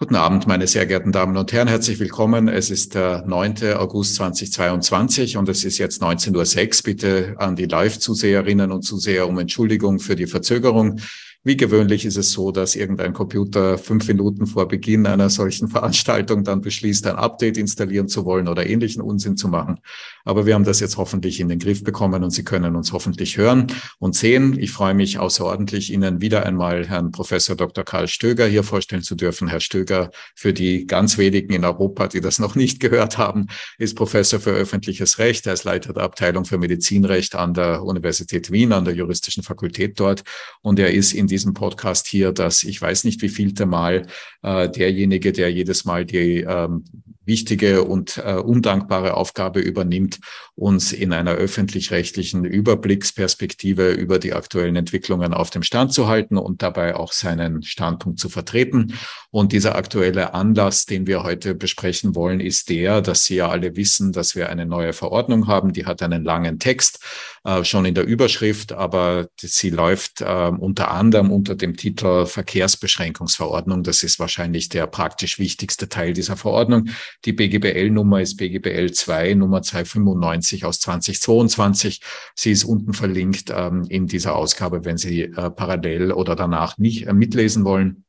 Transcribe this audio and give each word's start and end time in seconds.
Guten 0.00 0.14
Abend, 0.14 0.46
meine 0.46 0.68
sehr 0.68 0.86
geehrten 0.86 1.10
Damen 1.10 1.36
und 1.36 1.52
Herren. 1.52 1.66
Herzlich 1.66 1.98
willkommen. 1.98 2.46
Es 2.46 2.70
ist 2.70 2.94
der 2.94 3.24
9. 3.26 3.74
August 3.74 4.14
2022 4.14 5.36
und 5.36 5.48
es 5.48 5.64
ist 5.64 5.78
jetzt 5.78 6.00
19.06 6.04 6.78
Uhr. 6.78 6.84
Bitte 6.84 7.34
an 7.38 7.56
die 7.56 7.64
Live-Zuseherinnen 7.64 8.70
und 8.70 8.82
Zuseher 8.82 9.26
um 9.26 9.40
Entschuldigung 9.40 9.98
für 9.98 10.14
die 10.14 10.28
Verzögerung. 10.28 11.00
Wie 11.44 11.56
gewöhnlich 11.56 12.04
ist 12.04 12.16
es 12.16 12.32
so, 12.32 12.50
dass 12.50 12.74
irgendein 12.74 13.12
Computer 13.12 13.78
fünf 13.78 14.08
Minuten 14.08 14.48
vor 14.48 14.66
Beginn 14.66 15.06
einer 15.06 15.30
solchen 15.30 15.68
Veranstaltung 15.68 16.42
dann 16.42 16.60
beschließt, 16.60 17.06
ein 17.06 17.14
Update 17.14 17.56
installieren 17.56 18.08
zu 18.08 18.24
wollen 18.24 18.48
oder 18.48 18.66
ähnlichen 18.66 19.00
Unsinn 19.00 19.36
zu 19.36 19.46
machen. 19.46 19.78
Aber 20.24 20.46
wir 20.46 20.54
haben 20.54 20.64
das 20.64 20.80
jetzt 20.80 20.96
hoffentlich 20.96 21.38
in 21.38 21.48
den 21.48 21.60
Griff 21.60 21.84
bekommen 21.84 22.24
und 22.24 22.32
Sie 22.32 22.42
können 22.42 22.74
uns 22.74 22.92
hoffentlich 22.92 23.36
hören 23.36 23.68
und 24.00 24.16
sehen. 24.16 24.58
Ich 24.58 24.72
freue 24.72 24.94
mich 24.94 25.20
außerordentlich, 25.20 25.92
Ihnen 25.92 26.20
wieder 26.20 26.44
einmal 26.44 26.88
Herrn 26.88 27.12
Professor 27.12 27.54
Dr. 27.54 27.84
Karl 27.84 28.08
Stöger 28.08 28.46
hier 28.46 28.64
vorstellen 28.64 29.02
zu 29.02 29.14
dürfen. 29.14 29.46
Herr 29.46 29.60
Stöger, 29.60 30.10
für 30.34 30.52
die 30.52 30.88
ganz 30.88 31.18
wenigen 31.18 31.52
in 31.52 31.64
Europa, 31.64 32.08
die 32.08 32.20
das 32.20 32.40
noch 32.40 32.56
nicht 32.56 32.80
gehört 32.80 33.16
haben, 33.16 33.46
ist 33.78 33.96
Professor 33.96 34.40
für 34.40 34.50
öffentliches 34.50 35.20
Recht. 35.20 35.46
Er 35.46 35.52
ist 35.52 35.62
Leiter 35.62 35.92
der 35.92 36.02
Abteilung 36.02 36.44
für 36.44 36.58
Medizinrecht 36.58 37.36
an 37.36 37.54
der 37.54 37.84
Universität 37.84 38.50
Wien, 38.50 38.72
an 38.72 38.84
der 38.84 38.94
juristischen 38.94 39.44
Fakultät 39.44 40.00
dort. 40.00 40.24
Und 40.62 40.80
er 40.80 40.92
ist 40.92 41.12
in 41.12 41.27
diesem 41.28 41.54
Podcast 41.54 42.08
hier, 42.08 42.32
dass 42.32 42.64
ich 42.64 42.82
weiß 42.82 43.04
nicht, 43.04 43.22
wie 43.22 43.28
vielte 43.28 43.66
Mal 43.66 44.06
äh, 44.42 44.68
derjenige, 44.68 45.32
der 45.32 45.52
jedes 45.52 45.84
Mal 45.84 46.04
die 46.04 46.40
ähm, 46.40 46.84
wichtige 47.28 47.84
und 47.84 48.16
äh, 48.24 48.32
undankbare 48.32 49.14
Aufgabe 49.14 49.60
übernimmt, 49.60 50.18
uns 50.56 50.92
in 50.92 51.12
einer 51.12 51.32
öffentlich-rechtlichen 51.32 52.44
Überblicksperspektive 52.44 53.92
über 53.92 54.18
die 54.18 54.32
aktuellen 54.32 54.74
Entwicklungen 54.74 55.32
auf 55.32 55.50
dem 55.50 55.62
Stand 55.62 55.92
zu 55.92 56.08
halten 56.08 56.36
und 56.36 56.62
dabei 56.62 56.96
auch 56.96 57.12
seinen 57.12 57.62
Standpunkt 57.62 58.18
zu 58.18 58.28
vertreten. 58.28 58.94
Und 59.30 59.52
dieser 59.52 59.76
aktuelle 59.76 60.34
Anlass, 60.34 60.86
den 60.86 61.06
wir 61.06 61.22
heute 61.22 61.54
besprechen 61.54 62.16
wollen, 62.16 62.40
ist 62.40 62.70
der, 62.70 63.02
dass 63.02 63.24
Sie 63.24 63.36
ja 63.36 63.50
alle 63.50 63.76
wissen, 63.76 64.12
dass 64.12 64.34
wir 64.34 64.48
eine 64.48 64.66
neue 64.66 64.94
Verordnung 64.94 65.46
haben. 65.46 65.72
Die 65.72 65.84
hat 65.84 66.02
einen 66.02 66.24
langen 66.24 66.58
Text, 66.58 67.04
äh, 67.44 67.64
schon 67.64 67.84
in 67.84 67.94
der 67.94 68.04
Überschrift, 68.04 68.72
aber 68.72 69.28
sie 69.40 69.70
läuft 69.70 70.20
äh, 70.20 70.24
unter 70.24 70.90
anderem 70.90 71.30
unter 71.30 71.54
dem 71.54 71.76
Titel 71.76 72.26
Verkehrsbeschränkungsverordnung. 72.26 73.82
Das 73.82 74.02
ist 74.02 74.18
wahrscheinlich 74.18 74.68
der 74.68 74.86
praktisch 74.86 75.38
wichtigste 75.38 75.88
Teil 75.88 76.12
dieser 76.12 76.36
Verordnung. 76.36 76.88
Die 77.24 77.32
BGBL-Nummer 77.32 78.20
ist 78.20 78.36
BGBL 78.36 78.92
2, 78.92 79.34
Nummer 79.34 79.62
295 79.62 80.64
aus 80.64 80.80
2022. 80.80 82.00
Sie 82.34 82.50
ist 82.50 82.64
unten 82.64 82.92
verlinkt 82.92 83.52
ähm, 83.54 83.84
in 83.88 84.06
dieser 84.06 84.34
Ausgabe, 84.34 84.84
wenn 84.84 84.98
Sie 84.98 85.22
äh, 85.22 85.50
parallel 85.50 86.12
oder 86.12 86.36
danach 86.36 86.78
nicht 86.78 87.06
äh, 87.06 87.12
mitlesen 87.12 87.64
wollen. 87.64 88.04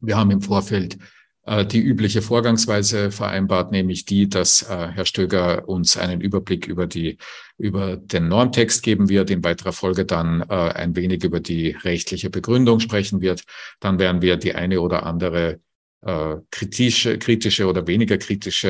Wir 0.00 0.16
haben 0.16 0.30
im 0.30 0.42
Vorfeld 0.42 0.98
die 1.46 1.80
übliche 1.80 2.22
Vorgangsweise 2.22 3.10
vereinbart, 3.12 3.70
nämlich 3.70 4.04
die, 4.04 4.28
dass 4.28 4.62
äh, 4.62 4.88
Herr 4.88 5.04
Stöger 5.04 5.68
uns 5.68 5.96
einen 5.96 6.20
Überblick 6.20 6.66
über 6.66 6.86
die 6.86 7.18
über 7.58 7.96
den 7.96 8.28
Normtext 8.28 8.82
geben 8.82 9.08
wird, 9.08 9.30
in 9.30 9.42
weiterer 9.42 9.72
Folge 9.72 10.04
dann 10.04 10.42
äh, 10.42 10.54
ein 10.54 10.94
wenig 10.96 11.24
über 11.24 11.40
die 11.40 11.70
rechtliche 11.70 12.30
Begründung 12.30 12.80
sprechen 12.80 13.20
wird. 13.20 13.44
Dann 13.80 13.98
werden 13.98 14.22
wir 14.22 14.36
die 14.36 14.54
eine 14.54 14.80
oder 14.80 15.04
andere 15.06 15.60
äh, 16.06 16.36
kritische, 16.50 17.18
kritische 17.18 17.66
oder 17.66 17.86
weniger 17.86 18.16
kritische 18.16 18.68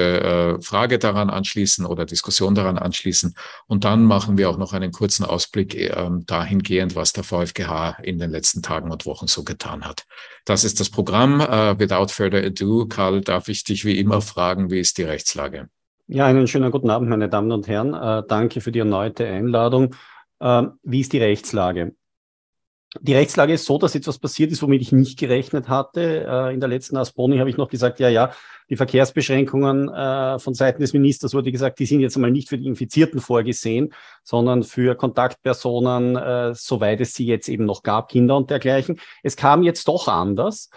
äh, 0.58 0.62
Frage 0.62 0.98
daran 0.98 1.28
anschließen 1.28 1.84
oder 1.84 2.06
Diskussion 2.06 2.54
daran 2.54 2.78
anschließen. 2.78 3.34
Und 3.66 3.84
dann 3.84 4.04
machen 4.04 4.38
wir 4.38 4.48
auch 4.48 4.56
noch 4.56 4.72
einen 4.72 4.90
kurzen 4.90 5.24
Ausblick 5.24 5.74
äh, 5.74 6.08
dahingehend, 6.26 6.96
was 6.96 7.12
der 7.12 7.24
VfGH 7.24 7.98
in 8.02 8.18
den 8.18 8.30
letzten 8.30 8.62
Tagen 8.62 8.90
und 8.90 9.04
Wochen 9.06 9.26
so 9.26 9.44
getan 9.44 9.84
hat. 9.84 10.06
Das 10.44 10.64
ist 10.64 10.80
das 10.80 10.90
Programm. 10.90 11.40
Uh, 11.40 11.78
without 11.78 12.08
further 12.08 12.42
ado, 12.44 12.86
Karl, 12.86 13.20
darf 13.20 13.48
ich 13.48 13.64
dich 13.64 13.84
wie 13.84 13.98
immer 13.98 14.20
fragen, 14.20 14.70
wie 14.70 14.80
ist 14.80 14.96
die 14.96 15.02
Rechtslage? 15.02 15.68
Ja, 16.06 16.26
einen 16.26 16.46
schönen 16.46 16.70
guten 16.70 16.88
Abend, 16.88 17.08
meine 17.08 17.28
Damen 17.28 17.50
und 17.52 17.66
Herren. 17.68 17.94
Äh, 17.94 18.22
danke 18.28 18.60
für 18.60 18.72
die 18.72 18.78
erneute 18.78 19.26
Einladung. 19.26 19.94
Äh, 20.38 20.62
wie 20.84 21.00
ist 21.00 21.12
die 21.12 21.18
Rechtslage? 21.18 21.94
Die 23.00 23.14
Rechtslage 23.14 23.52
ist 23.52 23.64
so, 23.64 23.78
dass 23.78 23.94
etwas 23.94 24.18
passiert 24.18 24.52
ist, 24.52 24.62
womit 24.62 24.82
ich 24.82 24.92
nicht 24.92 25.18
gerechnet 25.18 25.68
hatte. 25.68 26.26
Äh, 26.28 26.54
in 26.54 26.60
der 26.60 26.68
letzten 26.68 26.96
Asboni 26.96 27.38
habe 27.38 27.50
ich 27.50 27.56
noch 27.56 27.68
gesagt, 27.68 28.00
ja, 28.00 28.08
ja, 28.08 28.32
die 28.68 28.76
Verkehrsbeschränkungen 28.76 29.88
äh, 29.88 30.38
von 30.38 30.54
Seiten 30.54 30.80
des 30.80 30.92
Ministers 30.92 31.34
wurde 31.34 31.52
gesagt, 31.52 31.78
die 31.78 31.86
sind 31.86 32.00
jetzt 32.00 32.16
einmal 32.16 32.32
nicht 32.32 32.48
für 32.48 32.58
die 32.58 32.66
Infizierten 32.66 33.20
vorgesehen, 33.20 33.92
sondern 34.24 34.64
für 34.64 34.96
Kontaktpersonen, 34.96 36.16
äh, 36.16 36.54
soweit 36.54 37.00
es 37.00 37.14
sie 37.14 37.26
jetzt 37.26 37.48
eben 37.48 37.64
noch 37.64 37.82
gab, 37.82 38.08
Kinder 38.08 38.36
und 38.36 38.50
dergleichen. 38.50 39.00
Es 39.22 39.36
kam 39.36 39.62
jetzt 39.62 39.86
doch 39.86 40.08
anders. 40.08 40.70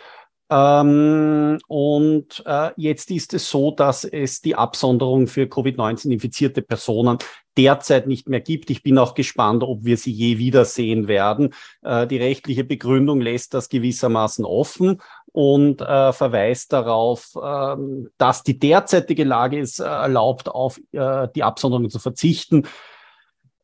Ähm, 0.51 1.59
und 1.67 2.43
äh, 2.45 2.71
jetzt 2.75 3.11
ist 3.11 3.33
es 3.33 3.49
so, 3.49 3.71
dass 3.71 4.03
es 4.03 4.41
die 4.41 4.55
Absonderung 4.55 5.27
für 5.27 5.43
Covid-19 5.43 6.11
infizierte 6.11 6.61
Personen 6.63 7.19
derzeit 7.55 8.07
nicht 8.07 8.27
mehr 8.27 8.39
gibt. 8.39 8.69
Ich 8.69 8.81
bin 8.81 8.97
auch 8.97 9.13
gespannt, 9.13 9.63
ob 9.63 9.83
wir 9.83 9.97
sie 9.97 10.11
je 10.11 10.37
wiedersehen 10.39 11.07
werden. 11.07 11.53
Äh, 11.83 12.07
die 12.07 12.17
rechtliche 12.17 12.63
Begründung 12.63 13.21
lässt 13.21 13.53
das 13.53 13.69
gewissermaßen 13.69 14.43
offen 14.43 15.01
und 15.31 15.81
äh, 15.81 16.13
verweist 16.13 16.73
darauf, 16.73 17.35
äh, 17.35 17.75
dass 18.17 18.43
die 18.43 18.57
derzeitige 18.57 19.25
Lage 19.25 19.59
es 19.59 19.77
erlaubt, 19.77 20.49
auf 20.49 20.79
äh, 20.93 21.27
die 21.35 21.43
Absonderung 21.43 21.89
zu 21.89 21.99
verzichten. 21.99 22.65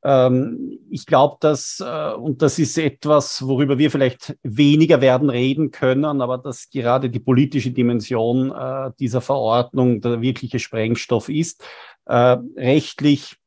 Ähm, 0.05 0.77
ich 0.91 1.07
glaube, 1.07 1.37
dass, 1.39 1.79
äh, 1.83 2.13
und 2.13 2.43
das 2.43 2.59
ist 2.59 2.77
etwas, 2.77 3.45
worüber 3.47 3.79
wir 3.79 3.89
vielleicht 3.89 4.37
weniger 4.43 5.01
werden 5.01 5.31
reden 5.31 5.71
können, 5.71 6.21
aber 6.21 6.37
dass 6.37 6.69
gerade 6.69 7.09
die 7.09 7.19
politische 7.19 7.71
Dimension 7.71 8.51
äh, 8.51 8.91
dieser 8.99 9.21
Verordnung 9.21 10.01
der 10.01 10.21
wirkliche 10.21 10.59
Sprengstoff 10.59 11.27
ist. 11.27 11.63
Äh, 12.05 12.37
rechtlich 12.55 13.37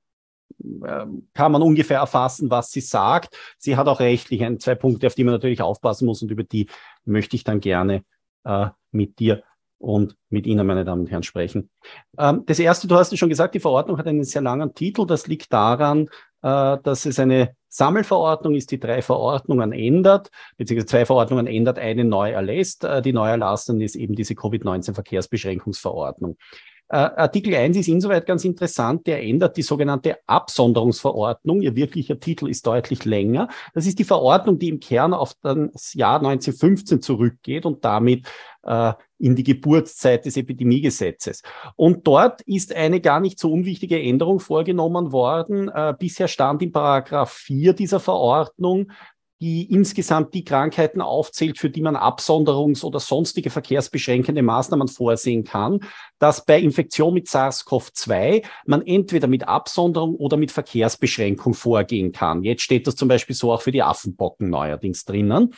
ähm, 0.60 1.28
kann 1.32 1.52
man 1.52 1.62
ungefähr 1.62 2.00
erfassen, 2.00 2.50
was 2.50 2.72
sie 2.72 2.80
sagt. 2.80 3.36
Sie 3.56 3.76
hat 3.76 3.86
auch 3.86 4.00
rechtlich 4.00 4.42
ein, 4.42 4.58
zwei 4.58 4.74
Punkte, 4.74 5.06
auf 5.06 5.14
die 5.14 5.22
man 5.22 5.34
natürlich 5.34 5.62
aufpassen 5.62 6.06
muss 6.06 6.22
und 6.22 6.32
über 6.32 6.42
die 6.42 6.68
möchte 7.04 7.36
ich 7.36 7.44
dann 7.44 7.60
gerne 7.60 8.02
äh, 8.42 8.66
mit 8.90 9.20
dir 9.20 9.44
und 9.78 10.16
mit 10.28 10.46
Ihnen, 10.46 10.66
meine 10.66 10.84
Damen 10.84 11.02
und 11.02 11.10
Herren, 11.10 11.22
sprechen. 11.22 11.70
Ähm, 12.18 12.42
das 12.46 12.58
erste, 12.58 12.88
du 12.88 12.96
hast 12.96 13.12
es 13.12 13.18
schon 13.18 13.28
gesagt, 13.28 13.54
die 13.54 13.60
Verordnung 13.60 13.96
hat 13.96 14.08
einen 14.08 14.24
sehr 14.24 14.42
langen 14.42 14.74
Titel. 14.74 15.06
Das 15.06 15.28
liegt 15.28 15.52
daran, 15.52 16.08
dass 16.42 17.06
es 17.06 17.18
eine 17.18 17.56
Sammelverordnung 17.68 18.54
ist, 18.54 18.70
die 18.70 18.80
drei 18.80 19.02
Verordnungen 19.02 19.72
ändert, 19.72 20.30
beziehungsweise 20.56 20.86
zwei 20.86 21.06
Verordnungen 21.06 21.46
ändert, 21.46 21.78
eine 21.78 22.04
neu 22.04 22.30
erlässt. 22.30 22.84
Äh, 22.84 23.02
die 23.02 23.12
neu 23.12 23.28
erlassene 23.28 23.84
ist 23.84 23.94
eben 23.94 24.14
diese 24.14 24.34
Covid-19-Verkehrsbeschränkungsverordnung. 24.34 26.38
Äh, 26.90 26.96
Artikel 26.96 27.54
1 27.54 27.76
ist 27.76 27.88
insoweit 27.88 28.26
ganz 28.26 28.44
interessant, 28.44 29.06
der 29.06 29.22
ändert 29.22 29.56
die 29.56 29.62
sogenannte 29.62 30.16
Absonderungsverordnung. 30.26 31.60
Ihr 31.60 31.76
wirklicher 31.76 32.18
Titel 32.18 32.48
ist 32.48 32.66
deutlich 32.66 33.04
länger. 33.04 33.48
Das 33.74 33.86
ist 33.86 33.98
die 33.98 34.04
Verordnung, 34.04 34.58
die 34.58 34.68
im 34.68 34.80
Kern 34.80 35.12
auf 35.12 35.34
das 35.42 35.92
Jahr 35.94 36.16
1915 36.16 37.02
zurückgeht 37.02 37.66
und 37.66 37.84
damit 37.84 38.26
äh, 38.62 38.94
in 39.18 39.36
die 39.36 39.42
Geburtszeit 39.42 40.24
des 40.24 40.36
Epidemiegesetzes. 40.36 41.42
Und 41.76 42.06
dort 42.06 42.40
ist 42.42 42.74
eine 42.74 43.00
gar 43.00 43.20
nicht 43.20 43.38
so 43.38 43.52
unwichtige 43.52 44.00
Änderung 44.00 44.40
vorgenommen 44.40 45.12
worden. 45.12 45.68
Äh, 45.68 45.94
bisher 45.98 46.28
stand 46.28 46.62
in 46.62 46.72
Paragraph 46.72 47.32
4 47.32 47.74
dieser 47.74 48.00
Verordnung, 48.00 48.90
die 49.40 49.72
insgesamt 49.72 50.34
die 50.34 50.44
Krankheiten 50.44 51.00
aufzählt, 51.00 51.58
für 51.58 51.70
die 51.70 51.82
man 51.82 51.96
Absonderungs- 51.96 52.84
oder 52.84 52.98
sonstige 52.98 53.50
verkehrsbeschränkende 53.50 54.42
Maßnahmen 54.42 54.88
vorsehen 54.88 55.44
kann, 55.44 55.80
dass 56.18 56.44
bei 56.44 56.58
Infektion 56.60 57.14
mit 57.14 57.28
SARS-CoV-2 57.28 58.44
man 58.66 58.84
entweder 58.84 59.28
mit 59.28 59.46
Absonderung 59.46 60.16
oder 60.16 60.36
mit 60.36 60.50
Verkehrsbeschränkung 60.50 61.54
vorgehen 61.54 62.10
kann. 62.10 62.42
Jetzt 62.42 62.62
steht 62.62 62.86
das 62.88 62.96
zum 62.96 63.08
Beispiel 63.08 63.36
so 63.36 63.52
auch 63.52 63.62
für 63.62 63.70
die 63.70 63.82
Affenpocken 63.82 64.50
neuerdings 64.50 65.04
drinnen. 65.04 65.54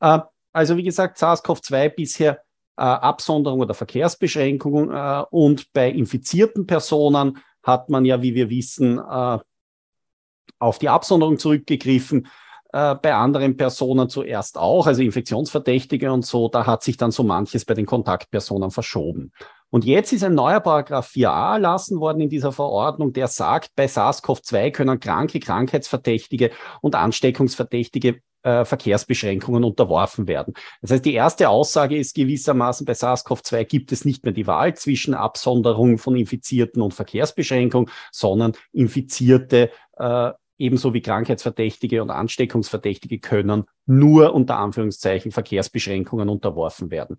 Äh, 0.00 0.18
also 0.52 0.76
wie 0.76 0.84
gesagt, 0.84 1.16
SARS-CoV-2 1.18 1.88
bisher 1.88 2.42
äh, 2.76 2.82
Absonderung 2.82 3.60
oder 3.60 3.72
Verkehrsbeschränkung 3.72 4.90
äh, 4.90 5.24
und 5.30 5.72
bei 5.72 5.88
infizierten 5.90 6.66
Personen 6.66 7.38
hat 7.62 7.88
man 7.88 8.04
ja, 8.04 8.20
wie 8.20 8.34
wir 8.34 8.50
wissen, 8.50 9.00
auf 9.00 10.78
die 10.78 10.90
Absonderung 10.90 11.38
zurückgegriffen 11.38 12.28
äh, 12.74 12.96
bei 12.96 13.14
anderen 13.14 13.56
Personen 13.56 14.08
zuerst 14.08 14.58
auch, 14.58 14.88
also 14.88 15.00
Infektionsverdächtige 15.00 16.12
und 16.12 16.26
so, 16.26 16.48
da 16.48 16.66
hat 16.66 16.82
sich 16.82 16.96
dann 16.96 17.12
so 17.12 17.22
manches 17.22 17.64
bei 17.64 17.74
den 17.74 17.86
Kontaktpersonen 17.86 18.72
verschoben. 18.72 19.30
Und 19.70 19.84
jetzt 19.84 20.12
ist 20.12 20.24
ein 20.24 20.34
neuer 20.34 20.58
Paragraph 20.58 21.08
4a 21.08 21.54
erlassen 21.54 22.00
worden 22.00 22.22
in 22.22 22.28
dieser 22.28 22.50
Verordnung, 22.50 23.12
der 23.12 23.28
sagt, 23.28 23.70
bei 23.76 23.84
SARS-CoV-2 23.86 24.72
können 24.72 24.98
kranke, 24.98 25.38
krankheitsverdächtige 25.38 26.50
und 26.80 26.96
ansteckungsverdächtige 26.96 28.20
äh, 28.42 28.64
Verkehrsbeschränkungen 28.64 29.62
unterworfen 29.62 30.26
werden. 30.26 30.54
Das 30.82 30.90
heißt, 30.90 31.04
die 31.04 31.14
erste 31.14 31.50
Aussage 31.50 31.96
ist 31.96 32.16
gewissermaßen, 32.16 32.84
bei 32.86 32.94
SARS-CoV-2 32.94 33.64
gibt 33.66 33.92
es 33.92 34.04
nicht 34.04 34.24
mehr 34.24 34.32
die 34.32 34.48
Wahl 34.48 34.74
zwischen 34.74 35.14
Absonderung 35.14 35.98
von 35.98 36.16
Infizierten 36.16 36.82
und 36.82 36.92
Verkehrsbeschränkung, 36.92 37.88
sondern 38.10 38.52
Infizierte 38.72 39.70
äh, 39.96 40.32
ebenso 40.58 40.94
wie 40.94 41.02
Krankheitsverdächtige 41.02 42.02
und 42.02 42.10
Ansteckungsverdächtige 42.10 43.18
können 43.18 43.64
nur 43.86 44.34
unter 44.34 44.58
Anführungszeichen 44.58 45.32
Verkehrsbeschränkungen 45.32 46.28
unterworfen 46.28 46.90
werden. 46.90 47.18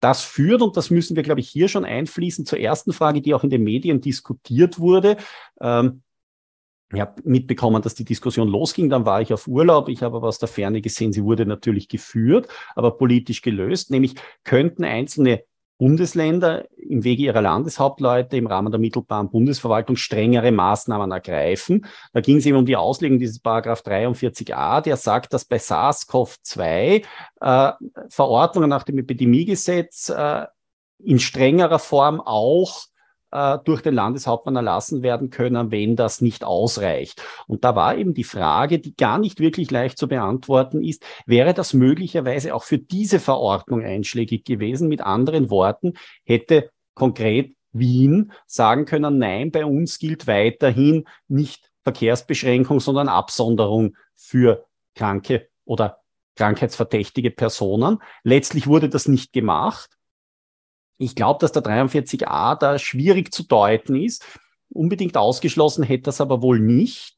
das 0.00 0.24
führt, 0.24 0.62
und 0.62 0.76
das 0.76 0.90
müssen 0.90 1.14
wir, 1.14 1.22
glaube 1.22 1.40
ich, 1.40 1.48
hier 1.48 1.68
schon 1.68 1.84
einfließen, 1.84 2.44
zur 2.44 2.58
ersten 2.58 2.92
Frage, 2.92 3.22
die 3.22 3.34
auch 3.34 3.44
in 3.44 3.50
den 3.50 3.62
Medien 3.62 4.00
diskutiert 4.00 4.80
wurde. 4.80 5.16
Ähm, 5.60 6.02
ich 6.92 7.00
habe 7.00 7.22
mitbekommen, 7.24 7.80
dass 7.82 7.94
die 7.94 8.04
Diskussion 8.04 8.48
losging, 8.48 8.90
dann 8.90 9.06
war 9.06 9.22
ich 9.22 9.32
auf 9.32 9.46
Urlaub, 9.46 9.88
ich 9.88 10.02
habe 10.02 10.16
aber 10.16 10.28
aus 10.28 10.38
der 10.38 10.48
Ferne 10.48 10.82
gesehen, 10.82 11.12
sie 11.12 11.22
wurde 11.22 11.46
natürlich 11.46 11.88
geführt, 11.88 12.48
aber 12.74 12.98
politisch 12.98 13.42
gelöst, 13.42 13.90
nämlich 13.90 14.16
könnten 14.44 14.84
einzelne 14.84 15.44
Bundesländer 15.82 16.68
im 16.76 17.02
Wege 17.02 17.24
ihrer 17.24 17.42
Landeshauptleute 17.42 18.36
im 18.36 18.46
Rahmen 18.46 18.70
der 18.70 18.78
mittelbaren 18.78 19.30
Bundesverwaltung 19.30 19.96
strengere 19.96 20.52
Maßnahmen 20.52 21.10
ergreifen. 21.10 21.86
Da 22.12 22.20
ging 22.20 22.36
es 22.36 22.46
eben 22.46 22.56
um 22.56 22.66
die 22.66 22.76
Auslegung 22.76 23.18
dieses 23.18 23.40
Paragraph 23.40 23.80
43a, 23.80 24.80
der 24.80 24.96
sagt, 24.96 25.32
dass 25.32 25.44
bei 25.44 25.56
SARS-CoV-2 25.56 27.02
äh, 27.40 27.72
Verordnungen 28.10 28.70
nach 28.70 28.84
dem 28.84 28.98
Epidemiegesetz 28.98 30.08
äh, 30.08 30.46
in 31.02 31.18
strengerer 31.18 31.80
Form 31.80 32.20
auch 32.20 32.84
äh, 33.32 33.58
durch 33.64 33.82
den 33.82 33.94
Landeshauptmann 33.94 34.56
erlassen 34.56 35.02
werden 35.02 35.30
können, 35.30 35.70
wenn 35.70 35.96
das 35.96 36.20
nicht 36.20 36.44
ausreicht. 36.44 37.22
Und 37.46 37.64
da 37.64 37.74
war 37.74 37.96
eben 37.96 38.14
die 38.14 38.24
Frage, 38.24 38.78
die 38.78 38.94
gar 38.94 39.18
nicht 39.18 39.40
wirklich 39.40 39.70
leicht 39.70 39.98
zu 39.98 40.06
beantworten 40.06 40.82
ist, 40.82 41.04
wäre 41.26 41.54
das 41.54 41.72
möglicherweise 41.72 42.54
auch 42.54 42.64
für 42.64 42.78
diese 42.78 43.18
Verordnung 43.18 43.82
einschlägig 43.82 44.44
gewesen? 44.44 44.88
Mit 44.88 45.00
anderen 45.00 45.50
Worten, 45.50 45.94
hätte 46.24 46.70
konkret 46.94 47.56
Wien 47.72 48.32
sagen 48.46 48.84
können, 48.84 49.18
nein, 49.18 49.50
bei 49.50 49.64
uns 49.64 49.98
gilt 49.98 50.26
weiterhin 50.26 51.04
nicht 51.26 51.70
Verkehrsbeschränkung, 51.84 52.80
sondern 52.80 53.08
Absonderung 53.08 53.96
für 54.14 54.66
kranke 54.94 55.48
oder 55.64 55.98
krankheitsverdächtige 56.36 57.30
Personen. 57.30 57.98
Letztlich 58.22 58.66
wurde 58.66 58.88
das 58.88 59.08
nicht 59.08 59.32
gemacht. 59.32 59.90
Ich 60.98 61.14
glaube, 61.14 61.38
dass 61.40 61.52
der 61.52 61.62
43a 61.62 62.56
da 62.58 62.78
schwierig 62.78 63.32
zu 63.32 63.42
deuten 63.44 63.96
ist. 63.96 64.24
Unbedingt 64.68 65.16
ausgeschlossen 65.16 65.84
hätte 65.84 66.04
das 66.04 66.20
aber 66.20 66.42
wohl 66.42 66.60
nicht. 66.60 67.16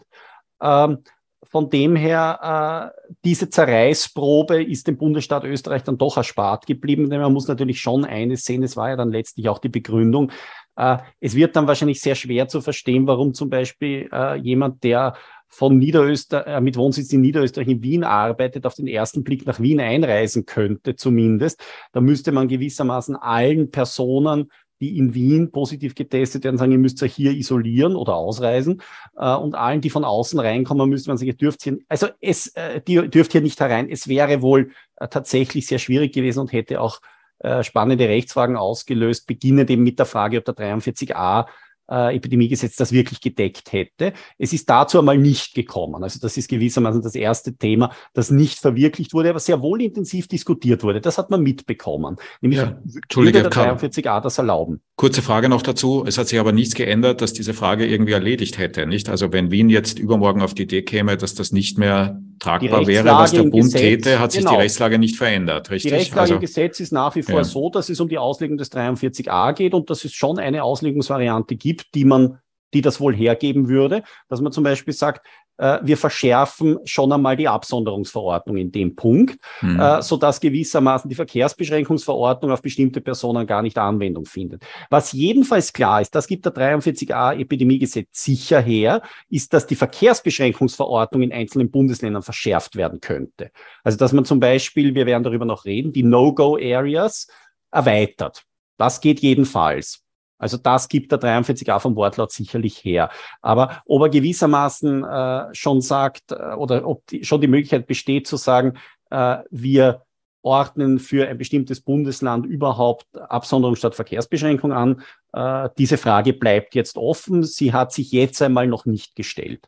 Ähm, 0.60 0.98
von 1.44 1.70
dem 1.70 1.94
her, 1.94 2.92
äh, 3.06 3.10
diese 3.24 3.48
Zerreißprobe 3.50 4.62
ist 4.62 4.88
dem 4.88 4.96
Bundesstaat 4.96 5.44
Österreich 5.44 5.84
dann 5.84 5.98
doch 5.98 6.16
erspart 6.16 6.66
geblieben, 6.66 7.10
denn 7.10 7.20
man 7.20 7.32
muss 7.32 7.46
natürlich 7.46 7.80
schon 7.80 8.04
eines 8.04 8.44
sehen, 8.44 8.62
es 8.62 8.76
war 8.76 8.88
ja 8.88 8.96
dann 8.96 9.12
letztlich 9.12 9.48
auch 9.48 9.58
die 9.58 9.68
Begründung. 9.68 10.32
Äh, 10.76 10.98
es 11.20 11.34
wird 11.34 11.56
dann 11.56 11.66
wahrscheinlich 11.66 12.00
sehr 12.00 12.14
schwer 12.14 12.48
zu 12.48 12.60
verstehen, 12.60 13.06
warum 13.06 13.34
zum 13.34 13.50
Beispiel 13.50 14.08
äh, 14.12 14.36
jemand, 14.36 14.82
der 14.84 15.14
von 15.54 15.78
Niederösterreich, 15.78 16.46
äh, 16.46 16.60
mit 16.60 16.76
Wohnsitz 16.76 17.12
in 17.12 17.20
Niederösterreich 17.20 17.68
in 17.68 17.82
Wien 17.82 18.04
arbeitet, 18.04 18.66
auf 18.66 18.74
den 18.74 18.88
ersten 18.88 19.22
Blick 19.22 19.46
nach 19.46 19.60
Wien 19.60 19.80
einreisen 19.80 20.46
könnte 20.46 20.96
zumindest. 20.96 21.62
Da 21.92 22.00
müsste 22.00 22.32
man 22.32 22.48
gewissermaßen 22.48 23.14
allen 23.14 23.70
Personen, 23.70 24.50
die 24.80 24.98
in 24.98 25.14
Wien 25.14 25.52
positiv 25.52 25.94
getestet 25.94 26.42
werden, 26.42 26.58
sagen, 26.58 26.72
ihr 26.72 26.78
müsst 26.78 27.00
euch 27.04 27.14
hier 27.14 27.30
isolieren 27.30 27.94
oder 27.94 28.16
ausreisen. 28.16 28.82
Äh, 29.16 29.34
und 29.36 29.54
allen, 29.54 29.80
die 29.80 29.90
von 29.90 30.04
außen 30.04 30.40
reinkommen, 30.40 30.90
müsste 30.90 31.10
man 31.10 31.18
sagen, 31.18 31.28
ihr 31.28 31.36
dürft 31.36 31.62
hier, 31.62 31.78
also 31.88 32.08
es, 32.20 32.52
dürft 32.86 33.32
hier 33.32 33.40
nicht 33.40 33.60
herein. 33.60 33.88
Es 33.88 34.08
wäre 34.08 34.42
wohl 34.42 34.72
tatsächlich 35.10 35.68
sehr 35.68 35.78
schwierig 35.78 36.12
gewesen 36.12 36.40
und 36.40 36.52
hätte 36.52 36.80
auch 36.80 37.00
äh, 37.44 37.62
spannende 37.62 38.08
Rechtsfragen 38.08 38.56
ausgelöst, 38.56 39.26
beginnend 39.26 39.70
eben 39.70 39.82
mit 39.82 39.98
der 39.98 40.06
Frage, 40.06 40.38
ob 40.38 40.44
der 40.46 40.54
43a 40.54 41.44
äh, 41.90 42.16
Epidemiegesetz 42.16 42.76
das 42.76 42.92
wirklich 42.92 43.20
gedeckt 43.20 43.72
hätte. 43.72 44.14
Es 44.38 44.54
ist 44.54 44.68
dazu 44.70 44.98
einmal 44.98 45.18
nicht 45.18 45.54
gekommen. 45.54 46.02
Also 46.02 46.18
das 46.20 46.38
ist 46.38 46.48
gewissermaßen 46.48 47.02
das 47.02 47.14
erste 47.14 47.54
Thema, 47.54 47.92
das 48.14 48.30
nicht 48.30 48.58
verwirklicht 48.58 49.12
wurde, 49.12 49.30
aber 49.30 49.40
sehr 49.40 49.60
wohl 49.60 49.82
intensiv 49.82 50.26
diskutiert 50.26 50.82
wurde. 50.82 51.02
Das 51.02 51.18
hat 51.18 51.28
man 51.28 51.42
mitbekommen. 51.42 52.16
Nämlich 52.40 52.60
ja, 52.60 52.78
Entschuldige, 53.02 53.42
der 53.42 53.52
43a 53.52 54.20
das 54.22 54.38
erlauben. 54.38 54.80
Kurze 54.96 55.20
Frage 55.20 55.50
noch 55.50 55.60
dazu. 55.60 56.04
Es 56.06 56.16
hat 56.16 56.28
sich 56.28 56.40
aber 56.40 56.52
nichts 56.52 56.74
geändert, 56.74 57.20
dass 57.20 57.32
diese 57.32 57.52
Frage 57.52 57.86
irgendwie 57.86 58.12
erledigt 58.12 58.56
hätte, 58.56 58.86
nicht? 58.86 59.08
Also 59.10 59.32
wenn 59.32 59.50
Wien 59.50 59.68
jetzt 59.68 59.98
übermorgen 59.98 60.40
auf 60.40 60.54
die 60.54 60.62
Idee 60.62 60.82
käme, 60.82 61.16
dass 61.18 61.34
das 61.34 61.52
nicht 61.52 61.78
mehr 61.78 62.20
tragbar 62.44 62.86
wäre, 62.86 63.06
was 63.06 63.32
der 63.32 63.42
Bund 63.42 63.54
Gesetz, 63.54 63.80
täte, 63.80 64.20
hat 64.20 64.32
sich 64.32 64.40
genau. 64.40 64.52
die 64.52 64.62
Rechtslage 64.62 64.98
nicht 64.98 65.16
verändert, 65.16 65.70
richtig? 65.70 65.90
Die 65.90 65.96
Rechtslage 65.96 66.20
also, 66.20 66.34
im 66.34 66.40
Gesetz 66.40 66.80
ist 66.80 66.92
nach 66.92 67.14
wie 67.16 67.22
vor 67.22 67.36
ja. 67.36 67.44
so, 67.44 67.70
dass 67.70 67.88
es 67.88 68.00
um 68.00 68.08
die 68.08 68.18
Auslegung 68.18 68.56
des 68.56 68.70
43a 68.72 69.52
geht 69.54 69.74
und 69.74 69.90
dass 69.90 70.04
es 70.04 70.12
schon 70.12 70.38
eine 70.38 70.62
Auslegungsvariante 70.62 71.56
gibt, 71.56 71.94
die 71.94 72.04
man 72.04 72.38
die 72.74 72.82
das 72.82 73.00
wohl 73.00 73.14
hergeben 73.14 73.68
würde, 73.68 74.02
dass 74.28 74.40
man 74.40 74.52
zum 74.52 74.64
Beispiel 74.64 74.92
sagt, 74.92 75.24
wir 75.56 75.96
verschärfen 75.96 76.78
schon 76.84 77.12
einmal 77.12 77.36
die 77.36 77.48
Absonderungsverordnung 77.48 78.56
in 78.56 78.72
dem 78.72 78.96
Punkt, 78.96 79.38
mhm. 79.60 79.78
äh, 79.78 80.02
sodass 80.02 80.40
gewissermaßen 80.40 81.08
die 81.08 81.14
Verkehrsbeschränkungsverordnung 81.14 82.50
auf 82.50 82.62
bestimmte 82.62 83.00
Personen 83.00 83.46
gar 83.46 83.62
nicht 83.62 83.78
Anwendung 83.78 84.24
findet. 84.24 84.64
Was 84.90 85.12
jedenfalls 85.12 85.72
klar 85.72 86.00
ist, 86.00 86.14
das 86.14 86.26
gibt 86.26 86.44
der 86.44 86.54
43a 86.54 87.38
Epidemiegesetz 87.38 88.24
sicher 88.24 88.60
her, 88.60 89.02
ist, 89.28 89.52
dass 89.52 89.66
die 89.66 89.76
Verkehrsbeschränkungsverordnung 89.76 91.22
in 91.22 91.32
einzelnen 91.32 91.70
Bundesländern 91.70 92.22
verschärft 92.22 92.76
werden 92.76 93.00
könnte. 93.00 93.50
Also 93.82 93.98
dass 93.98 94.12
man 94.12 94.24
zum 94.24 94.40
Beispiel, 94.40 94.94
wir 94.94 95.06
werden 95.06 95.22
darüber 95.22 95.44
noch 95.44 95.64
reden, 95.64 95.92
die 95.92 96.02
No-Go-Areas 96.02 97.28
erweitert. 97.70 98.44
Das 98.76 99.00
geht 99.00 99.20
jedenfalls. 99.20 100.03
Also 100.38 100.56
das 100.56 100.88
gibt 100.88 101.12
der 101.12 101.20
43a 101.20 101.78
vom 101.78 101.96
Wortlaut 101.96 102.32
sicherlich 102.32 102.84
her. 102.84 103.10
Aber 103.40 103.82
ob 103.86 104.02
er 104.02 104.08
gewissermaßen 104.08 105.04
äh, 105.04 105.54
schon 105.54 105.80
sagt 105.80 106.32
äh, 106.32 106.54
oder 106.54 106.86
ob 106.86 107.06
die, 107.06 107.24
schon 107.24 107.40
die 107.40 107.46
Möglichkeit 107.46 107.86
besteht 107.86 108.26
zu 108.26 108.36
sagen, 108.36 108.74
äh, 109.10 109.38
wir 109.50 110.02
ordnen 110.42 110.98
für 110.98 111.26
ein 111.26 111.38
bestimmtes 111.38 111.80
Bundesland 111.80 112.44
überhaupt 112.46 113.06
Absonderung 113.16 113.76
statt 113.76 113.94
Verkehrsbeschränkung 113.94 114.72
an, 114.72 115.02
äh, 115.32 115.70
diese 115.78 115.96
Frage 115.96 116.34
bleibt 116.34 116.74
jetzt 116.74 116.98
offen. 116.98 117.42
Sie 117.42 117.72
hat 117.72 117.92
sich 117.92 118.12
jetzt 118.12 118.42
einmal 118.42 118.66
noch 118.66 118.84
nicht 118.84 119.16
gestellt. 119.16 119.66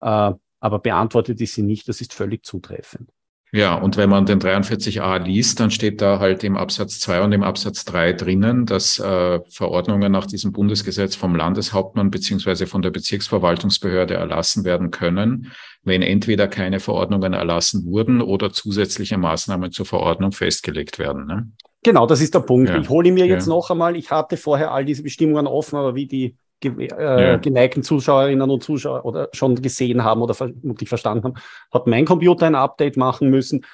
Äh, 0.00 0.32
aber 0.60 0.78
beantwortet 0.78 1.40
ist 1.40 1.54
sie 1.54 1.62
nicht, 1.62 1.88
das 1.88 2.00
ist 2.00 2.14
völlig 2.14 2.46
zutreffend. 2.46 3.10
Ja, 3.54 3.74
und 3.74 3.98
wenn 3.98 4.08
man 4.08 4.24
den 4.24 4.40
43a 4.40 5.18
liest, 5.18 5.60
dann 5.60 5.70
steht 5.70 6.00
da 6.00 6.18
halt 6.18 6.42
im 6.42 6.56
Absatz 6.56 7.00
2 7.00 7.20
und 7.20 7.32
im 7.32 7.42
Absatz 7.42 7.84
3 7.84 8.14
drinnen, 8.14 8.64
dass 8.64 8.98
äh, 8.98 9.40
Verordnungen 9.50 10.10
nach 10.10 10.24
diesem 10.24 10.52
Bundesgesetz 10.52 11.16
vom 11.16 11.36
Landeshauptmann 11.36 12.10
beziehungsweise 12.10 12.66
von 12.66 12.80
der 12.80 12.90
Bezirksverwaltungsbehörde 12.90 14.14
erlassen 14.14 14.64
werden 14.64 14.90
können, 14.90 15.52
wenn 15.82 16.00
entweder 16.00 16.48
keine 16.48 16.80
Verordnungen 16.80 17.34
erlassen 17.34 17.84
wurden 17.84 18.22
oder 18.22 18.54
zusätzliche 18.54 19.18
Maßnahmen 19.18 19.70
zur 19.70 19.84
Verordnung 19.84 20.32
festgelegt 20.32 20.98
werden. 20.98 21.26
Ne? 21.26 21.52
Genau, 21.82 22.06
das 22.06 22.22
ist 22.22 22.34
der 22.34 22.40
Punkt. 22.40 22.70
Ja. 22.70 22.78
Ich 22.78 22.88
hole 22.88 23.12
mir 23.12 23.26
jetzt 23.26 23.48
ja. 23.48 23.52
noch 23.52 23.68
einmal, 23.70 23.96
ich 23.96 24.10
hatte 24.10 24.38
vorher 24.38 24.72
all 24.72 24.86
diese 24.86 25.02
Bestimmungen 25.02 25.46
offen, 25.46 25.76
aber 25.76 25.94
wie 25.94 26.06
die 26.06 26.36
äh, 26.64 27.32
ja. 27.32 27.36
geneigten 27.36 27.82
Zuschauerinnen 27.82 28.50
und 28.50 28.62
Zuschauer 28.62 29.04
oder 29.04 29.28
schon 29.32 29.56
gesehen 29.56 30.04
haben 30.04 30.22
oder 30.22 30.34
vermutlich 30.34 30.88
verstanden 30.88 31.24
haben, 31.24 31.34
hat 31.72 31.86
mein 31.86 32.04
Computer 32.04 32.46
ein 32.46 32.54
Update 32.54 32.96
machen 32.96 33.30
müssen. 33.30 33.64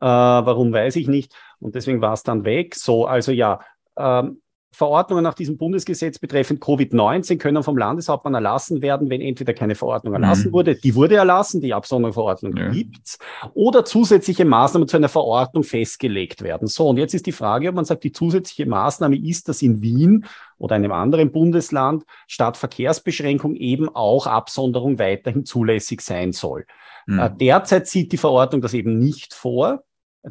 Äh, 0.00 0.06
warum 0.06 0.72
weiß 0.72 0.96
ich 0.96 1.08
nicht. 1.08 1.34
Und 1.60 1.74
deswegen 1.74 2.00
war 2.00 2.12
es 2.12 2.22
dann 2.22 2.44
weg. 2.44 2.74
So, 2.74 3.06
also 3.06 3.32
ja, 3.32 3.60
ähm, 3.96 4.41
Verordnungen 4.74 5.22
nach 5.22 5.34
diesem 5.34 5.58
Bundesgesetz 5.58 6.18
betreffend 6.18 6.62
Covid-19 6.62 7.36
können 7.36 7.62
vom 7.62 7.76
Landeshauptmann 7.76 8.34
erlassen 8.34 8.80
werden, 8.80 9.10
wenn 9.10 9.20
entweder 9.20 9.52
keine 9.52 9.74
Verordnung 9.74 10.14
erlassen 10.14 10.48
mhm. 10.48 10.52
wurde, 10.54 10.74
die 10.74 10.94
wurde 10.94 11.16
erlassen, 11.16 11.60
die 11.60 11.74
Absonderungsverordnung 11.74 12.56
ja. 12.56 12.70
gibt's, 12.70 13.18
oder 13.52 13.84
zusätzliche 13.84 14.46
Maßnahmen 14.46 14.88
zu 14.88 14.96
einer 14.96 15.10
Verordnung 15.10 15.62
festgelegt 15.62 16.40
werden. 16.40 16.68
So, 16.68 16.88
und 16.88 16.96
jetzt 16.96 17.12
ist 17.12 17.26
die 17.26 17.32
Frage, 17.32 17.68
ob 17.68 17.74
man 17.74 17.84
sagt, 17.84 18.02
die 18.02 18.12
zusätzliche 18.12 18.64
Maßnahme 18.64 19.16
ist, 19.16 19.48
dass 19.48 19.60
in 19.60 19.82
Wien 19.82 20.24
oder 20.56 20.76
einem 20.76 20.92
anderen 20.92 21.32
Bundesland 21.32 22.04
statt 22.26 22.56
Verkehrsbeschränkung 22.56 23.54
eben 23.56 23.90
auch 23.94 24.26
Absonderung 24.26 24.98
weiterhin 24.98 25.44
zulässig 25.44 26.00
sein 26.00 26.32
soll. 26.32 26.64
Mhm. 27.06 27.18
Äh, 27.18 27.30
derzeit 27.38 27.88
sieht 27.88 28.12
die 28.12 28.16
Verordnung 28.16 28.62
das 28.62 28.72
eben 28.72 28.98
nicht 28.98 29.34
vor, 29.34 29.84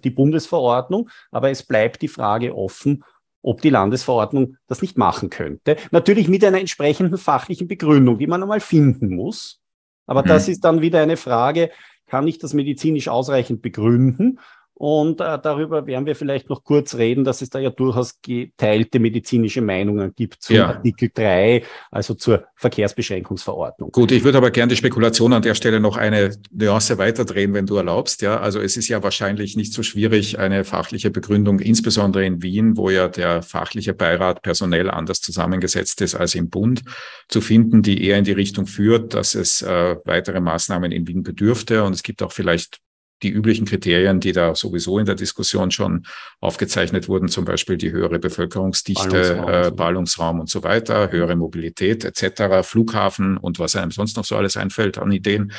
die 0.04 0.10
Bundesverordnung, 0.10 1.10
aber 1.32 1.52
es 1.52 1.64
bleibt 1.64 2.02
die 2.02 2.08
Frage 2.08 2.56
offen, 2.56 3.04
ob 3.42 3.62
die 3.62 3.70
Landesverordnung 3.70 4.58
das 4.68 4.82
nicht 4.82 4.98
machen 4.98 5.30
könnte. 5.30 5.78
Natürlich 5.92 6.28
mit 6.28 6.44
einer 6.46 6.60
entsprechenden 6.60 7.18
fachlichen 7.18 7.68
Begründung, 7.68 8.18
die 8.18 8.28
man 8.28 8.42
einmal 8.42 8.60
finden 8.60 9.16
muss. 9.16 9.60
Aber 10.06 10.24
mhm. 10.24 10.28
das 10.28 10.48
ist 10.48 10.64
dann 10.64 10.82
wieder 10.82 11.02
eine 11.02 11.18
Frage, 11.18 11.72
kann 12.08 12.28
ich 12.28 12.38
das 12.38 12.54
medizinisch 12.54 13.08
ausreichend 13.08 13.62
begründen? 13.62 14.40
Und 14.82 15.22
äh, 15.22 15.38
darüber 15.38 15.86
werden 15.86 16.08
wir 16.08 16.16
vielleicht 16.16 16.50
noch 16.50 16.64
kurz 16.64 16.96
reden, 16.96 17.24
dass 17.24 17.44
es 17.44 17.52
da 17.52 17.60
ja 17.60 17.70
durchaus 17.70 18.20
geteilte 18.20 18.98
medizinische 18.98 19.62
Meinungen 19.62 20.16
gibt 20.16 20.42
zu 20.42 20.56
ja. 20.56 20.70
Artikel 20.70 21.12
3, 21.14 21.64
also 21.92 22.16
zur 22.16 22.46
Verkehrsbeschränkungsverordnung. 22.56 23.92
Gut, 23.92 24.12
ich 24.12 24.24
würde 24.24 24.40
aber 24.40 24.50
gerne 24.50 24.72
die 24.72 24.76
Spekulation 24.76 25.34
an 25.34 25.44
der 25.44 25.54
Stelle 25.54 25.80
noch 25.80 25.98
eine 25.98 26.36
Nuance 26.50 26.98
weiterdrehen, 26.98 27.54
wenn 27.54 27.68
du 27.68 27.76
erlaubst. 27.76 28.24
Ja, 28.24 28.40
also 28.40 28.60
es 28.60 28.76
ist 28.76 28.88
ja 28.88 29.04
wahrscheinlich 29.04 29.56
nicht 29.56 29.72
so 29.72 29.84
schwierig, 29.84 30.40
eine 30.40 30.64
fachliche 30.64 31.12
Begründung, 31.12 31.60
insbesondere 31.60 32.26
in 32.26 32.42
Wien, 32.42 32.76
wo 32.76 32.90
ja 32.90 33.08
der 33.08 33.44
fachliche 33.44 33.94
Beirat 33.94 34.42
personell 34.42 34.90
anders 34.90 35.22
zusammengesetzt 35.22 36.02
ist 36.02 36.16
als 36.16 36.34
im 36.34 36.50
Bund, 36.50 36.82
zu 37.28 37.42
finden, 37.42 37.84
die 37.84 38.04
eher 38.04 38.18
in 38.18 38.24
die 38.24 38.32
Richtung 38.32 38.66
führt, 38.66 39.14
dass 39.14 39.36
es 39.36 39.62
äh, 39.62 39.98
weitere 40.06 40.40
Maßnahmen 40.40 40.92
in 40.92 41.08
Wien 41.08 41.22
bedürfte. 41.22 41.84
Und 41.84 41.94
es 41.94 42.02
gibt 42.02 42.24
auch 42.24 42.32
vielleicht 42.32 42.80
die 43.24 43.30
üblichen 43.30 43.66
Kriterien, 43.66 44.20
die 44.20 44.32
da 44.32 44.56
sowieso 44.56 44.98
in 45.00 45.06
der 45.06 45.16
Diskussion 45.16 45.72
schon 45.72 46.06
aufgezeichnet 46.40 47.08
wurden, 47.08 47.28
zum 47.28 47.46
Beispiel 47.46 47.78
die 47.78 47.92
höhere 47.92 48.20
Bevölkerungsdichte, 48.20 49.10
Ballungsraum, 49.10 49.50
äh, 49.50 49.72
Ballungsraum 49.72 50.40
und 50.40 50.50
so 50.50 50.64
weiter, 50.64 51.12
höhere 51.12 51.36
Mobilität 51.36 52.04
etc., 52.04 52.68
Flughafen 52.68 53.38
und 53.38 53.60
was 53.60 53.76
einem 53.76 53.92
sonst 53.92 54.18
noch 54.18 54.26
so 54.26 54.36
alles 54.36 54.58
einfällt 54.58 54.98
an 54.98 55.12
Ideen, 55.12 55.52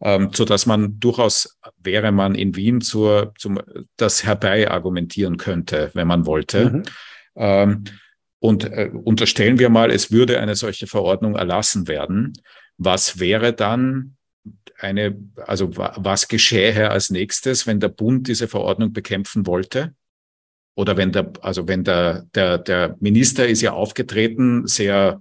ähm, 0.00 0.30
so 0.32 0.44
dass 0.44 0.66
man 0.66 1.00
durchaus 1.00 1.58
wäre 1.78 2.12
man 2.12 2.34
in 2.34 2.54
Wien 2.56 2.80
zur, 2.80 3.32
zum, 3.38 3.60
das 3.96 4.24
herbei 4.24 4.70
argumentieren 4.70 5.36
könnte, 5.36 5.90
wenn 5.94 6.06
man 6.06 6.26
wollte. 6.26 6.70
Mhm. 6.70 6.82
Ähm, 7.36 7.84
und 8.38 8.64
äh, 8.64 8.90
unterstellen 8.92 9.58
wir 9.58 9.68
mal, 9.68 9.90
es 9.90 10.10
würde 10.10 10.40
eine 10.40 10.54
solche 10.54 10.86
Verordnung 10.86 11.36
erlassen 11.36 11.88
werden. 11.88 12.32
Was 12.78 13.20
wäre 13.20 13.52
dann 13.52 14.16
eine, 14.78 15.16
also 15.46 15.76
was 15.76 16.28
geschähe 16.28 16.90
als 16.90 17.10
nächstes, 17.10 17.66
wenn 17.66 17.80
der 17.80 17.88
Bund 17.88 18.28
diese 18.28 18.48
Verordnung 18.48 18.92
bekämpfen 18.92 19.46
wollte? 19.46 19.94
Oder 20.74 20.96
wenn 20.96 21.12
der, 21.12 21.32
also 21.42 21.68
wenn 21.68 21.84
der, 21.84 22.26
der, 22.34 22.58
der 22.58 22.96
Minister 23.00 23.46
ist 23.46 23.60
ja 23.60 23.72
aufgetreten, 23.72 24.66
sehr 24.66 25.20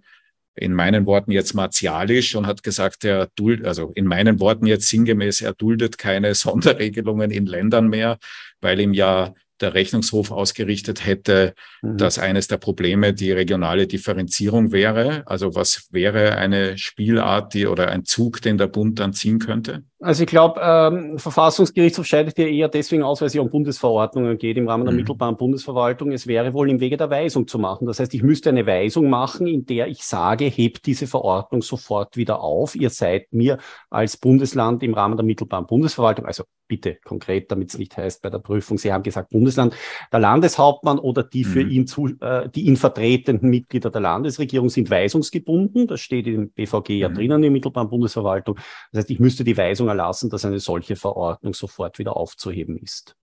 in 0.56 0.74
meinen 0.74 1.06
Worten 1.06 1.32
jetzt 1.32 1.54
martialisch 1.54 2.36
und 2.36 2.46
hat 2.46 2.64
gesagt, 2.64 3.06
er 3.06 3.30
duldet, 3.36 3.66
also 3.66 3.92
in 3.96 4.06
meinen 4.06 4.40
Worten 4.40 4.66
jetzt 4.66 4.88
sinngemäß, 4.88 5.42
er 5.42 5.54
duldet 5.54 5.98
keine 5.98 6.36
Sonderregelungen 6.36 7.32
in 7.32 7.46
Ländern 7.46 7.88
mehr, 7.88 8.20
weil 8.62 8.80
ihm 8.80 8.94
ja 8.94 9.34
der 9.62 9.74
Rechnungshof 9.74 10.32
ausgerichtet 10.32 11.06
hätte, 11.06 11.54
mhm. 11.82 11.98
dass 11.98 12.20
eines 12.20 12.48
der 12.48 12.58
Probleme 12.58 13.14
die 13.14 13.32
regionale 13.32 13.88
Differenzierung 13.88 14.72
wäre. 14.72 15.24
Also 15.26 15.56
was 15.56 15.88
wäre 15.92 16.38
eine 16.38 16.78
Spielart, 16.78 17.54
die 17.54 17.68
oder 17.68 17.90
ein 17.90 18.06
Zug, 18.06 18.42
den 18.42 18.58
der 18.58 18.68
Bund 18.68 19.00
dann 19.00 19.14
ziehen 19.14 19.40
könnte? 19.40 19.84
Also 20.02 20.24
ich 20.24 20.30
glaube, 20.30 20.62
ähm, 20.64 21.20
Verfassungsgerichtshof 21.20 22.06
scheidet 22.06 22.38
ja 22.38 22.46
eher 22.46 22.70
deswegen 22.70 23.04
aus, 23.04 23.20
weil 23.20 23.28
es 23.28 23.34
ja 23.34 23.42
um 23.42 23.50
Bundesverordnungen 23.50 24.38
geht 24.38 24.56
im 24.56 24.70
Rahmen 24.70 24.86
der 24.86 24.94
mhm. 24.94 25.00
mittelbaren 25.00 25.36
Bundesverwaltung. 25.36 26.14
Es 26.14 26.26
wäre 26.26 26.54
wohl 26.54 26.70
im 26.70 26.80
Wege 26.80 26.96
der 26.96 27.10
Weisung 27.10 27.48
zu 27.48 27.60
machen. 27.60 27.86
Das 27.86 28.00
heißt, 28.00 28.14
ich 28.14 28.24
müsste 28.24 28.48
eine 28.48 28.66
Weisung 28.66 29.10
machen, 29.10 29.46
in 29.46 29.66
der 29.66 29.88
ich 29.88 30.06
sage, 30.06 30.46
hebt 30.46 30.86
diese 30.86 31.06
Verordnung 31.06 31.62
sofort 31.62 32.16
wieder 32.16 32.40
auf. 32.40 32.76
Ihr 32.76 32.92
seid 32.92 33.34
mir 33.34 33.58
als 33.90 34.16
Bundesland 34.16 34.84
im 34.84 34.94
Rahmen 34.94 35.18
der 35.18 35.26
mittelbaren 35.26 35.68
Bundesverwaltung, 35.68 36.26
also 36.26 36.46
bitte 36.70 37.00
konkret, 37.04 37.52
damit 37.52 37.70
es 37.70 37.78
nicht 37.78 37.98
heißt 37.98 38.22
bei 38.22 38.30
der 38.30 38.40
Prüfung, 38.40 38.78
Sie 38.78 38.94
haben 38.94 39.04
gesagt 39.04 39.32
Bundesland, 39.32 39.76
der 40.14 40.20
Landeshauptmann 40.20 41.00
oder 41.00 41.24
die 41.24 41.44
für 41.44 41.66
mhm. 41.66 41.72
ihn 41.72 41.88
zu, 41.88 42.08
äh, 42.22 42.48
die 42.48 42.68
ihn 42.68 42.78
vertretenden 42.78 43.50
Mitglieder 43.50 43.90
der 43.90 44.00
Landesregierung 44.00 44.70
sind 44.70 44.90
weisungsgebunden. 44.90 45.88
Das 45.88 46.00
steht 46.00 46.28
im 46.28 46.52
BVG 46.52 46.92
ja 46.92 47.10
mhm. 47.10 47.16
drinnen, 47.16 47.44
in 47.44 47.52
mittelbaren 47.52 47.90
Bundesverwaltung. 47.90 48.56
Das 48.92 49.00
heißt, 49.00 49.12
ich 49.12 49.20
müsste 49.20 49.44
die 49.44 49.58
Weisung 49.58 49.89
erlassen, 49.90 50.30
dass 50.30 50.46
eine 50.46 50.60
solche 50.60 50.96
Verordnung 50.96 51.54
sofort 51.54 52.00
wieder 52.00 52.16
aufzuheben 52.16 52.78
ist. 52.78 53.16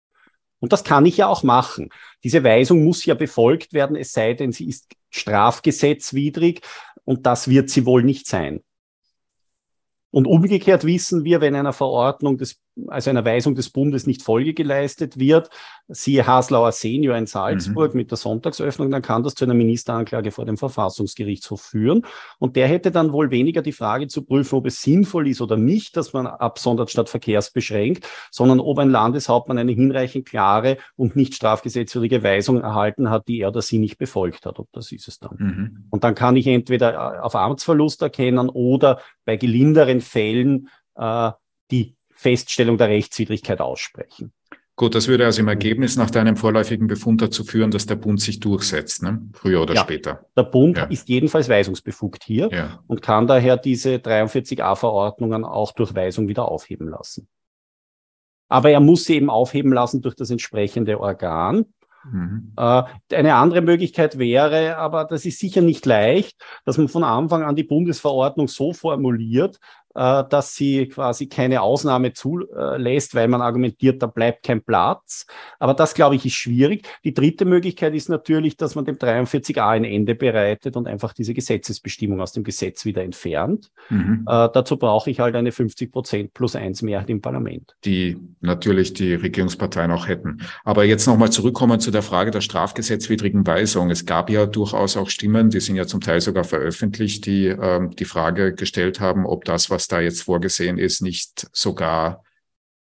Und 0.59 0.73
das 0.73 0.85
kann 0.85 1.07
ich 1.07 1.19
ja 1.19 1.29
auch 1.29 1.43
machen. 1.43 1.91
Diese 2.25 2.43
Weisung 2.43 2.85
muss 2.85 3.05
ja 3.05 3.15
befolgt 3.15 3.73
werden, 3.73 3.97
es 3.97 4.13
sei 4.13 4.35
denn, 4.35 4.53
sie 4.53 4.69
ist 4.69 4.93
strafgesetzwidrig 5.11 6.63
und 7.05 7.27
das 7.27 7.49
wird 7.49 7.71
sie 7.71 7.87
wohl 7.87 8.03
nicht 8.03 8.27
sein. 8.27 8.63
Und 10.11 10.27
umgekehrt 10.27 10.85
wissen 10.85 11.25
wir, 11.25 11.41
wenn 11.41 11.55
einer 11.55 11.73
Verordnung 11.73 12.39
des 12.39 12.59
also 12.88 13.11
einer 13.11 13.25
Weisung 13.25 13.54
des 13.54 13.71
Bundes 13.71 14.06
nicht 14.06 14.23
Folge 14.23 14.54
geleistet 14.54 15.18
wird, 15.18 15.50
siehe 15.88 16.26
Haslauer 16.26 16.73
Senior 16.73 17.16
in 17.16 17.26
Salzburg 17.26 17.95
mhm. 17.95 17.99
mit 17.99 18.11
der 18.11 18.18
Sonntagsöffnung, 18.18 18.90
dann 18.90 19.02
kann 19.02 19.23
das 19.23 19.35
zu 19.35 19.45
einer 19.45 19.54
Ministeranklage 19.54 20.30
vor 20.30 20.45
dem 20.45 20.56
Verfassungsgerichtshof 20.56 21.61
führen. 21.61 22.04
Und 22.38 22.56
der 22.56 22.68
hätte 22.68 22.90
dann 22.90 23.12
wohl 23.12 23.30
weniger 23.30 23.62
die 23.62 23.73
Frage 23.73 24.09
zu 24.09 24.23
prüfen, 24.23 24.56
ob 24.56 24.66
es 24.66 24.83
sinnvoll 24.83 25.28
ist 25.28 25.40
oder 25.40 25.56
nicht, 25.56 25.97
dass 25.97 26.12
man 26.12 26.26
absondert 26.26 26.90
statt 26.90 27.09
verkehrsbeschränkt, 27.09 28.06
sondern 28.30 28.61
ob 28.61 28.78
ein 28.78 28.90
Landeshauptmann 28.90 29.59
eine 29.59 29.73
hinreichend 29.73 30.26
klare 30.26 30.76
und 30.97 31.16
nicht 31.16 31.35
strafgesetzwidrige 31.35 32.23
Weisung 32.23 32.61
erhalten 32.61 33.11
hat, 33.11 33.28
die 33.28 33.40
er 33.40 33.49
oder 33.49 33.62
sie 33.62 33.78
nicht 33.78 33.99
befolgt 33.99 34.45
hat. 34.45 34.59
Ob 34.59 34.68
das 34.73 34.92
ist 34.92 35.09
es 35.09 35.18
dann. 35.18 35.37
Mhm. 35.38 35.87
Und 35.90 36.04
dann 36.04 36.14
kann 36.14 36.37
ich 36.37 36.47
entweder 36.47 37.25
auf 37.25 37.35
Amtsverlust 37.35 38.02
erkennen 38.02 38.49
oder 38.49 39.00
bei 39.25 39.37
gelinderen 39.37 40.00
Fällen 40.00 40.68
äh, 40.97 41.30
die 41.71 41.96
Feststellung 42.17 42.79
der 42.79 42.89
Rechtswidrigkeit 42.89 43.61
aussprechen. 43.61 44.33
Gut, 44.79 44.95
das 44.95 45.09
würde 45.09 45.25
also 45.25 45.41
im 45.41 45.49
Ergebnis 45.49 45.97
nach 45.97 46.11
deinem 46.11 46.37
vorläufigen 46.37 46.87
Befund 46.87 47.23
dazu 47.23 47.45
führen, 47.45 47.71
dass 47.71 47.87
der 47.87 47.95
Bund 47.95 48.21
sich 48.21 48.41
durchsetzt, 48.41 49.03
ne? 49.03 49.23
früher 49.33 49.63
oder 49.63 49.75
ja, 49.75 49.81
später. 49.81 50.27
Der 50.37 50.43
Bund 50.43 50.77
ja. 50.77 50.85
ist 50.85 51.09
jedenfalls 51.09 51.49
weisungsbefugt 51.49 52.23
hier 52.25 52.51
ja. 52.53 52.81
und 52.87 53.01
kann 53.01 53.27
daher 53.27 53.57
diese 53.57 53.95
43a-Verordnungen 53.97 55.45
auch 55.45 55.73
durch 55.73 55.95
Weisung 55.95 56.29
wieder 56.29 56.49
aufheben 56.49 56.89
lassen. 56.89 57.27
Aber 58.49 58.71
er 58.71 58.81
muss 58.81 59.05
sie 59.05 59.17
eben 59.17 59.31
aufheben 59.31 59.73
lassen 59.73 60.03
durch 60.03 60.15
das 60.15 60.31
entsprechende 60.31 61.01
Organ. 61.01 61.65
Mhm. 62.05 62.53
Äh, 62.57 62.83
eine 63.15 63.35
andere 63.35 63.63
Möglichkeit 63.63 64.19
wäre, 64.19 64.77
aber 64.77 65.07
das 65.07 65.25
ist 65.25 65.41
sicher 65.41 65.63
nicht 65.63 65.87
leicht, 65.87 66.37
dass 66.67 66.77
man 66.77 66.89
von 66.89 67.03
Anfang 67.03 67.45
an 67.45 67.57
die 67.57 67.65
Bundesverordnung 67.65 68.47
so 68.47 68.75
formuliert, 68.75 69.59
äh, 69.97 70.25
dass 70.29 70.55
sie 70.55 70.88
quasi 70.88 71.26
keine 71.26 71.62
Ausnahme 71.62 72.12
zulässt, 72.12 73.15
weil 73.15 73.29
man 73.29 73.41
argumentiert, 73.41 74.03
da 74.03 74.07
bleibt 74.07 74.45
kein 74.45 74.62
Platz. 74.62 75.26
Aber 75.59 75.75
das, 75.75 75.95
glaube 75.95 76.17
ich, 76.17 76.26
ist 76.26 76.35
schwierig. 76.35 76.87
Die 77.05 77.15
dritte 77.15 77.47
Möglichkeit 77.47 77.95
ist 77.95 78.09
natürlich, 78.09 78.57
dass 78.57 78.75
man 78.75 78.85
dem 78.85 78.97
43a 78.97 79.69
ein 79.69 79.85
Ende 79.85 80.15
bereitet 80.15 80.76
und 80.76 80.87
einfach 80.87 81.15
diese 81.15 81.33
Gesetzesbestimmung 81.33 82.21
aus 82.21 82.33
dem 82.33 82.45
Gesetz 82.45 82.85
wieder 82.85 83.03
entfernt. 83.03 83.71
Mhm. 83.88 84.26
Äh, 84.29 84.49
dazu 84.53 84.76
brauche 84.76 85.11
ich 85.11 85.21
halt 85.21 85.35
eine 85.35 85.50
50 85.50 85.91
Prozent 85.91 86.35
plus 86.35 86.57
eins 86.57 86.83
Mehrheit 86.83 87.09
im 87.09 87.23
Parlament. 87.23 87.75
Die 87.85 88.19
natürlich 88.41 88.93
die 88.93 89.15
Regierungsparteien 89.15 89.91
auch 89.91 90.09
hätten. 90.09 90.43
Aber 90.65 90.85
jetzt 90.85 91.07
nochmal 91.07 91.31
zurückkommen 91.31 91.81
zu 91.81 91.91
der 91.91 92.03
Frage 92.03 92.31
der 92.31 92.43
strafgesetzwidrigen 92.43 93.47
Weisung. 93.47 93.91
Es 93.91 94.05
gab 94.05 94.29
ja 94.29 94.45
durchaus 94.45 94.97
auch 94.97 95.09
Stimmen, 95.09 95.49
die 95.50 95.61
sind 95.61 95.76
ja 95.76 95.87
zum 95.87 96.00
Teil 96.00 96.21
sogar 96.21 96.45
veröffentlicht, 96.45 97.25
die 97.26 97.47
ähm, 97.47 97.97
die 97.97 98.05
Frage 98.05 98.55
gestellt 98.55 99.00
haben, 99.00 99.25
ob 99.25 99.45
das, 99.45 99.71
was 99.71 99.86
da 99.88 100.00
jetzt 100.00 100.23
vorgesehen 100.23 100.78
ist, 100.78 101.02
nicht 101.02 101.49
sogar 101.52 102.25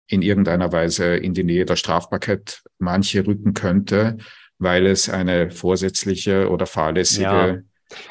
in 0.07 0.23
irgendeiner 0.23 0.73
Weise 0.73 1.17
in 1.17 1.35
die 1.35 1.45
Nähe 1.45 1.65
der 1.65 1.77
Strafbarkeit 1.77 2.63
manche 2.79 3.27
rücken 3.27 3.55
könnte, 3.55 4.19
weil 4.59 4.87
es 4.87 5.09
eine 5.09 5.51
vorsätzliche 5.51 6.51
oder 6.51 6.67
fahrlässige 6.67 7.23
ja. 7.23 7.59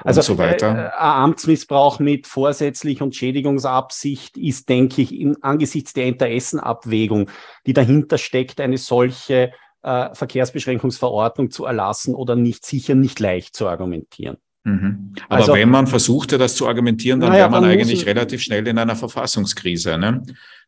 Also, 0.03 0.19
und 0.19 0.25
so 0.25 0.37
weiter. 0.37 0.87
Äh, 0.87 0.97
Amtsmissbrauch 0.97 1.99
mit 1.99 2.27
vorsätzlich 2.27 3.01
und 3.01 3.15
Schädigungsabsicht 3.15 4.37
ist, 4.37 4.69
denke 4.69 5.01
ich, 5.01 5.13
in, 5.13 5.41
angesichts 5.43 5.93
der 5.93 6.05
Interessenabwägung, 6.05 7.29
die 7.65 7.73
dahinter 7.73 8.17
steckt, 8.17 8.61
eine 8.61 8.77
solche 8.77 9.51
äh, 9.83 10.13
Verkehrsbeschränkungsverordnung 10.13 11.51
zu 11.51 11.65
erlassen 11.65 12.15
oder 12.15 12.35
nicht, 12.35 12.65
sicher 12.65 12.95
nicht 12.95 13.19
leicht 13.19 13.55
zu 13.55 13.67
argumentieren. 13.67 14.37
Mhm. 14.63 15.13
Aber 15.27 15.41
also, 15.41 15.53
wenn 15.53 15.69
man 15.69 15.87
versuchte, 15.87 16.37
das 16.37 16.55
zu 16.55 16.67
argumentieren, 16.67 17.19
dann 17.19 17.31
naja, 17.31 17.43
wäre 17.43 17.51
man 17.51 17.65
eigentlich 17.65 18.05
relativ 18.05 18.41
schnell 18.41 18.67
in 18.67 18.77
einer 18.77 18.95
Verfassungskrise, 18.95 19.97
ne? 19.97 20.23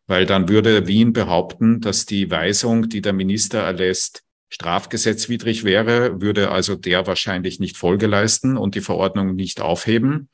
Weil 0.08 0.26
dann 0.26 0.50
würde 0.50 0.88
Wien 0.88 1.14
behaupten, 1.14 1.80
dass 1.80 2.06
die 2.06 2.30
Weisung, 2.30 2.90
die 2.90 3.02
der 3.02 3.14
Minister 3.14 3.60
erlässt, 3.60 4.24
strafgesetzwidrig 4.50 5.64
wäre, 5.64 6.22
würde 6.22 6.52
also 6.52 6.76
der 6.76 7.08
wahrscheinlich 7.08 7.60
nicht 7.60 7.78
Folge 7.78 8.08
leisten 8.08 8.58
und 8.58 8.76
die 8.76 8.82
Verordnung 8.82 9.36
nicht 9.36 9.62
aufheben. 9.62 10.30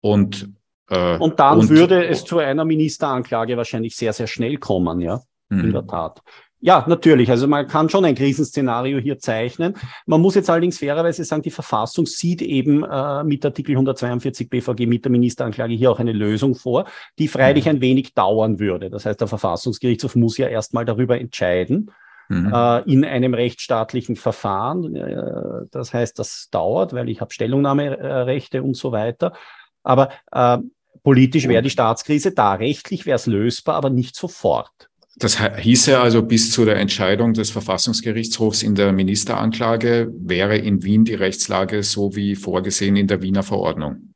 Und, 0.00 0.50
äh, 0.88 1.18
und 1.18 1.38
dann 1.38 1.60
und, 1.60 1.68
würde 1.68 2.06
es 2.06 2.24
zu 2.24 2.38
einer 2.38 2.64
Ministeranklage 2.64 3.56
wahrscheinlich 3.56 3.94
sehr, 3.94 4.12
sehr 4.12 4.26
schnell 4.26 4.56
kommen, 4.56 5.00
ja, 5.00 5.22
in 5.50 5.68
mhm. 5.68 5.72
der 5.72 5.86
Tat. 5.86 6.22
Ja, 6.64 6.82
natürlich. 6.88 7.30
Also 7.30 7.46
man 7.46 7.68
kann 7.68 7.90
schon 7.90 8.06
ein 8.06 8.14
Krisenszenario 8.14 8.98
hier 8.98 9.18
zeichnen. 9.18 9.74
Man 10.06 10.22
muss 10.22 10.34
jetzt 10.34 10.48
allerdings 10.48 10.78
fairerweise 10.78 11.22
sagen, 11.22 11.42
die 11.42 11.50
Verfassung 11.50 12.06
sieht 12.06 12.40
eben 12.40 12.82
äh, 12.82 13.22
mit 13.22 13.44
Artikel 13.44 13.72
142 13.72 14.48
BVG 14.48 14.86
mit 14.86 15.04
der 15.04 15.12
Ministeranklage 15.12 15.74
hier 15.74 15.90
auch 15.90 15.98
eine 15.98 16.12
Lösung 16.12 16.54
vor, 16.54 16.86
die 17.18 17.28
freilich 17.28 17.66
mhm. 17.66 17.72
ein 17.72 17.80
wenig 17.82 18.14
dauern 18.14 18.60
würde. 18.60 18.88
Das 18.88 19.04
heißt, 19.04 19.20
der 19.20 19.28
Verfassungsgerichtshof 19.28 20.16
muss 20.16 20.38
ja 20.38 20.48
erstmal 20.48 20.86
darüber 20.86 21.20
entscheiden. 21.20 21.90
Mhm. 22.30 22.50
Äh, 22.54 22.80
in 22.90 23.04
einem 23.04 23.34
rechtsstaatlichen 23.34 24.16
Verfahren. 24.16 24.96
Äh, 24.96 25.66
das 25.70 25.92
heißt, 25.92 26.18
das 26.18 26.48
dauert, 26.50 26.94
weil 26.94 27.10
ich 27.10 27.20
habe 27.20 27.30
Stellungnahmerechte 27.30 28.62
und 28.62 28.74
so 28.74 28.90
weiter. 28.90 29.34
Aber 29.82 30.08
äh, 30.32 30.56
politisch 31.02 31.46
wäre 31.46 31.62
die 31.62 31.68
Staatskrise 31.68 32.32
da. 32.32 32.54
Rechtlich 32.54 33.04
wäre 33.04 33.16
es 33.16 33.26
lösbar, 33.26 33.74
aber 33.74 33.90
nicht 33.90 34.16
sofort. 34.16 34.88
Das 35.16 35.38
hieße 35.40 35.98
also, 35.98 36.22
bis 36.22 36.50
zu 36.50 36.64
der 36.64 36.76
Entscheidung 36.76 37.34
des 37.34 37.50
Verfassungsgerichtshofs 37.50 38.62
in 38.62 38.74
der 38.74 38.92
Ministeranklage 38.92 40.12
wäre 40.12 40.56
in 40.56 40.82
Wien 40.82 41.04
die 41.04 41.14
Rechtslage 41.14 41.82
so 41.82 42.16
wie 42.16 42.34
vorgesehen 42.34 42.96
in 42.96 43.06
der 43.06 43.22
Wiener 43.22 43.44
Verordnung. 43.44 44.14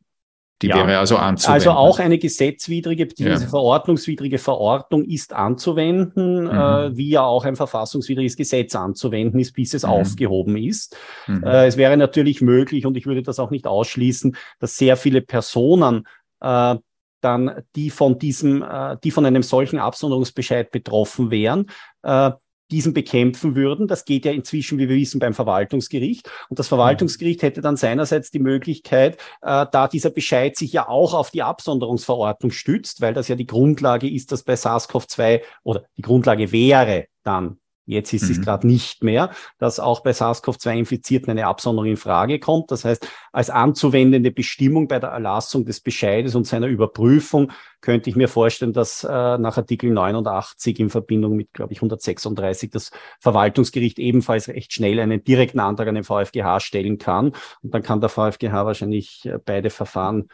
Die 0.60 0.66
ja. 0.66 0.76
wäre 0.76 0.98
also 0.98 1.16
anzuwenden. 1.16 1.54
Also 1.54 1.70
auch 1.70 2.00
eine 2.00 2.18
gesetzwidrige 2.18 3.06
bzw. 3.06 3.30
Ja. 3.30 3.38
verordnungswidrige 3.38 4.38
Verordnung 4.38 5.04
ist 5.04 5.32
anzuwenden, 5.32 6.44
mhm. 6.44 6.50
äh, 6.50 6.96
wie 6.96 7.10
ja 7.10 7.22
auch 7.22 7.44
ein 7.44 7.54
verfassungswidriges 7.54 8.36
Gesetz 8.36 8.74
anzuwenden 8.74 9.38
ist, 9.38 9.52
bis 9.52 9.74
es 9.74 9.84
mhm. 9.84 9.90
aufgehoben 9.90 10.56
ist. 10.56 10.96
Mhm. 11.28 11.44
Äh, 11.44 11.66
es 11.66 11.76
wäre 11.76 11.96
natürlich 11.96 12.40
möglich, 12.40 12.86
und 12.86 12.96
ich 12.96 13.06
würde 13.06 13.22
das 13.22 13.38
auch 13.38 13.52
nicht 13.52 13.68
ausschließen, 13.68 14.36
dass 14.58 14.76
sehr 14.76 14.96
viele 14.96 15.20
Personen 15.20 16.08
äh, 16.40 16.74
dann 17.20 17.62
die 17.76 17.90
von 17.90 18.18
diesem, 18.18 18.62
äh, 18.62 18.96
die 19.02 19.10
von 19.10 19.26
einem 19.26 19.42
solchen 19.42 19.78
Absonderungsbescheid 19.78 20.70
betroffen 20.70 21.30
wären, 21.30 21.66
äh, 22.02 22.30
diesen 22.70 22.92
bekämpfen 22.92 23.56
würden. 23.56 23.88
Das 23.88 24.04
geht 24.04 24.24
ja 24.24 24.32
inzwischen, 24.32 24.78
wie 24.78 24.88
wir 24.88 24.96
wissen, 24.96 25.20
beim 25.20 25.34
Verwaltungsgericht. 25.34 26.30
Und 26.48 26.58
das 26.58 26.68
Verwaltungsgericht 26.68 27.42
hätte 27.42 27.60
dann 27.60 27.76
seinerseits 27.76 28.30
die 28.30 28.38
Möglichkeit, 28.38 29.16
äh, 29.42 29.66
da 29.70 29.88
dieser 29.88 30.10
Bescheid 30.10 30.56
sich 30.56 30.72
ja 30.72 30.88
auch 30.88 31.14
auf 31.14 31.30
die 31.30 31.42
Absonderungsverordnung 31.42 32.50
stützt, 32.50 33.00
weil 33.00 33.14
das 33.14 33.28
ja 33.28 33.36
die 33.36 33.46
Grundlage 33.46 34.08
ist, 34.08 34.32
dass 34.32 34.42
bei 34.42 34.54
SARS-CoV-2 34.54 35.40
oder 35.64 35.84
die 35.96 36.02
Grundlage 36.02 36.52
wäre 36.52 37.06
dann 37.22 37.58
Jetzt 37.88 38.12
ist 38.12 38.24
mhm. 38.24 38.30
es 38.32 38.40
gerade 38.42 38.66
nicht 38.66 39.02
mehr, 39.02 39.30
dass 39.58 39.80
auch 39.80 40.00
bei 40.00 40.10
SARS-CoV-2-Infizierten 40.10 41.30
eine 41.30 41.46
Absonderung 41.46 41.88
in 41.88 41.96
Frage 41.96 42.38
kommt. 42.38 42.70
Das 42.70 42.84
heißt, 42.84 43.08
als 43.32 43.48
anzuwendende 43.48 44.30
Bestimmung 44.30 44.88
bei 44.88 44.98
der 44.98 45.08
Erlassung 45.10 45.64
des 45.64 45.80
Bescheides 45.80 46.34
und 46.34 46.46
seiner 46.46 46.66
Überprüfung 46.66 47.50
könnte 47.80 48.10
ich 48.10 48.16
mir 48.16 48.28
vorstellen, 48.28 48.74
dass 48.74 49.04
äh, 49.04 49.38
nach 49.38 49.56
Artikel 49.56 49.90
89 49.90 50.80
in 50.80 50.90
Verbindung 50.90 51.36
mit, 51.36 51.54
glaube 51.54 51.72
ich, 51.72 51.78
136 51.78 52.70
das 52.70 52.90
Verwaltungsgericht 53.20 53.98
ebenfalls 53.98 54.48
recht 54.48 54.72
schnell 54.72 55.00
einen 55.00 55.24
direkten 55.24 55.60
Antrag 55.60 55.88
an 55.88 55.94
den 55.94 56.04
VfGH 56.04 56.60
stellen 56.60 56.98
kann. 56.98 57.32
Und 57.62 57.72
dann 57.72 57.82
kann 57.82 58.00
der 58.00 58.10
VfGH 58.10 58.66
wahrscheinlich 58.66 59.24
äh, 59.24 59.38
beide 59.42 59.70
Verfahren 59.70 60.28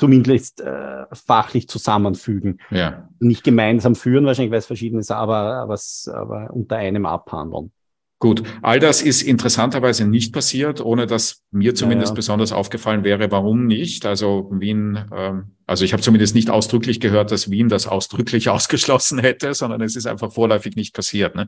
zumindest 0.00 0.62
äh, 0.62 1.04
fachlich 1.12 1.68
zusammenfügen. 1.68 2.58
Ja. 2.70 3.10
Nicht 3.18 3.44
gemeinsam 3.44 3.94
führen, 3.94 4.24
wahrscheinlich, 4.24 4.50
weil 4.50 4.60
es 4.60 4.66
verschieden 4.66 4.98
ist, 4.98 5.10
aber, 5.10 5.56
aber, 5.56 5.78
aber 6.14 6.50
unter 6.54 6.76
einem 6.76 7.04
abhandeln. 7.04 7.70
Gut, 8.18 8.42
all 8.62 8.80
das 8.80 9.02
ist 9.02 9.22
interessanterweise 9.22 10.06
nicht 10.06 10.32
passiert, 10.32 10.82
ohne 10.82 11.06
dass 11.06 11.42
mir 11.50 11.74
zumindest 11.74 12.10
ja, 12.10 12.14
ja. 12.14 12.16
besonders 12.16 12.52
aufgefallen 12.52 13.04
wäre, 13.04 13.30
warum 13.30 13.66
nicht. 13.66 14.06
Also 14.06 14.48
Wien, 14.52 15.04
ähm, 15.14 15.52
also 15.66 15.84
ich 15.84 15.92
habe 15.92 16.02
zumindest 16.02 16.34
nicht 16.34 16.48
ausdrücklich 16.50 17.00
gehört, 17.00 17.30
dass 17.30 17.50
Wien 17.50 17.68
das 17.68 17.86
ausdrücklich 17.86 18.48
ausgeschlossen 18.50 19.18
hätte, 19.18 19.52
sondern 19.52 19.82
es 19.82 19.96
ist 19.96 20.06
einfach 20.06 20.32
vorläufig 20.32 20.76
nicht 20.76 20.94
passiert. 20.94 21.34
Ne? 21.34 21.46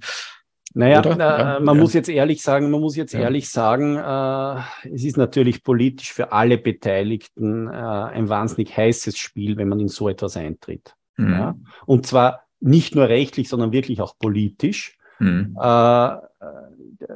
Naja, 0.75 1.01
äh, 1.01 1.19
ja, 1.19 1.61
man 1.61 1.77
ja. 1.77 1.81
muss 1.83 1.93
jetzt 1.93 2.09
ehrlich 2.09 2.43
sagen, 2.43 2.71
man 2.71 2.81
muss 2.81 2.97
jetzt 2.97 3.13
ja. 3.13 3.21
ehrlich 3.21 3.51
sagen, 3.51 3.97
äh, 3.97 4.95
es 4.95 5.05
ist 5.05 5.17
natürlich 5.17 5.63
politisch 5.63 6.13
für 6.13 6.33
alle 6.33 6.59
Beteiligten 6.59 7.69
äh, 7.69 7.73
ein 7.73 8.29
wahnsinnig 8.29 8.77
heißes 8.77 9.19
Spiel, 9.19 9.57
wenn 9.57 9.69
man 9.69 9.81
in 9.81 9.89
so 9.89 10.09
etwas 10.09 10.37
eintritt. 10.37 10.95
Mhm. 11.17 11.33
Ja? 11.33 11.55
Und 11.87 12.07
zwar 12.07 12.45
nicht 12.61 12.95
nur 12.95 13.09
rechtlich, 13.09 13.49
sondern 13.49 13.73
wirklich 13.73 14.01
auch 14.01 14.17
politisch. 14.19 14.97
Mhm. 15.19 15.57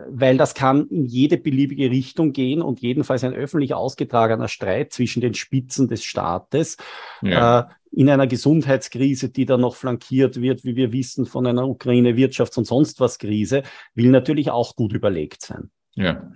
Weil 0.09 0.37
das 0.37 0.55
kann 0.55 0.87
in 0.89 1.05
jede 1.05 1.37
beliebige 1.37 1.91
Richtung 1.91 2.33
gehen 2.33 2.63
und 2.63 2.81
jedenfalls 2.81 3.25
ein 3.25 3.35
öffentlich 3.35 3.75
ausgetragener 3.75 4.49
Streit 4.49 4.93
zwischen 4.93 5.21
den 5.21 5.35
Spitzen 5.35 5.89
des 5.89 6.05
Staates 6.05 6.77
ja. 7.23 7.61
äh, 7.61 7.65
in 7.93 8.11
einer 8.11 8.27
Gesundheitskrise, 8.27 9.31
die 9.31 9.47
dann 9.47 9.61
noch 9.61 9.77
flankiert 9.77 10.41
wird, 10.41 10.65
wie 10.65 10.77
wir 10.77 10.93
wissen, 10.93 11.27
von 11.27 11.47
einer 11.47 11.65
Ukraine-Wirtschafts- 11.65 12.59
und 12.59 12.67
sonst 12.67 13.01
was 13.01 13.19
Krise, 13.19 13.63
will 13.95 14.11
natürlich 14.11 14.51
auch 14.51 14.77
gut 14.77 14.93
überlegt 14.93 15.43
sein. 15.43 15.71
Ja. 15.95 16.31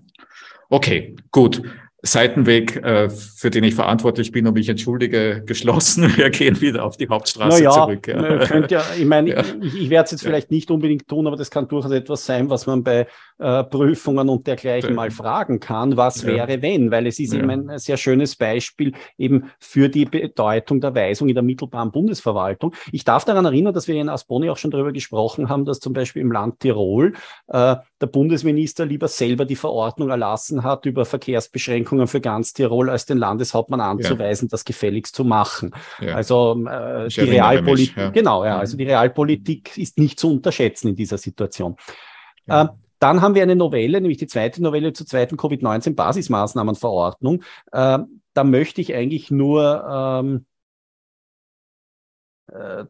Okay, 0.69 1.17
gut. 1.31 1.63
Seitenweg, 2.03 2.77
äh, 2.77 3.11
für 3.11 3.51
den 3.51 3.65
ich 3.65 3.75
verantwortlich 3.75 4.33
bin 4.33 4.47
und 4.47 4.55
mich 4.55 4.69
entschuldige, 4.69 5.43
geschlossen. 5.47 6.17
Wir 6.17 6.31
gehen 6.31 6.61
wieder 6.61 6.85
auf 6.85 6.97
die 6.97 7.09
Hauptstraße 7.09 7.63
naja, 7.63 7.73
zurück. 7.73 8.07
Ja. 8.09 8.47
Könnt 8.47 8.71
ja, 8.71 8.83
ich 8.99 9.05
meine, 9.05 9.31
ja. 9.31 9.43
ich, 9.61 9.79
ich 9.79 9.91
werde 9.91 10.07
es 10.07 10.11
jetzt 10.13 10.23
ja. 10.23 10.29
vielleicht 10.29 10.51
nicht 10.51 10.71
unbedingt 10.71 11.09
tun, 11.09 11.27
aber 11.27 11.37
das 11.37 11.51
kann 11.51 11.69
durchaus 11.69 11.93
etwas 11.93 12.25
sein, 12.25 12.49
was 12.49 12.67
man 12.67 12.83
bei 12.83 13.07
äh, 13.39 13.65
Prüfungen 13.65 14.29
und 14.29 14.47
dergleichen 14.47 14.95
mal 14.95 15.11
fragen 15.11 15.61
kann. 15.61 15.97
Was 15.97 16.25
wäre, 16.25 16.63
wenn? 16.63 16.91
Weil 16.91 17.07
es 17.07 17.19
ist 17.19 17.35
eben 17.35 17.51
ein 17.51 17.79
sehr 17.79 17.97
schönes 17.97 18.37
Beispiel 18.37 18.93
eben 19.19 19.51
für 19.59 19.89
die 19.89 20.05
Bedeutung 20.05 20.81
der 20.81 20.95
Weisung 20.95 21.29
in 21.29 21.35
der 21.35 21.43
mittelbaren 21.43 21.91
Bundesverwaltung. 21.91 22.75
Ich 22.93 23.05
darf 23.05 23.25
daran 23.25 23.45
erinnern, 23.45 23.75
dass 23.75 23.89
wir 23.89 23.95
in 23.95 24.09
Asboni 24.09 24.51
auch 24.51 24.57
schon 24.57 24.71
darüber 24.71 24.93
gesprochen 24.93 25.49
haben, 25.49 25.65
dass 25.65 25.81
zum 25.81 25.93
Beispiel 25.93 26.23
im 26.23 26.33
Land 26.33 26.61
Tirol 26.61 27.15
äh, 27.49 27.77
der 28.01 28.07
Bundesminister 28.07 28.87
lieber 28.87 29.09
selber 29.09 29.45
die 29.45 29.57
Verordnung 29.57 30.11
erlassen 30.11 30.63
hat 30.63 30.87
über 30.87 31.05
Verkehrsbeschränkungen 31.05 32.07
für 32.07 32.21
ganz 32.21 32.53
Tirol, 32.53 32.89
als 32.89 33.07
den 33.07 33.19
Landeshauptmann 33.19 33.81
anzuweisen, 33.81 34.49
ja. 34.49 34.51
das 34.51 34.65
gefälligst 34.65 35.15
zu 35.15 35.25
machen. 35.25 35.73
Ja. 36.01 36.15
Also 36.15 36.65
äh, 36.67 37.09
die 37.09 37.21
Realpolitik, 37.21 37.97
ja. 37.97 38.11
genau, 38.11 38.45
ja, 38.45 38.59
also 38.59 38.77
die 38.77 38.85
mhm. 38.85 38.91
Realpolitik 38.91 39.77
ist 39.77 39.99
nicht 39.99 40.19
zu 40.19 40.33
unterschätzen 40.33 40.89
in 40.89 40.97
dieser 40.97 41.19
Situation. 41.19 41.77
Äh, 42.47 42.67
dann 42.99 43.23
haben 43.23 43.35
wir 43.35 43.43
eine 43.43 43.57
Novelle, 43.57 44.01
nämlich 44.01 44.19
die 44.19 44.27
zweite 44.27 44.63
Novelle 44.63 44.93
zur 44.93 45.07
zweiten 45.07 45.37
Covid-19-Basismaßnahmenverordnung. 45.37 47.43
Äh, 47.73 47.99
da 48.35 48.45
möchte 48.45 48.81
ich 48.81 48.95
eigentlich 48.95 49.31
nur 49.31 50.23
ähm, 50.23 50.47
äh, 52.49 52.85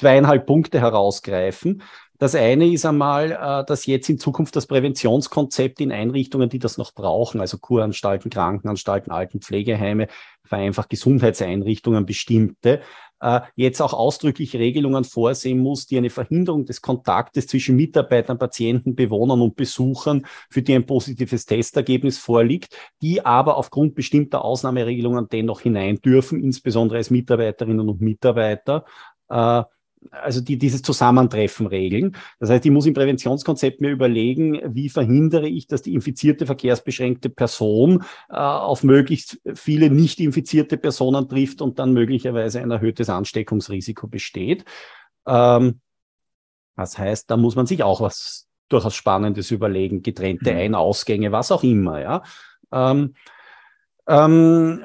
zweieinhalb 0.00 0.46
Punkte 0.46 0.80
herausgreifen. 0.80 1.82
Das 2.18 2.34
eine 2.34 2.70
ist 2.70 2.84
einmal, 2.84 3.32
äh, 3.32 3.64
dass 3.66 3.86
jetzt 3.86 4.08
in 4.08 4.18
Zukunft 4.18 4.56
das 4.56 4.66
Präventionskonzept 4.66 5.80
in 5.80 5.92
Einrichtungen, 5.92 6.48
die 6.48 6.58
das 6.58 6.78
noch 6.78 6.92
brauchen, 6.94 7.40
also 7.40 7.58
Kuranstalten, 7.58 8.30
Krankenanstalten, 8.30 9.12
Altenpflegeheime, 9.12 10.08
vereinfacht 10.44 10.90
Gesundheitseinrichtungen 10.90 12.06
bestimmte, 12.06 12.80
äh, 13.20 13.40
jetzt 13.56 13.80
auch 13.82 13.92
ausdrücklich 13.92 14.54
Regelungen 14.56 15.04
vorsehen 15.04 15.58
muss, 15.58 15.86
die 15.86 15.98
eine 15.98 16.10
Verhinderung 16.10 16.64
des 16.64 16.80
Kontaktes 16.80 17.46
zwischen 17.46 17.76
Mitarbeitern, 17.76 18.38
Patienten, 18.38 18.94
Bewohnern 18.94 19.42
und 19.42 19.56
Besuchern, 19.56 20.26
für 20.48 20.62
die 20.62 20.74
ein 20.74 20.86
positives 20.86 21.44
Testergebnis 21.44 22.18
vorliegt, 22.18 22.74
die 23.02 23.24
aber 23.24 23.56
aufgrund 23.58 23.94
bestimmter 23.94 24.44
Ausnahmeregelungen 24.44 25.28
dennoch 25.30 25.60
hinein 25.60 25.96
dürfen, 25.96 26.42
insbesondere 26.42 26.98
als 26.98 27.10
Mitarbeiterinnen 27.10 27.88
und 27.88 28.00
Mitarbeiter. 28.00 28.84
Also 30.10 30.40
die 30.40 30.56
dieses 30.56 30.80
Zusammentreffen 30.80 31.66
regeln. 31.66 32.16
Das 32.38 32.48
heißt, 32.48 32.64
ich 32.64 32.70
muss 32.70 32.86
im 32.86 32.94
Präventionskonzept 32.94 33.82
mir 33.82 33.90
überlegen, 33.90 34.60
wie 34.74 34.88
verhindere 34.88 35.46
ich, 35.46 35.66
dass 35.66 35.82
die 35.82 35.92
infizierte 35.92 36.46
verkehrsbeschränkte 36.46 37.28
Person 37.28 38.02
äh, 38.30 38.36
auf 38.36 38.82
möglichst 38.82 39.40
viele 39.54 39.90
nicht 39.90 40.18
infizierte 40.20 40.78
Personen 40.78 41.28
trifft 41.28 41.60
und 41.60 41.78
dann 41.78 41.92
möglicherweise 41.92 42.60
ein 42.60 42.70
erhöhtes 42.70 43.10
Ansteckungsrisiko 43.10 44.06
besteht. 44.06 44.64
Ähm, 45.26 45.80
das 46.76 46.98
heißt, 46.98 47.30
da 47.30 47.36
muss 47.36 47.56
man 47.56 47.66
sich 47.66 47.82
auch 47.82 48.00
was 48.00 48.48
durchaus 48.70 48.94
Spannendes 48.94 49.50
überlegen, 49.50 50.02
getrennte 50.02 50.52
mhm. 50.52 50.58
Ein-, 50.58 50.74
Ausgänge, 50.74 51.30
was 51.32 51.52
auch 51.52 51.62
immer. 51.62 52.00
Ja. 52.00 52.22
Ähm, 52.72 53.14
ähm, 54.10 54.82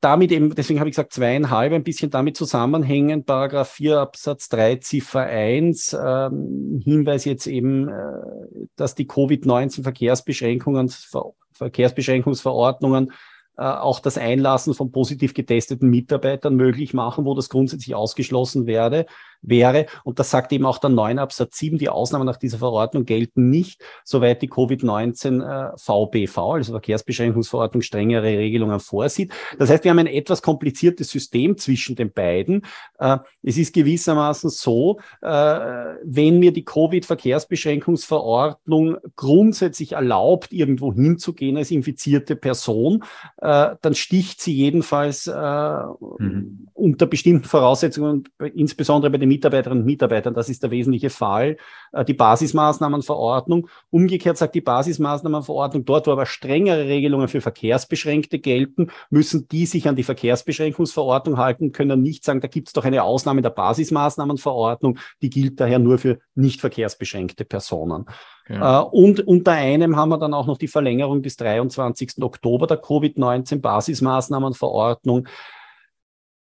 damit 0.00 0.30
eben, 0.30 0.54
deswegen 0.54 0.78
habe 0.78 0.88
ich 0.88 0.94
gesagt, 0.94 1.12
zweieinhalb, 1.12 1.72
ein 1.72 1.82
bisschen 1.82 2.10
damit 2.10 2.36
zusammenhängen, 2.36 3.24
Paragraph 3.24 3.70
4 3.70 3.98
Absatz 3.98 4.48
3 4.50 4.76
Ziffer 4.76 5.22
1, 5.22 5.96
ähm, 6.00 6.80
Hinweis 6.84 7.24
jetzt 7.24 7.48
eben, 7.48 7.88
äh, 7.88 7.92
dass 8.76 8.94
die 8.94 9.08
Covid-19 9.08 9.82
Verkehrsbeschränkungen, 9.82 10.88
Ver 10.90 11.32
Verkehrsbeschränkungsverordnungen 11.54 13.10
äh, 13.56 13.62
auch 13.64 13.98
das 13.98 14.16
Einlassen 14.16 14.74
von 14.74 14.92
positiv 14.92 15.34
getesteten 15.34 15.90
Mitarbeitern 15.90 16.54
möglich 16.54 16.94
machen, 16.94 17.24
wo 17.24 17.34
das 17.34 17.48
grundsätzlich 17.48 17.96
ausgeschlossen 17.96 18.66
werde 18.66 19.06
wäre. 19.42 19.86
Und 20.04 20.18
das 20.18 20.30
sagt 20.30 20.52
eben 20.52 20.66
auch 20.66 20.78
der 20.78 20.90
9 20.90 21.18
Absatz 21.18 21.58
7, 21.58 21.78
die 21.78 21.88
Ausnahmen 21.88 22.26
nach 22.26 22.36
dieser 22.36 22.58
Verordnung 22.58 23.04
gelten 23.04 23.50
nicht, 23.50 23.82
soweit 24.04 24.42
die 24.42 24.50
Covid-19 24.50 25.42
äh, 25.42 25.72
VBV, 25.76 26.38
also 26.38 26.72
Verkehrsbeschränkungsverordnung, 26.72 27.82
strengere 27.82 28.26
Regelungen 28.26 28.80
vorsieht. 28.80 29.32
Das 29.58 29.70
heißt, 29.70 29.84
wir 29.84 29.90
haben 29.90 29.98
ein 29.98 30.06
etwas 30.06 30.42
kompliziertes 30.42 31.10
System 31.10 31.56
zwischen 31.56 31.96
den 31.96 32.12
beiden. 32.12 32.66
Äh, 32.98 33.18
es 33.42 33.56
ist 33.58 33.74
gewissermaßen 33.74 34.50
so, 34.50 34.98
äh, 35.22 35.28
wenn 35.28 36.38
mir 36.38 36.52
die 36.52 36.64
Covid-Verkehrsbeschränkungsverordnung 36.64 38.98
grundsätzlich 39.16 39.92
erlaubt, 39.92 40.52
irgendwo 40.52 40.92
hinzugehen 40.92 41.56
als 41.56 41.70
infizierte 41.70 42.36
Person, 42.36 43.04
äh, 43.38 43.70
dann 43.80 43.94
sticht 43.94 44.40
sie 44.40 44.54
jedenfalls 44.54 45.26
äh, 45.26 45.32
mhm. 45.32 46.68
unter 46.74 47.06
bestimmten 47.06 47.44
Voraussetzungen, 47.44 48.24
insbesondere 48.54 49.10
bei 49.10 49.18
den 49.18 49.27
Mitarbeiterinnen 49.28 49.82
und 49.82 49.86
Mitarbeitern. 49.86 50.34
Das 50.34 50.48
ist 50.48 50.62
der 50.62 50.70
wesentliche 50.70 51.10
Fall. 51.10 51.56
Äh, 51.92 52.04
die 52.04 52.14
Basismaßnahmenverordnung. 52.14 53.68
Umgekehrt 53.90 54.36
sagt 54.36 54.54
die 54.54 54.60
Basismaßnahmenverordnung, 54.60 55.84
dort, 55.84 56.06
wo 56.06 56.12
aber 56.12 56.26
strengere 56.26 56.86
Regelungen 56.86 57.28
für 57.28 57.40
Verkehrsbeschränkte 57.40 58.38
gelten, 58.38 58.90
müssen 59.10 59.48
die 59.48 59.66
sich 59.66 59.88
an 59.88 59.96
die 59.96 60.02
Verkehrsbeschränkungsverordnung 60.02 61.38
halten, 61.38 61.72
können 61.72 62.02
nicht 62.02 62.24
sagen, 62.24 62.40
da 62.40 62.48
gibt 62.48 62.68
es 62.68 62.72
doch 62.72 62.84
eine 62.84 63.02
Ausnahme 63.02 63.42
der 63.42 63.50
Basismaßnahmenverordnung, 63.50 64.98
die 65.22 65.30
gilt 65.30 65.60
daher 65.60 65.78
nur 65.78 65.98
für 65.98 66.18
nicht 66.34 66.60
verkehrsbeschränkte 66.60 67.44
Personen. 67.44 68.06
Ja. 68.48 68.80
Äh, 68.80 68.84
und 68.84 69.20
unter 69.26 69.52
einem 69.52 69.96
haben 69.96 70.08
wir 70.08 70.18
dann 70.18 70.34
auch 70.34 70.46
noch 70.46 70.58
die 70.58 70.68
Verlängerung 70.68 71.22
bis 71.22 71.36
23. 71.36 72.22
Oktober 72.22 72.66
der 72.66 72.82
Covid-19 72.82 73.60
Basismaßnahmenverordnung. 73.60 75.28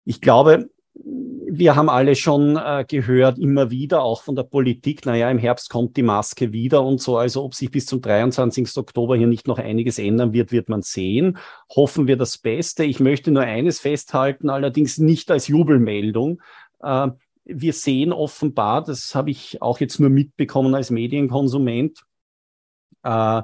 Ich 0.06 0.22
glaube, 0.22 0.70
wir 1.04 1.76
haben 1.76 1.90
alle 1.90 2.16
schon 2.16 2.58
äh, 2.58 2.86
gehört, 2.88 3.40
immer 3.40 3.72
wieder, 3.72 4.02
auch 4.02 4.24
von 4.24 4.36
der 4.36 4.44
Politik, 4.44 5.06
naja, 5.06 5.30
im 5.30 5.38
Herbst 5.38 5.70
kommt 5.70 5.96
die 5.98 6.04
Maske 6.04 6.52
wieder 6.52 6.84
und 6.84 7.02
so. 7.02 7.18
Also 7.18 7.44
ob 7.44 7.56
sich 7.56 7.72
bis 7.72 7.86
zum 7.86 8.02
23. 8.02 8.78
Oktober 8.78 9.16
hier 9.16 9.28
nicht 9.28 9.48
noch 9.48 9.58
einiges 9.58 10.00
ändern 10.00 10.34
wird, 10.34 10.52
wird 10.52 10.70
man 10.70 10.82
sehen. 10.82 11.38
Hoffen 11.76 12.08
wir 12.08 12.18
das 12.18 12.38
Beste. 12.38 12.84
Ich 12.84 13.00
möchte 13.00 13.32
nur 13.32 13.44
eines 13.44 13.80
festhalten, 13.80 14.50
allerdings 14.50 14.98
nicht 14.98 15.32
als 15.32 15.48
Jubelmeldung. 15.48 16.42
Äh, 16.82 17.10
wir 17.46 17.74
sehen 17.74 18.12
offenbar, 18.12 18.84
das 18.84 19.16
habe 19.16 19.32
ich 19.32 19.62
auch 19.62 19.80
jetzt 19.80 20.00
nur 20.00 20.10
mitbekommen 20.10 20.76
als 20.76 20.92
Medienkonsument, 20.92 22.04
äh, 23.04 23.42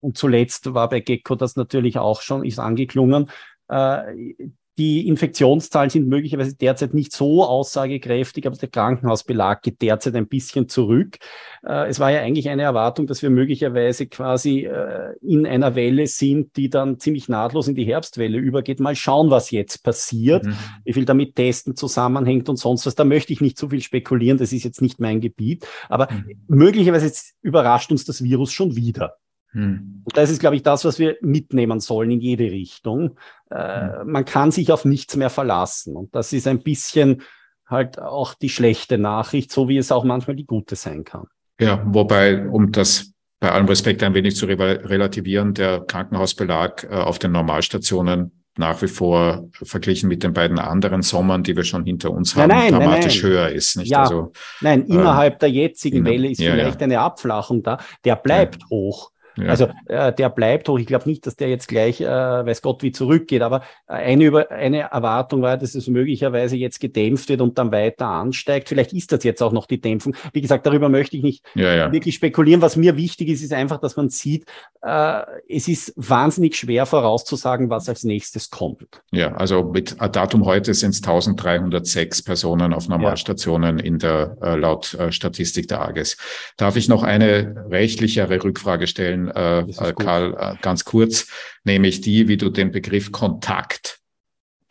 und 0.00 0.18
zuletzt 0.18 0.74
war 0.74 0.90
bei 0.90 1.00
Gecko 1.00 1.34
das 1.34 1.56
natürlich 1.56 1.96
auch 1.96 2.20
schon, 2.20 2.44
ist 2.44 2.58
angeklungen, 2.58 3.30
äh, 3.68 4.34
die 4.76 5.06
Infektionszahlen 5.06 5.90
sind 5.90 6.08
möglicherweise 6.08 6.56
derzeit 6.56 6.94
nicht 6.94 7.12
so 7.12 7.44
aussagekräftig, 7.44 8.46
aber 8.46 8.56
der 8.56 8.68
Krankenhausbelag 8.68 9.62
geht 9.62 9.80
derzeit 9.82 10.16
ein 10.16 10.26
bisschen 10.26 10.68
zurück. 10.68 11.18
Äh, 11.64 11.88
es 11.88 12.00
war 12.00 12.10
ja 12.10 12.20
eigentlich 12.20 12.48
eine 12.48 12.62
Erwartung, 12.62 13.06
dass 13.06 13.22
wir 13.22 13.30
möglicherweise 13.30 14.06
quasi 14.06 14.64
äh, 14.64 15.14
in 15.22 15.46
einer 15.46 15.76
Welle 15.76 16.08
sind, 16.08 16.56
die 16.56 16.70
dann 16.70 16.98
ziemlich 16.98 17.28
nahtlos 17.28 17.68
in 17.68 17.76
die 17.76 17.84
Herbstwelle 17.84 18.38
übergeht. 18.38 18.80
Mal 18.80 18.96
schauen, 18.96 19.30
was 19.30 19.52
jetzt 19.52 19.84
passiert, 19.84 20.44
mhm. 20.44 20.56
wie 20.84 20.92
viel 20.92 21.04
damit 21.04 21.36
Testen 21.36 21.76
zusammenhängt 21.76 22.48
und 22.48 22.56
sonst 22.56 22.84
was. 22.86 22.96
Da 22.96 23.04
möchte 23.04 23.32
ich 23.32 23.40
nicht 23.40 23.56
zu 23.56 23.68
viel 23.68 23.80
spekulieren, 23.80 24.38
das 24.38 24.52
ist 24.52 24.64
jetzt 24.64 24.82
nicht 24.82 24.98
mein 24.98 25.20
Gebiet. 25.20 25.66
Aber 25.88 26.10
mhm. 26.10 26.42
möglicherweise 26.48 27.12
überrascht 27.42 27.92
uns 27.92 28.04
das 28.04 28.24
Virus 28.24 28.52
schon 28.52 28.74
wieder. 28.74 29.16
Hm. 29.54 30.02
Das 30.14 30.30
ist, 30.30 30.40
glaube 30.40 30.56
ich, 30.56 30.62
das, 30.62 30.84
was 30.84 30.98
wir 30.98 31.16
mitnehmen 31.22 31.80
sollen 31.80 32.10
in 32.10 32.20
jede 32.20 32.44
Richtung. 32.44 33.16
Äh, 33.50 34.00
hm. 34.00 34.10
Man 34.10 34.24
kann 34.24 34.50
sich 34.50 34.70
auf 34.70 34.84
nichts 34.84 35.16
mehr 35.16 35.30
verlassen. 35.30 35.96
Und 35.96 36.14
das 36.14 36.32
ist 36.32 36.46
ein 36.46 36.62
bisschen 36.62 37.22
halt 37.66 37.98
auch 37.98 38.34
die 38.34 38.50
schlechte 38.50 38.98
Nachricht, 38.98 39.50
so 39.50 39.68
wie 39.68 39.78
es 39.78 39.90
auch 39.90 40.04
manchmal 40.04 40.36
die 40.36 40.46
gute 40.46 40.76
sein 40.76 41.04
kann. 41.04 41.26
Ja, 41.58 41.82
wobei, 41.86 42.46
um 42.46 42.72
das 42.72 43.12
bei 43.40 43.50
allem 43.50 43.66
Respekt 43.66 44.02
ein 44.02 44.14
wenig 44.14 44.36
zu 44.36 44.46
relativieren, 44.46 45.54
der 45.54 45.80
Krankenhausbelag 45.80 46.84
äh, 46.84 46.94
auf 46.94 47.18
den 47.18 47.32
Normalstationen 47.32 48.44
nach 48.56 48.80
wie 48.82 48.88
vor 48.88 49.48
verglichen 49.52 50.08
mit 50.08 50.22
den 50.22 50.32
beiden 50.32 50.58
anderen 50.58 51.02
Sommern, 51.02 51.42
die 51.42 51.56
wir 51.56 51.64
schon 51.64 51.84
hinter 51.84 52.12
uns 52.12 52.36
haben, 52.36 52.50
nein, 52.50 52.72
dramatisch 52.72 53.22
nein, 53.22 53.32
nein. 53.32 53.40
höher 53.40 53.48
ist. 53.50 53.76
Nicht? 53.76 53.90
Ja, 53.90 54.02
also, 54.02 54.32
nein, 54.60 54.84
innerhalb 54.86 55.34
äh, 55.34 55.38
der 55.40 55.50
jetzigen 55.50 56.04
Welle 56.04 56.30
ist 56.30 56.40
ja, 56.40 56.52
vielleicht 56.52 56.80
ja. 56.80 56.84
eine 56.84 57.00
Abflachung 57.00 57.62
da. 57.62 57.78
Der 58.04 58.16
bleibt 58.16 58.62
hoch. 58.70 59.10
Ja. 59.36 59.48
Also 59.48 59.68
äh, 59.86 60.12
der 60.12 60.28
bleibt 60.28 60.68
hoch. 60.68 60.78
Ich 60.78 60.86
glaube 60.86 61.08
nicht, 61.08 61.26
dass 61.26 61.36
der 61.36 61.48
jetzt 61.48 61.68
gleich, 61.68 62.00
äh, 62.00 62.06
weiß 62.06 62.62
Gott, 62.62 62.82
wie 62.82 62.92
zurückgeht. 62.92 63.42
Aber 63.42 63.62
eine, 63.86 64.24
über, 64.24 64.50
eine 64.50 64.80
Erwartung 64.80 65.42
war, 65.42 65.56
dass 65.56 65.74
es 65.74 65.88
möglicherweise 65.88 66.56
jetzt 66.56 66.80
gedämpft 66.80 67.28
wird 67.28 67.40
und 67.40 67.58
dann 67.58 67.72
weiter 67.72 68.06
ansteigt. 68.06 68.68
Vielleicht 68.68 68.92
ist 68.92 69.12
das 69.12 69.24
jetzt 69.24 69.42
auch 69.42 69.52
noch 69.52 69.66
die 69.66 69.80
Dämpfung. 69.80 70.14
Wie 70.32 70.40
gesagt, 70.40 70.66
darüber 70.66 70.88
möchte 70.88 71.16
ich 71.16 71.22
nicht 71.22 71.44
ja, 71.54 71.74
ja. 71.74 71.92
wirklich 71.92 72.14
spekulieren. 72.14 72.62
Was 72.62 72.76
mir 72.76 72.96
wichtig 72.96 73.28
ist, 73.28 73.42
ist 73.42 73.52
einfach, 73.52 73.78
dass 73.78 73.96
man 73.96 74.08
sieht, 74.08 74.46
äh, 74.82 75.22
es 75.48 75.68
ist 75.68 75.92
wahnsinnig 75.96 76.56
schwer 76.56 76.86
vorauszusagen, 76.86 77.70
was 77.70 77.88
als 77.88 78.04
nächstes 78.04 78.50
kommt. 78.50 79.02
Ja, 79.12 79.32
also 79.34 79.64
mit 79.64 79.96
Datum 80.00 80.44
heute 80.44 80.74
sind 80.74 80.90
es 80.90 80.98
1306 80.98 82.22
Personen 82.22 82.72
auf 82.72 82.88
Normalstationen 82.88 83.78
in 83.78 83.98
der 83.98 84.36
äh, 84.42 84.56
laut 84.56 84.94
äh, 84.94 85.10
Statistik 85.12 85.68
der 85.68 85.82
AGES. 85.82 86.16
Darf 86.56 86.76
ich 86.76 86.88
noch 86.88 87.02
eine 87.02 87.66
rechtlichere 87.70 88.42
Rückfrage 88.42 88.86
stellen? 88.86 89.23
Äh, 89.28 89.60
äh 89.60 89.92
Karl, 89.92 90.34
äh, 90.38 90.54
ganz 90.60 90.84
kurz, 90.84 91.28
nämlich 91.64 92.00
die, 92.00 92.28
wie 92.28 92.36
du 92.36 92.50
den 92.50 92.70
Begriff 92.70 93.12
Kontakt 93.12 94.00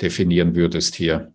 definieren 0.01 0.55
würdest 0.55 0.95
hier. 0.95 1.33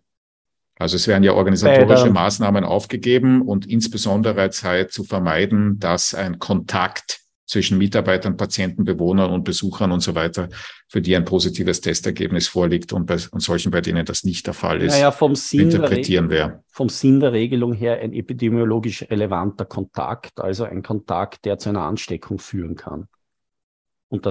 Also 0.77 0.95
es 0.95 1.07
werden 1.07 1.23
ja 1.23 1.33
organisatorische 1.33 2.09
Maßnahmen 2.09 2.63
aufgegeben 2.63 3.41
und 3.41 3.67
insbesondere 3.67 4.49
Zeit 4.49 4.93
zu 4.93 5.03
vermeiden, 5.03 5.77
dass 5.79 6.13
ein 6.13 6.39
Kontakt 6.39 7.19
zwischen 7.49 7.79
Mitarbeitern, 7.79 8.37
Patienten, 8.37 8.85
Bewohnern 8.85 9.31
und 9.31 9.43
Besuchern 9.43 9.91
und 9.91 10.01
so 10.01 10.13
weiter, 10.13 10.49
für 10.87 11.01
die 11.01 11.15
ein 11.15 11.25
positives 11.25 11.81
Testergebnis 11.81 12.47
vorliegt 12.47 12.93
und 12.93 13.07
bei 13.07 13.17
und 13.31 13.39
solchen, 13.39 13.71
bei 13.71 13.81
denen 13.81 14.05
das 14.05 14.23
nicht 14.23 14.45
der 14.45 14.53
Fall 14.53 14.83
ist, 14.83 14.93
naja, 14.93 15.11
vom 15.11 15.35
Sinn 15.35 15.61
interpretieren 15.61 16.29
wir. 16.29 16.63
Vom 16.67 16.89
Sinn 16.89 17.19
der 17.19 17.33
Regelung 17.33 17.73
her 17.73 17.99
ein 18.01 18.13
epidemiologisch 18.13 19.03
relevanter 19.09 19.65
Kontakt, 19.65 20.39
also 20.39 20.63
ein 20.63 20.83
Kontakt, 20.83 21.45
der 21.45 21.57
zu 21.57 21.69
einer 21.69 21.81
Ansteckung 21.81 22.37
führen 22.37 22.75
kann 22.75 23.07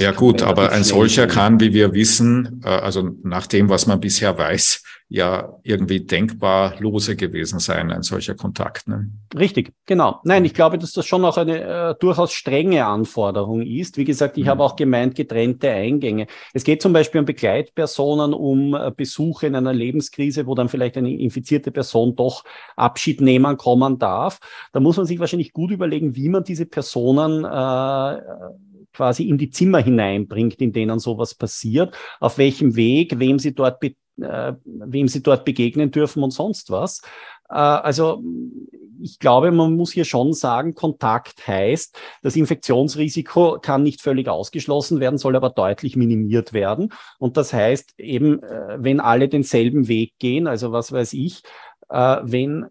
ja 0.01 0.13
gut, 0.13 0.43
aber 0.43 0.73
ein 0.73 0.85
solcher 0.85 1.27
kann, 1.27 1.61
wie 1.61 1.73
wir 1.73 1.93
wissen, 1.93 2.61
äh, 2.65 2.69
also 2.69 3.11
nach 3.23 3.47
dem, 3.47 3.69
was 3.69 3.87
man 3.87 4.01
bisher 4.01 4.37
weiß, 4.37 4.83
ja 5.11 5.59
irgendwie 5.63 6.01
denkbar 6.01 6.75
lose 6.81 7.17
gewesen 7.17 7.61
sein, 7.61 7.91
ein 7.91 8.03
solcher 8.03 8.35
Kontakt. 8.35 8.89
Ne? 8.89 9.11
Richtig, 9.35 9.73
genau. 9.87 10.21
Nein, 10.25 10.45
ich 10.45 10.53
glaube, 10.53 10.79
dass 10.79 10.93
das 10.93 11.07
schon 11.07 11.25
auch 11.25 11.39
eine 11.39 11.63
äh, 11.63 11.95
durchaus 11.99 12.33
strenge 12.33 12.85
Anforderung 12.85 13.63
ist. 13.63 13.97
Wie 13.97 14.05
gesagt, 14.05 14.37
ich 14.37 14.45
mhm. 14.45 14.49
habe 14.49 14.65
auch 14.65 14.77
gemeint, 14.77 15.15
getrennte 15.15 15.71
Eingänge. 15.71 16.27
Es 16.53 16.63
geht 16.63 16.83
zum 16.83 16.93
Beispiel 16.93 17.21
um 17.21 17.25
Begleitpersonen, 17.25 18.35
um 18.35 18.75
äh, 18.75 18.93
Besuche 18.95 19.47
in 19.47 19.55
einer 19.55 19.73
Lebenskrise, 19.73 20.47
wo 20.47 20.55
dann 20.55 20.69
vielleicht 20.69 20.99
eine 20.99 21.19
infizierte 21.19 21.71
Person 21.71 22.15
doch 22.15 22.45
Abschied 22.77 23.23
nehmen 23.23 23.57
kommen 23.57 23.99
darf. 23.99 24.41
Da 24.73 24.81
muss 24.81 24.99
man 24.99 25.07
sich 25.07 25.19
wahrscheinlich 25.19 25.53
gut 25.53 25.71
überlegen, 25.71 26.17
wie 26.17 26.29
man 26.29 26.45
diese 26.45 26.67
Personen 26.67 27.45
äh, 27.45 28.21
quasi 28.99 29.29
in 29.29 29.39
die 29.39 29.51
Zimmer 29.51 29.79
hineinbringt, 29.79 30.61
in 30.61 30.73
denen 30.73 30.99
sowas 30.99 31.37
passiert, 31.37 31.97
auf 32.19 32.37
welchem 32.37 32.75
Weg, 32.75 33.21
wem 33.21 33.39
sie 33.39 33.55
dort, 33.55 33.81
äh, 33.81 33.93
wem 34.65 35.07
sie 35.07 35.23
dort 35.23 35.45
begegnen 35.45 35.93
dürfen 35.93 36.25
und 36.25 36.33
sonst 36.33 36.73
was. 36.73 37.01
Äh, 37.49 37.55
also 37.55 38.21
ich 39.01 39.21
glaube, 39.21 39.53
man 39.53 39.77
muss 39.77 39.93
hier 39.93 40.05
schon 40.05 40.33
sagen, 40.33 40.75
Kontakt 40.75 41.47
heißt, 41.47 41.97
das 42.23 42.35
Infektionsrisiko 42.35 43.61
kann 43.63 43.85
nicht 43.85 44.03
völlig 44.03 44.27
ausgeschlossen 44.27 44.99
werden, 44.99 45.17
soll 45.17 45.37
aber 45.37 45.51
deutlich 45.51 45.95
minimiert 45.95 46.53
werden. 46.53 46.93
Und 47.21 47.37
das 47.37 47.53
heißt 47.53 48.01
eben, 48.01 48.43
äh, 48.43 48.79
wenn 48.81 48.99
alle 48.99 49.29
denselben 49.29 49.87
Weg 49.87 50.15
gehen, 50.19 50.49
also 50.49 50.73
was 50.73 50.91
weiß 50.91 51.13
ich, 51.13 51.45
äh, 51.89 52.17
wenn 52.25 52.67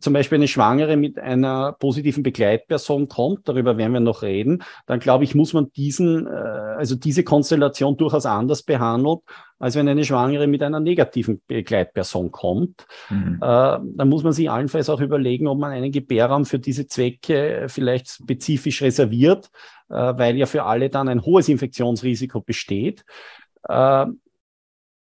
zum 0.00 0.12
Beispiel 0.12 0.36
eine 0.36 0.48
Schwangere 0.48 0.96
mit 0.96 1.18
einer 1.18 1.72
positiven 1.72 2.22
Begleitperson 2.22 3.08
kommt, 3.08 3.48
darüber 3.48 3.76
werden 3.76 3.92
wir 3.92 4.00
noch 4.00 4.22
reden, 4.22 4.62
dann 4.86 5.00
glaube 5.00 5.24
ich, 5.24 5.34
muss 5.34 5.52
man 5.52 5.70
diesen, 5.72 6.26
äh, 6.26 6.30
also 6.30 6.94
diese 6.94 7.24
Konstellation 7.24 7.96
durchaus 7.96 8.26
anders 8.26 8.62
behandeln, 8.62 9.18
als 9.58 9.74
wenn 9.74 9.88
eine 9.88 10.04
Schwangere 10.04 10.46
mit 10.46 10.62
einer 10.62 10.80
negativen 10.80 11.40
Begleitperson 11.46 12.30
kommt. 12.30 12.86
Mhm. 13.10 13.38
Äh, 13.40 13.78
dann 13.96 14.08
muss 14.08 14.22
man 14.22 14.32
sich 14.32 14.50
allenfalls 14.50 14.88
auch 14.88 15.00
überlegen, 15.00 15.48
ob 15.48 15.58
man 15.58 15.72
einen 15.72 15.92
Gebärraum 15.92 16.44
für 16.44 16.58
diese 16.58 16.86
Zwecke 16.86 17.66
vielleicht 17.68 18.08
spezifisch 18.08 18.82
reserviert, 18.82 19.50
äh, 19.88 19.94
weil 19.94 20.36
ja 20.36 20.46
für 20.46 20.64
alle 20.64 20.90
dann 20.90 21.08
ein 21.08 21.22
hohes 21.22 21.48
Infektionsrisiko 21.48 22.40
besteht. 22.40 23.04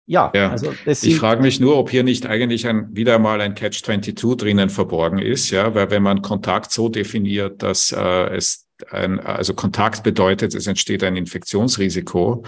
Ja, 0.10 0.32
ja. 0.34 0.50
also 0.50 0.74
ich 0.86 1.18
frage 1.18 1.44
mich 1.44 1.60
nur, 1.60 1.78
ob 1.78 1.92
hier 1.92 2.04
nicht 2.04 2.26
eigentlich 2.26 2.66
ein, 2.66 2.88
wieder 2.96 3.20
mal 3.20 3.42
ein 3.42 3.54
Catch-22 3.54 4.38
drinnen 4.38 4.72
verborgen 4.72 5.20
ist, 5.20 5.52
ja, 5.52 5.76
weil 5.76 5.92
wenn 5.92 6.02
man 6.02 6.24
Kontakt 6.24 6.72
so 6.72 6.90
definiert, 6.90 7.62
dass 7.62 7.92
äh, 7.92 8.36
es 8.36 8.66
ein, 8.90 9.20
also 9.20 9.54
Kontakt 9.54 10.02
bedeutet, 10.02 10.56
es 10.56 10.66
entsteht 10.66 11.04
ein 11.04 11.16
Infektionsrisiko 11.16 12.44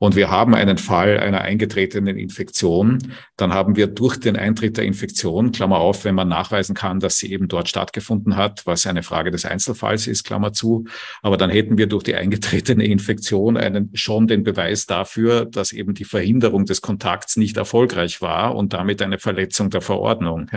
und 0.00 0.16
wir 0.16 0.30
haben 0.30 0.54
einen 0.54 0.78
Fall 0.78 1.20
einer 1.20 1.42
eingetretenen 1.42 2.16
Infektion, 2.16 3.12
dann 3.36 3.52
haben 3.52 3.76
wir 3.76 3.86
durch 3.86 4.18
den 4.18 4.34
Eintritt 4.34 4.78
der 4.78 4.84
Infektion, 4.84 5.52
Klammer 5.52 5.76
auf, 5.76 6.06
wenn 6.06 6.14
man 6.14 6.26
nachweisen 6.26 6.74
kann, 6.74 7.00
dass 7.00 7.18
sie 7.18 7.30
eben 7.30 7.48
dort 7.48 7.68
stattgefunden 7.68 8.34
hat, 8.34 8.62
was 8.64 8.86
eine 8.86 9.02
Frage 9.02 9.30
des 9.30 9.44
Einzelfalls 9.44 10.06
ist, 10.06 10.24
Klammer 10.24 10.54
zu, 10.54 10.86
aber 11.20 11.36
dann 11.36 11.50
hätten 11.50 11.76
wir 11.76 11.86
durch 11.86 12.02
die 12.02 12.14
eingetretene 12.14 12.86
Infektion 12.86 13.58
einen, 13.58 13.90
schon 13.92 14.26
den 14.26 14.42
Beweis 14.42 14.86
dafür, 14.86 15.44
dass 15.44 15.70
eben 15.70 15.92
die 15.92 16.04
Verhinderung 16.04 16.64
des 16.64 16.80
Kontakts 16.80 17.36
nicht 17.36 17.58
erfolgreich 17.58 18.22
war 18.22 18.56
und 18.56 18.72
damit 18.72 19.02
eine 19.02 19.18
Verletzung 19.18 19.68
der 19.68 19.82
Verordnung. 19.82 20.50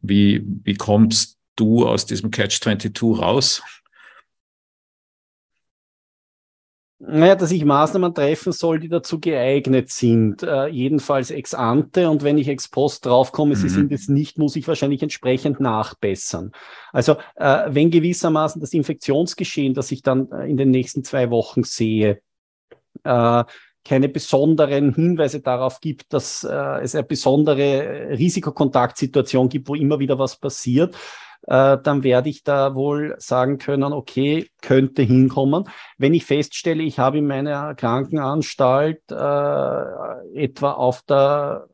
Wie, 0.00 0.42
wie 0.64 0.74
kommst 0.74 1.36
du 1.54 1.86
aus 1.86 2.06
diesem 2.06 2.30
Catch-22 2.30 3.18
raus? 3.18 3.62
Naja, 7.02 7.34
dass 7.34 7.50
ich 7.50 7.64
Maßnahmen 7.64 8.14
treffen 8.14 8.52
soll, 8.52 8.78
die 8.78 8.90
dazu 8.90 9.20
geeignet 9.20 9.88
sind, 9.90 10.42
äh, 10.42 10.66
jedenfalls 10.66 11.30
ex 11.30 11.54
ante. 11.54 12.10
Und 12.10 12.22
wenn 12.22 12.36
ich 12.36 12.46
ex 12.46 12.68
post 12.68 13.06
draufkomme, 13.06 13.54
mhm. 13.54 13.58
sie 13.58 13.70
sind 13.70 13.90
es 13.90 14.08
nicht, 14.08 14.36
muss 14.36 14.54
ich 14.54 14.68
wahrscheinlich 14.68 15.02
entsprechend 15.02 15.60
nachbessern. 15.60 16.52
Also 16.92 17.16
äh, 17.36 17.64
wenn 17.68 17.90
gewissermaßen 17.90 18.60
das 18.60 18.74
Infektionsgeschehen, 18.74 19.72
das 19.72 19.90
ich 19.92 20.02
dann 20.02 20.30
äh, 20.30 20.50
in 20.50 20.58
den 20.58 20.70
nächsten 20.70 21.02
zwei 21.02 21.30
Wochen 21.30 21.64
sehe, 21.64 22.20
äh, 23.04 23.44
keine 23.82 24.10
besonderen 24.10 24.94
Hinweise 24.94 25.40
darauf 25.40 25.80
gibt, 25.80 26.12
dass 26.12 26.44
äh, 26.44 26.82
es 26.82 26.94
eine 26.94 27.04
besondere 27.04 28.10
Risikokontaktsituation 28.10 29.48
gibt, 29.48 29.68
wo 29.68 29.74
immer 29.74 30.00
wieder 30.00 30.18
was 30.18 30.36
passiert, 30.36 30.94
äh, 31.46 31.78
dann 31.82 32.02
werde 32.02 32.28
ich 32.28 32.44
da 32.44 32.74
wohl 32.74 33.14
sagen 33.18 33.58
können, 33.58 33.92
okay, 33.92 34.48
könnte 34.60 35.02
hinkommen. 35.02 35.64
Wenn 35.98 36.14
ich 36.14 36.26
feststelle, 36.26 36.82
ich 36.82 36.98
habe 36.98 37.18
in 37.18 37.26
meiner 37.26 37.74
Krankenanstalt 37.74 39.00
äh, 39.10 40.34
etwa 40.34 40.72
auf 40.72 41.02
der 41.02 41.69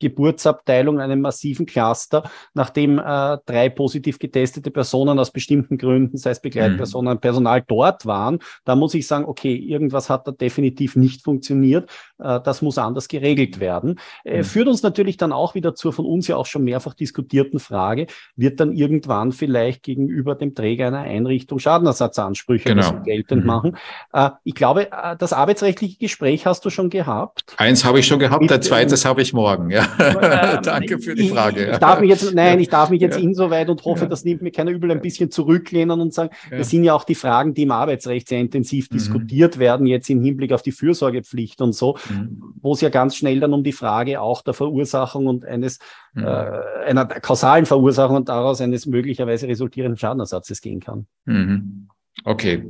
Geburtsabteilung, 0.00 1.00
einem 1.00 1.20
massiven 1.20 1.66
Cluster, 1.66 2.28
nachdem 2.54 2.98
äh, 2.98 3.38
drei 3.46 3.68
positiv 3.68 4.18
getestete 4.18 4.70
Personen 4.70 5.18
aus 5.18 5.30
bestimmten 5.30 5.78
Gründen, 5.78 6.16
sei 6.16 6.30
es 6.30 6.40
Begleitpersonen, 6.40 7.14
mhm. 7.14 7.20
Personal 7.20 7.62
dort 7.66 8.06
waren, 8.06 8.40
da 8.64 8.74
muss 8.74 8.94
ich 8.94 9.06
sagen, 9.06 9.24
okay, 9.24 9.54
irgendwas 9.54 10.10
hat 10.10 10.26
da 10.26 10.32
definitiv 10.32 10.96
nicht 10.96 11.22
funktioniert. 11.22 11.88
Äh, 12.18 12.40
das 12.40 12.62
muss 12.62 12.78
anders 12.78 13.08
geregelt 13.08 13.60
werden. 13.60 14.00
Äh, 14.24 14.38
mhm. 14.38 14.44
Führt 14.44 14.68
uns 14.68 14.82
natürlich 14.82 15.16
dann 15.16 15.32
auch 15.32 15.54
wieder 15.54 15.74
zur 15.74 15.92
von 15.92 16.04
uns 16.04 16.26
ja 16.26 16.36
auch 16.36 16.46
schon 16.46 16.64
mehrfach 16.64 16.94
diskutierten 16.94 17.60
Frage, 17.60 18.06
wird 18.34 18.60
dann 18.60 18.72
irgendwann 18.72 19.32
vielleicht 19.32 19.82
gegenüber 19.82 20.34
dem 20.34 20.54
Träger 20.54 20.88
einer 20.88 21.00
Einrichtung 21.00 21.58
Schadenersatzansprüche 21.58 22.70
genau. 22.70 23.02
geltend 23.02 23.42
mhm. 23.42 23.46
machen? 23.46 23.76
Äh, 24.12 24.30
ich 24.44 24.54
glaube, 24.54 24.90
äh, 24.90 25.16
das 25.16 25.32
arbeitsrechtliche 25.32 25.98
Gespräch 25.98 26.46
hast 26.46 26.64
du 26.64 26.70
schon 26.70 26.90
gehabt. 26.90 27.54
Eins 27.58 27.84
habe 27.84 28.00
ich 28.00 28.06
schon 28.06 28.18
gehabt, 28.18 28.42
Mit, 28.42 28.50
der 28.50 28.60
zweites 28.60 29.04
habe 29.04 29.22
ich 29.22 29.35
morgen. 29.36 29.70
Ja. 29.70 29.86
Ähm, 30.00 30.60
Danke 30.62 30.98
für 30.98 31.14
die 31.14 31.28
Frage. 31.28 31.66
Ich, 31.66 31.72
ich, 31.74 31.78
darf 31.78 32.00
mich 32.00 32.10
jetzt, 32.10 32.34
nein, 32.34 32.58
ich 32.58 32.68
darf 32.68 32.90
mich 32.90 33.00
jetzt 33.00 33.16
ja. 33.16 33.22
insoweit 33.22 33.68
und 33.68 33.84
hoffe, 33.84 34.02
ja. 34.02 34.06
das 34.06 34.24
nimmt 34.24 34.42
mir 34.42 34.50
keiner 34.50 34.72
übel 34.72 34.90
ein 34.90 35.00
bisschen 35.00 35.30
zurücklehnen 35.30 36.00
und 36.00 36.12
sagen, 36.12 36.30
ja. 36.50 36.58
das 36.58 36.70
sind 36.70 36.82
ja 36.82 36.94
auch 36.94 37.04
die 37.04 37.14
Fragen, 37.14 37.54
die 37.54 37.62
im 37.62 37.70
Arbeitsrecht 37.70 38.28
sehr 38.28 38.40
intensiv 38.40 38.90
mhm. 38.90 38.96
diskutiert 38.96 39.58
werden, 39.58 39.86
jetzt 39.86 40.10
im 40.10 40.20
Hinblick 40.22 40.52
auf 40.52 40.62
die 40.62 40.72
Fürsorgepflicht 40.72 41.60
und 41.60 41.72
so, 41.72 41.96
mhm. 42.10 42.54
wo 42.60 42.72
es 42.72 42.80
ja 42.80 42.88
ganz 42.88 43.14
schnell 43.14 43.38
dann 43.38 43.52
um 43.52 43.62
die 43.62 43.72
Frage 43.72 44.20
auch 44.20 44.42
der 44.42 44.54
Verursachung 44.54 45.26
und 45.28 45.44
eines 45.44 45.78
mhm. 46.14 46.24
äh, 46.24 46.86
einer 46.86 47.06
kausalen 47.06 47.66
Verursachung 47.66 48.16
und 48.16 48.28
daraus 48.28 48.60
eines 48.60 48.86
möglicherweise 48.86 49.46
resultierenden 49.46 49.96
Schadenersatzes 49.96 50.60
gehen 50.60 50.80
kann. 50.80 51.06
Mhm. 51.26 51.88
Okay. 52.24 52.68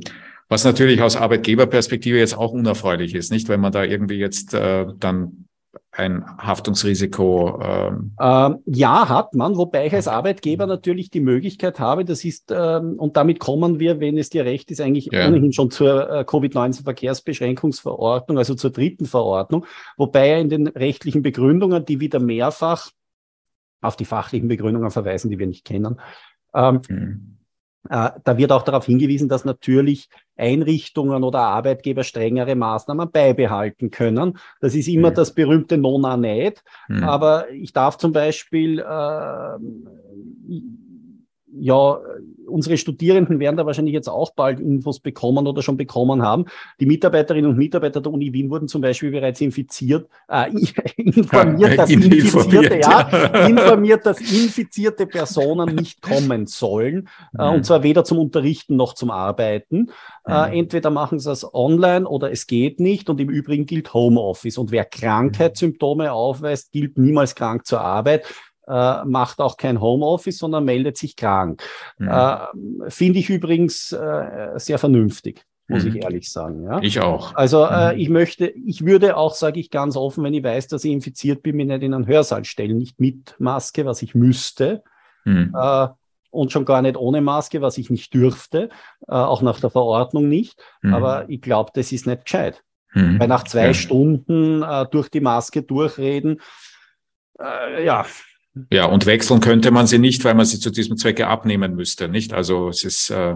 Was 0.49 0.63
natürlich 0.63 1.01
aus 1.01 1.17
Arbeitgeberperspektive 1.17 2.17
jetzt 2.17 2.37
auch 2.37 2.53
unerfreulich 2.53 3.15
ist, 3.15 3.31
nicht? 3.31 3.49
Wenn 3.49 3.59
man 3.59 3.73
da 3.73 3.83
irgendwie 3.83 4.17
jetzt 4.17 4.53
äh, 4.53 4.85
dann 4.97 5.46
ein 5.91 6.25
Haftungsrisiko? 6.37 7.59
Ähm 7.61 8.13
ähm, 8.19 8.59
ja, 8.65 9.09
hat 9.09 9.33
man, 9.33 9.57
wobei 9.57 9.87
ich 9.87 9.93
als 9.93 10.07
Arbeitgeber 10.07 10.67
natürlich 10.67 11.09
die 11.09 11.19
Möglichkeit 11.19 11.79
habe, 11.79 12.05
das 12.05 12.23
ist, 12.23 12.51
ähm, 12.51 12.95
und 12.97 13.17
damit 13.17 13.39
kommen 13.39 13.79
wir, 13.79 13.99
wenn 13.99 14.17
es 14.17 14.29
dir 14.29 14.45
recht 14.45 14.71
ist, 14.71 14.81
eigentlich 14.81 15.09
ja. 15.11 15.27
ohnehin 15.27 15.53
schon 15.53 15.71
zur 15.71 16.09
äh, 16.09 16.23
Covid-19-Verkehrsbeschränkungsverordnung, 16.23 18.37
also 18.37 18.55
zur 18.55 18.71
dritten 18.71 19.05
Verordnung, 19.05 19.65
wobei 19.97 20.39
in 20.39 20.49
den 20.49 20.67
rechtlichen 20.67 21.21
Begründungen, 21.21 21.85
die 21.85 21.99
wieder 21.99 22.19
mehrfach 22.19 22.91
auf 23.81 23.95
die 23.95 24.05
fachlichen 24.05 24.47
Begründungen 24.47 24.91
verweisen, 24.91 25.29
die 25.29 25.39
wir 25.39 25.47
nicht 25.47 25.65
kennen, 25.65 25.99
mhm 26.53 27.36
da 27.89 28.37
wird 28.37 28.51
auch 28.51 28.63
darauf 28.63 28.85
hingewiesen, 28.85 29.29
dass 29.29 29.45
natürlich 29.45 30.09
Einrichtungen 30.35 31.23
oder 31.23 31.39
Arbeitgeber 31.39 32.03
strengere 32.03 32.55
Maßnahmen 32.55 33.11
beibehalten 33.11 33.91
können. 33.91 34.37
Das 34.61 34.75
ist 34.75 34.87
immer 34.87 35.11
mhm. 35.11 35.15
das 35.15 35.33
berühmte 35.33 35.77
Nona 35.77 36.17
Neid. 36.17 36.63
Mhm. 36.87 37.03
Aber 37.03 37.49
ich 37.51 37.73
darf 37.73 37.97
zum 37.97 38.11
Beispiel 38.13 38.79
äh, 38.79 38.83
ja, 41.59 41.99
unsere 42.47 42.77
Studierenden 42.77 43.39
werden 43.39 43.57
da 43.57 43.65
wahrscheinlich 43.65 43.93
jetzt 43.93 44.07
auch 44.07 44.31
bald 44.31 44.59
Infos 44.59 44.99
bekommen 44.99 45.47
oder 45.47 45.61
schon 45.61 45.77
bekommen 45.77 46.21
haben. 46.21 46.45
Die 46.79 46.85
Mitarbeiterinnen 46.85 47.51
und 47.51 47.57
Mitarbeiter 47.57 48.01
der 48.01 48.11
Uni 48.11 48.33
Wien 48.33 48.49
wurden 48.49 48.67
zum 48.67 48.81
Beispiel 48.81 49.11
bereits 49.11 49.41
infiziert, 49.41 50.09
äh, 50.29 50.49
informiert, 50.97 51.77
dass 51.77 51.89
infizierte, 51.89 52.79
ja, 52.79 53.01
informiert, 53.47 54.05
dass 54.05 54.19
infizierte 54.19 55.05
Personen 55.05 55.75
nicht 55.75 56.01
kommen 56.01 56.47
sollen. 56.47 57.09
Äh, 57.37 57.49
und 57.49 57.65
zwar 57.65 57.83
weder 57.83 58.03
zum 58.03 58.19
Unterrichten 58.19 58.75
noch 58.75 58.93
zum 58.93 59.11
Arbeiten. 59.11 59.91
Äh, 60.25 60.57
entweder 60.57 60.89
machen 60.89 61.19
sie 61.19 61.31
es 61.31 61.45
online 61.53 62.07
oder 62.07 62.31
es 62.31 62.47
geht 62.47 62.79
nicht. 62.79 63.09
Und 63.09 63.19
im 63.19 63.29
Übrigen 63.29 63.65
gilt 63.65 63.93
Homeoffice. 63.93 64.57
Und 64.57 64.71
wer 64.71 64.85
Krankheitssymptome 64.85 66.11
aufweist, 66.11 66.71
gilt 66.71 66.97
niemals 66.97 67.35
krank 67.35 67.65
zur 67.65 67.81
Arbeit 67.81 68.25
äh, 68.67 69.05
macht 69.05 69.39
auch 69.39 69.57
kein 69.57 69.81
Homeoffice, 69.81 70.37
sondern 70.37 70.65
meldet 70.65 70.97
sich 70.97 71.15
krank. 71.15 71.63
Mhm. 71.97 72.09
Äh, 72.09 72.37
Finde 72.89 73.19
ich 73.19 73.29
übrigens 73.29 73.91
äh, 73.91 74.51
sehr 74.57 74.77
vernünftig 74.77 75.45
muss 75.67 75.83
mhm. 75.83 75.95
ich 75.95 76.03
ehrlich 76.03 76.31
sagen. 76.31 76.63
Ja? 76.63 76.79
Ich 76.81 76.99
auch. 76.99 77.35
Also 77.35 77.65
äh, 77.65 77.93
mhm. 77.93 77.99
ich 77.99 78.09
möchte, 78.09 78.47
ich 78.47 78.85
würde 78.85 79.17
auch, 79.17 79.35
sage 79.35 79.59
ich 79.59 79.69
ganz 79.69 79.97
offen, 79.97 80.23
wenn 80.23 80.33
ich 80.33 80.43
weiß, 80.43 80.67
dass 80.67 80.83
ich 80.83 80.91
infiziert 80.91 81.43
bin, 81.43 81.57
mich 81.57 81.67
nicht 81.67 81.83
in 81.83 81.93
einen 81.93 82.07
Hörsaal 82.07 82.45
stellen, 82.45 82.77
nicht 82.77 82.99
mit 82.99 83.35
Maske, 83.39 83.85
was 83.85 84.01
ich 84.01 84.15
müsste. 84.15 84.83
Mhm. 85.25 85.53
Äh, 85.57 85.87
und 86.29 86.51
schon 86.51 86.65
gar 86.65 86.81
nicht 86.81 86.97
ohne 86.97 87.21
Maske, 87.21 87.61
was 87.61 87.77
ich 87.77 87.89
nicht 87.89 88.13
dürfte, 88.13 88.69
äh, 89.07 89.13
auch 89.13 89.41
nach 89.41 89.59
der 89.59 89.69
Verordnung 89.69 90.29
nicht. 90.29 90.61
Mhm. 90.81 90.93
Aber 90.93 91.29
ich 91.29 91.41
glaube, 91.41 91.71
das 91.73 91.91
ist 91.91 92.05
nicht 92.07 92.25
gescheit. 92.25 92.63
Mhm. 92.93 93.19
Weil 93.19 93.27
nach 93.27 93.43
zwei 93.43 93.67
ja. 93.67 93.73
Stunden 93.73 94.63
äh, 94.63 94.85
durch 94.89 95.09
die 95.09 95.21
Maske 95.21 95.63
durchreden, 95.63 96.41
äh, 97.39 97.83
ja, 97.85 98.05
ja, 98.71 98.85
und 98.85 99.05
wechseln 99.05 99.39
könnte 99.39 99.71
man 99.71 99.87
sie 99.87 99.99
nicht, 99.99 100.23
weil 100.25 100.35
man 100.35 100.45
sie 100.45 100.59
zu 100.59 100.69
diesem 100.69 100.97
Zwecke 100.97 101.27
abnehmen 101.27 101.75
müsste, 101.75 102.07
nicht? 102.07 102.33
Also 102.33 102.69
es 102.69 102.83
ist. 102.83 103.09
Äh 103.09 103.35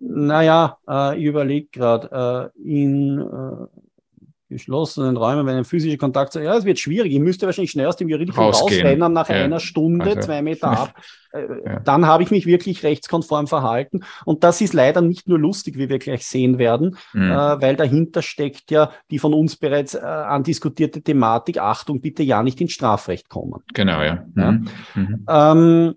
naja, 0.00 0.78
äh, 0.88 1.18
ich 1.18 1.24
überlege 1.24 1.68
gerade, 1.72 2.52
äh, 2.56 2.60
in 2.62 3.18
äh, 3.18 3.80
geschlossenen 4.48 5.16
Räumen, 5.16 5.46
wenn 5.46 5.56
ein 5.56 5.64
physischer 5.64 5.98
Kontakt, 5.98 6.34
ja, 6.34 6.56
es 6.56 6.64
wird 6.64 6.78
schwierig. 6.78 7.12
Ich 7.12 7.20
müsste 7.20 7.46
wahrscheinlich 7.46 7.70
schnell 7.70 7.86
aus 7.86 7.96
dem 7.96 8.08
juridischen 8.08 8.42
Rausgehen. 8.42 8.82
rausrennen 8.82 9.12
nach 9.12 9.28
ja. 9.28 9.36
einer 9.36 9.60
Stunde, 9.60 10.06
also. 10.06 10.20
zwei 10.20 10.42
Meter 10.42 10.68
ab. 10.68 10.94
Äh, 11.30 11.42
ja. 11.62 11.80
Dann 11.80 12.06
habe 12.06 12.22
ich 12.22 12.30
mich 12.30 12.46
wirklich 12.46 12.82
rechtskonform 12.82 13.48
verhalten. 13.48 14.00
Und 14.24 14.44
das 14.44 14.62
ist 14.62 14.72
leider 14.72 15.02
nicht 15.02 15.28
nur 15.28 15.38
lustig, 15.38 15.76
wie 15.76 15.90
wir 15.90 15.98
gleich 15.98 16.26
sehen 16.26 16.56
werden, 16.56 16.96
mhm. 17.12 17.30
äh, 17.30 17.60
weil 17.60 17.76
dahinter 17.76 18.22
steckt 18.22 18.70
ja 18.70 18.92
die 19.10 19.18
von 19.18 19.34
uns 19.34 19.56
bereits 19.56 19.92
äh, 19.92 19.98
andiskutierte 19.98 21.02
Thematik. 21.02 21.58
Achtung, 21.58 22.00
bitte 22.00 22.22
ja 22.22 22.42
nicht 22.42 22.62
ins 22.62 22.72
Strafrecht 22.72 23.28
kommen. 23.28 23.62
Genau, 23.74 24.00
ja. 24.02 24.24
Mhm. 24.34 24.68
Mhm. 24.94 25.26
Ähm, 25.28 25.94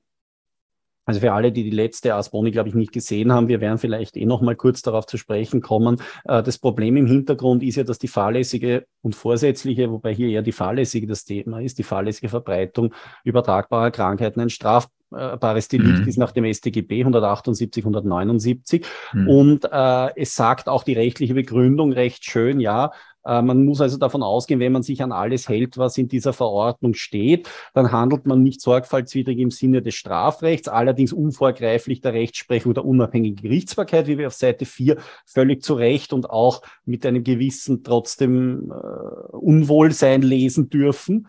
also 1.06 1.20
für 1.20 1.34
alle, 1.34 1.52
die 1.52 1.64
die 1.64 1.72
letzte 1.72 2.14
Asboni, 2.14 2.52
glaube 2.52 2.70
ich, 2.70 2.76
nicht 2.76 2.92
gesehen 2.92 3.32
haben, 3.32 3.48
wir 3.48 3.60
werden 3.60 3.78
vielleicht 3.80 4.16
eh 4.18 4.26
noch 4.26 4.42
mal 4.42 4.56
kurz 4.56 4.82
darauf 4.82 5.08
zu 5.08 5.18
sprechen 5.18 5.62
kommen. 5.62 5.98
Äh, 6.26 6.44
das 6.44 6.58
Problem 6.58 6.96
im 6.98 7.08
Hintergrund 7.08 7.64
ist 7.64 7.76
ja, 7.76 7.84
dass 7.84 7.98
die 8.00 8.08
fahrlässige 8.08 8.86
und 9.02 9.16
vorsätzliche, 9.16 9.92
wobei 9.92 10.14
hier 10.14 10.30
eher 10.30 10.44
die 10.44 10.52
fahrlässige 10.52 11.08
das 11.08 11.26
Thema 11.26 11.60
ist, 11.60 11.80
die 11.80 11.84
fahrlässige 11.84 12.30
Verbreitung 12.30 12.94
übertragbarer 13.24 13.90
Krankheiten 13.90 14.42
ein 14.42 14.50
strafbares 14.52 15.68
Delikt 15.68 16.02
mhm. 16.02 16.08
ist 16.08 16.18
nach 16.18 16.32
dem 16.32 16.52
StGB 16.52 17.02
178, 17.02 17.84
179. 17.84 18.86
Mhm. 19.14 19.28
Und 19.28 19.66
äh, 19.72 20.10
es 20.16 20.36
sagt 20.36 20.70
auch 20.70 20.84
die 20.84 20.94
rechtliche 20.94 21.34
Begründung 21.34 21.94
recht 21.94 22.26
schön, 22.26 22.60
ja, 22.60 22.92
man 23.24 23.66
muss 23.66 23.82
also 23.82 23.98
davon 23.98 24.24
ausgehen, 24.24 24.60
wenn 24.60 24.72
man 24.72 24.84
sich 24.84 25.04
an 25.04 25.12
alles 25.12 25.48
hält, 25.48 25.78
was 25.78 25.98
in 25.98 26.08
dieser 26.08 26.34
Verordnung 26.34 26.94
steht, 26.94 27.50
dann 27.74 27.92
handelt 27.92 28.26
man 28.26 28.44
nicht 28.44 28.62
sorgfaltswidrig 28.62 29.38
im 29.38 29.52
Sinne 29.52 29.82
des 29.82 29.96
Strafrechts, 29.96 30.68
allerdings 30.68 31.14
unvorgreiflich 31.14 32.02
der 32.02 32.14
Rechtsprechung 32.14 32.74
der 32.74 32.86
unabhängigen 32.86 33.42
Gerichtsbarkeit, 33.42 34.08
wie 34.08 34.18
wir 34.18 34.28
auf 34.28 34.34
Seite 34.34 34.66
4 34.66 34.98
völlig 35.26 35.64
zu 35.64 35.76
Recht 35.76 36.14
und 36.14 36.30
auch 36.30 36.62
mit 36.86 37.06
einem 37.06 37.24
gewissen 37.24 37.84
trotzdem 37.84 38.72
äh, 38.72 39.36
Unwohlsein 39.36 40.22
lesen 40.22 40.70
dürfen. 40.70 41.28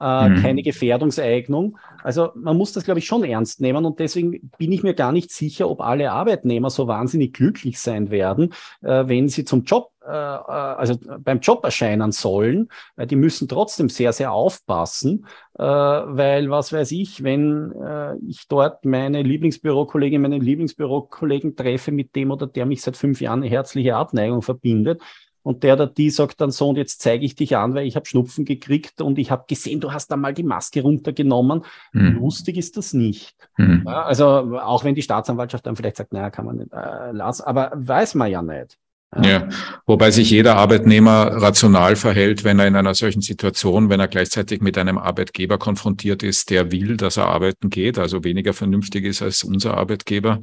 Äh, 0.00 0.30
mhm. 0.30 0.42
keine 0.42 0.62
Gefährdungseignung. 0.62 1.76
Also 2.02 2.30
man 2.34 2.56
muss 2.56 2.72
das, 2.72 2.84
glaube 2.84 3.00
ich, 3.00 3.06
schon 3.06 3.22
ernst 3.22 3.60
nehmen 3.60 3.84
und 3.84 3.98
deswegen 3.98 4.50
bin 4.56 4.72
ich 4.72 4.82
mir 4.82 4.94
gar 4.94 5.12
nicht 5.12 5.30
sicher, 5.30 5.68
ob 5.68 5.82
alle 5.82 6.10
Arbeitnehmer 6.10 6.70
so 6.70 6.88
wahnsinnig 6.88 7.34
glücklich 7.34 7.78
sein 7.78 8.10
werden, 8.10 8.54
äh, 8.80 9.04
wenn 9.08 9.28
sie 9.28 9.44
zum 9.44 9.64
Job, 9.64 9.90
äh, 10.02 10.10
äh 10.10 10.14
also 10.14 10.98
beim 11.18 11.40
Job 11.40 11.62
erscheinen 11.64 12.12
sollen, 12.12 12.68
weil 12.96 13.08
die 13.08 13.16
müssen 13.16 13.46
trotzdem 13.46 13.90
sehr, 13.90 14.14
sehr 14.14 14.32
aufpassen, 14.32 15.26
äh, 15.58 15.64
weil 15.64 16.48
was 16.48 16.72
weiß 16.72 16.92
ich, 16.92 17.22
wenn 17.22 17.70
äh, 17.72 18.16
ich 18.26 18.48
dort 18.48 18.86
meine 18.86 19.20
Lieblingsbürokollegin, 19.20 20.22
meinen 20.22 20.40
Lieblingsbürokollegen 20.40 21.56
treffe, 21.56 21.92
mit 21.92 22.16
dem 22.16 22.30
oder 22.30 22.46
der 22.46 22.64
mich 22.64 22.80
seit 22.80 22.96
fünf 22.96 23.20
Jahren 23.20 23.40
eine 23.42 23.50
herzliche 23.50 23.96
Abneigung 23.96 24.40
verbindet, 24.40 25.02
und 25.42 25.62
der 25.62 25.74
oder 25.74 25.86
die 25.86 26.10
sagt 26.10 26.40
dann 26.40 26.50
so, 26.50 26.68
und 26.68 26.76
jetzt 26.76 27.00
zeige 27.00 27.24
ich 27.24 27.34
dich 27.34 27.56
an, 27.56 27.74
weil 27.74 27.86
ich 27.86 27.96
habe 27.96 28.06
Schnupfen 28.06 28.44
gekriegt 28.44 29.00
und 29.00 29.18
ich 29.18 29.30
habe 29.30 29.44
gesehen, 29.48 29.80
du 29.80 29.92
hast 29.92 30.08
da 30.08 30.16
mal 30.16 30.34
die 30.34 30.42
Maske 30.42 30.82
runtergenommen. 30.82 31.64
Mhm. 31.92 32.18
Lustig 32.20 32.56
ist 32.56 32.76
das 32.76 32.92
nicht. 32.92 33.34
Mhm. 33.56 33.84
Ja, 33.86 34.02
also 34.02 34.26
auch 34.58 34.84
wenn 34.84 34.94
die 34.94 35.02
Staatsanwaltschaft 35.02 35.66
dann 35.66 35.76
vielleicht 35.76 35.96
sagt, 35.96 36.12
naja, 36.12 36.30
kann 36.30 36.44
man 36.44 36.56
nicht 36.56 36.72
äh, 36.72 37.12
lassen, 37.12 37.44
aber 37.44 37.72
weiß 37.74 38.14
man 38.14 38.30
ja 38.30 38.42
nicht. 38.42 38.76
Ja. 39.16 39.22
ja, 39.22 39.48
wobei 39.86 40.12
sich 40.12 40.30
jeder 40.30 40.54
Arbeitnehmer 40.54 41.32
rational 41.42 41.96
verhält, 41.96 42.44
wenn 42.44 42.60
er 42.60 42.68
in 42.68 42.76
einer 42.76 42.94
solchen 42.94 43.22
Situation, 43.22 43.90
wenn 43.90 43.98
er 43.98 44.06
gleichzeitig 44.06 44.60
mit 44.60 44.78
einem 44.78 44.98
Arbeitgeber 44.98 45.58
konfrontiert 45.58 46.22
ist, 46.22 46.48
der 46.50 46.70
will, 46.70 46.96
dass 46.96 47.16
er 47.16 47.26
arbeiten 47.26 47.70
geht, 47.70 47.98
also 47.98 48.22
weniger 48.22 48.52
vernünftig 48.52 49.04
ist 49.04 49.20
als 49.20 49.42
unser 49.42 49.76
Arbeitgeber 49.76 50.40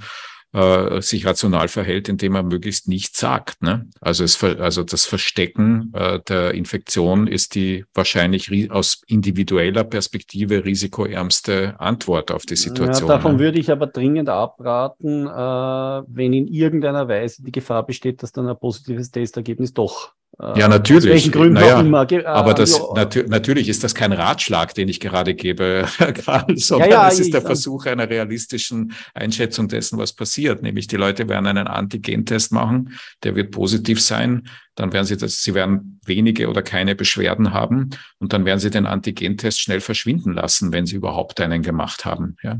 äh, 0.58 1.02
sich 1.02 1.26
rational 1.26 1.68
verhält, 1.68 2.10
indem 2.10 2.34
er 2.34 2.42
möglichst 2.42 2.88
nichts 2.88 3.20
sagt. 3.20 3.62
Ne? 3.62 3.88
Also, 4.02 4.24
es, 4.24 4.44
also 4.44 4.84
das 4.84 5.06
Verstecken 5.06 5.92
äh, 5.94 6.20
der 6.28 6.56
Infektion 6.56 7.28
ist 7.28 7.54
die 7.54 7.86
wahrscheinlich 7.94 8.72
aus 8.72 9.04
individueller 9.06 9.84
Perspektive 9.84 10.66
risikoärmste 10.66 11.80
Antwort 11.80 12.32
auf 12.32 12.44
die 12.44 12.56
Situation. 12.56 13.08
Ja, 13.08 13.18
davon 13.18 13.34
ne? 13.34 13.40
würde 13.40 13.60
ich 13.60 13.72
aber 13.72 13.86
dringend 13.86 14.30
abraten, 14.30 15.28
äh, 15.28 15.30
wenn 15.30 16.34
in 16.34 16.48
irgendeiner 16.48 17.08
Weise 17.08 17.44
die 17.44 17.52
Gefahr 17.52 17.86
besteht, 17.86 18.24
dass 18.24 18.32
dann 18.32 18.48
ein 18.48 18.58
positives 18.58 19.12
Testergebnis 19.12 19.74
doch 19.74 20.14
ja, 20.40 20.68
natürlich. 20.68 21.06
Aus 21.06 21.10
welchen 21.10 21.32
Gründen 21.32 21.54
naja, 21.56 21.78
auch 21.78 21.80
immer. 21.80 22.12
Äh, 22.12 22.24
aber 22.26 22.54
das, 22.54 22.80
nat 22.94 23.28
natürlich 23.28 23.70
ist 23.70 23.84
das 23.84 23.96
kein 23.96 24.14
Ratschlag, 24.14 24.76
den 24.76 24.88
ich 24.88 25.00
gerade 25.00 25.34
gebe, 25.34 25.88
Karl, 26.26 26.58
sondern 26.58 26.90
ja, 26.90 26.96
ja, 26.96 27.08
es 27.08 27.20
ist 27.20 27.34
der 27.34 27.42
Versuch 27.42 27.88
einer 27.88 28.08
realistischen 28.08 28.94
Einschätzung 29.16 29.68
dessen, 29.68 29.98
was 29.98 30.14
passiert. 30.14 30.62
Nämlich 30.62 30.86
die 30.86 30.96
Leute 30.96 31.28
werden 31.28 31.48
einen 31.48 31.66
Antigentest 31.66 32.52
machen, 32.52 32.94
der 33.24 33.36
wird 33.36 33.50
positiv 33.50 34.00
sein. 34.00 34.48
Dann 34.76 34.94
werden 34.94 35.06
sie 35.06 35.18
das, 35.18 35.42
sie 35.42 35.56
werden 35.56 36.00
wenige 36.06 36.50
oder 36.50 36.62
keine 36.62 36.94
Beschwerden 36.94 37.52
haben 37.52 37.90
und 38.20 38.32
dann 38.32 38.46
werden 38.46 38.60
sie 38.60 38.70
den 38.70 38.86
Antigentest 38.86 39.60
schnell 39.60 39.82
verschwinden 39.82 40.34
lassen, 40.34 40.72
wenn 40.72 40.86
sie 40.86 40.98
überhaupt 40.98 41.42
einen 41.42 41.64
gemacht 41.64 42.06
haben. 42.06 42.36
Ja. 42.44 42.60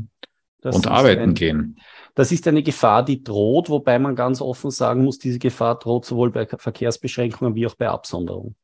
und 0.64 0.88
arbeiten 0.88 1.22
ein, 1.22 1.34
gehen. 1.34 1.76
Das 2.18 2.32
ist 2.32 2.48
eine 2.48 2.64
Gefahr, 2.64 3.04
die 3.04 3.22
droht, 3.22 3.70
wobei 3.70 4.00
man 4.00 4.16
ganz 4.16 4.40
offen 4.40 4.72
sagen 4.72 5.04
muss, 5.04 5.20
diese 5.20 5.38
Gefahr 5.38 5.78
droht 5.78 6.04
sowohl 6.04 6.32
bei 6.32 6.48
Verkehrsbeschränkungen 6.48 7.54
wie 7.54 7.64
auch 7.64 7.76
bei 7.76 7.88
Absonderung. 7.88 8.56